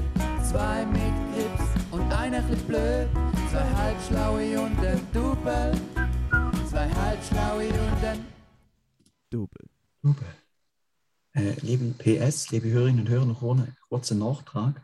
Zwei 0.49 0.85
mit 0.85 1.13
Grips 1.33 1.69
und 1.91 2.11
einer 2.11 2.41
chli 2.47 2.55
blöd. 2.67 3.07
Zwei 3.51 3.69
halbschlaue 3.75 4.59
und 4.61 4.79
ein 4.79 5.01
Double. 5.13 5.71
Zwei 6.69 6.89
halbschlaue 6.89 7.67
und 7.67 8.03
ein 8.05 8.25
Double. 9.31 9.69
Super. 10.03 10.25
Äh, 11.33 11.55
liebe 11.61 11.85
PS, 11.97 12.51
liebe 12.51 12.69
Hörerinnen 12.69 13.01
und 13.01 13.09
Hörer, 13.09 13.25
noch 13.25 13.41
einen 13.41 13.75
kurzen 13.87 14.19
Nachtrag. 14.19 14.81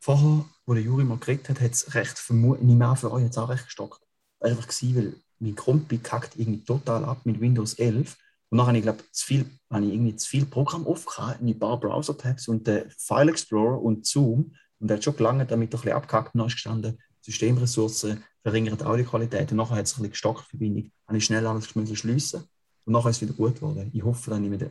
Vorher, 0.00 0.44
wo 0.66 0.74
der 0.74 0.82
Juri 0.82 1.04
mal 1.04 1.16
geredet 1.16 1.48
hat, 1.48 1.60
hat 1.62 1.72
es 1.72 1.94
recht 1.94 2.18
vermutlich, 2.18 2.66
nicht 2.66 2.76
mehr 2.76 2.94
für 2.94 3.10
euch 3.10 3.24
jetzt 3.24 3.38
auch 3.38 3.48
recht 3.48 3.64
gestockt. 3.64 4.02
Einfach, 4.40 4.68
gewesen, 4.68 4.96
weil 4.96 5.16
mein 5.38 5.56
Kompi 5.56 5.96
kackt 5.96 6.36
irgendwie 6.36 6.62
total 6.62 7.06
ab 7.06 7.24
mit 7.24 7.40
Windows 7.40 7.74
11. 7.74 8.14
Und 8.50 8.60
habe 8.60 8.76
ich, 8.76 8.82
glaube 8.82 9.02
habe 9.02 9.84
ich 9.86 9.92
irgendwie 9.94 10.16
zu 10.16 10.28
viel 10.28 10.44
Programm 10.44 10.86
aufgehabt, 10.86 11.40
in 11.40 11.48
ein 11.48 11.58
paar 11.58 11.80
Browser-Tabs 11.80 12.48
und 12.48 12.66
den 12.66 12.90
File 12.98 13.30
Explorer 13.30 13.80
und 13.80 14.04
Zoom. 14.06 14.54
Und 14.78 14.88
der 14.88 14.98
hat 14.98 15.04
schon 15.04 15.16
gelangt, 15.16 15.50
damit 15.50 15.72
er 15.72 15.78
ein 15.78 15.80
bisschen 15.80 15.96
abgehackt 15.96 16.34
und 16.34 16.46
ist 16.46 16.52
gestanden, 16.52 17.00
Systemressourcen, 17.22 18.22
verringerte 18.42 18.86
Audioqualität. 18.86 19.50
Und 19.52 19.56
nachher 19.56 19.76
hat 19.76 19.86
es 19.86 19.92
ein 19.92 20.02
bisschen 20.02 20.10
gestockt, 20.10 20.46
Verbindung. 20.48 20.92
Habe 21.08 21.16
ich 21.16 21.24
schnell 21.24 21.46
alles 21.46 21.74
müssen 21.74 21.96
schliessen 21.96 22.44
und 22.84 22.92
nachher 22.92 23.10
ist 23.10 23.16
es 23.16 23.22
wieder 23.22 23.34
gut 23.34 23.56
geworden. 23.56 23.90
Ich 23.92 24.02
hoffe, 24.02 24.30
dann 24.30 24.52
äh, 24.52 24.68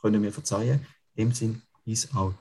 können 0.00 0.22
wir 0.22 0.32
verzeihen. 0.32 0.86
In 1.14 1.28
dem 1.28 1.34
Sinn, 1.34 1.62
peace 1.84 2.08
out. 2.14 2.34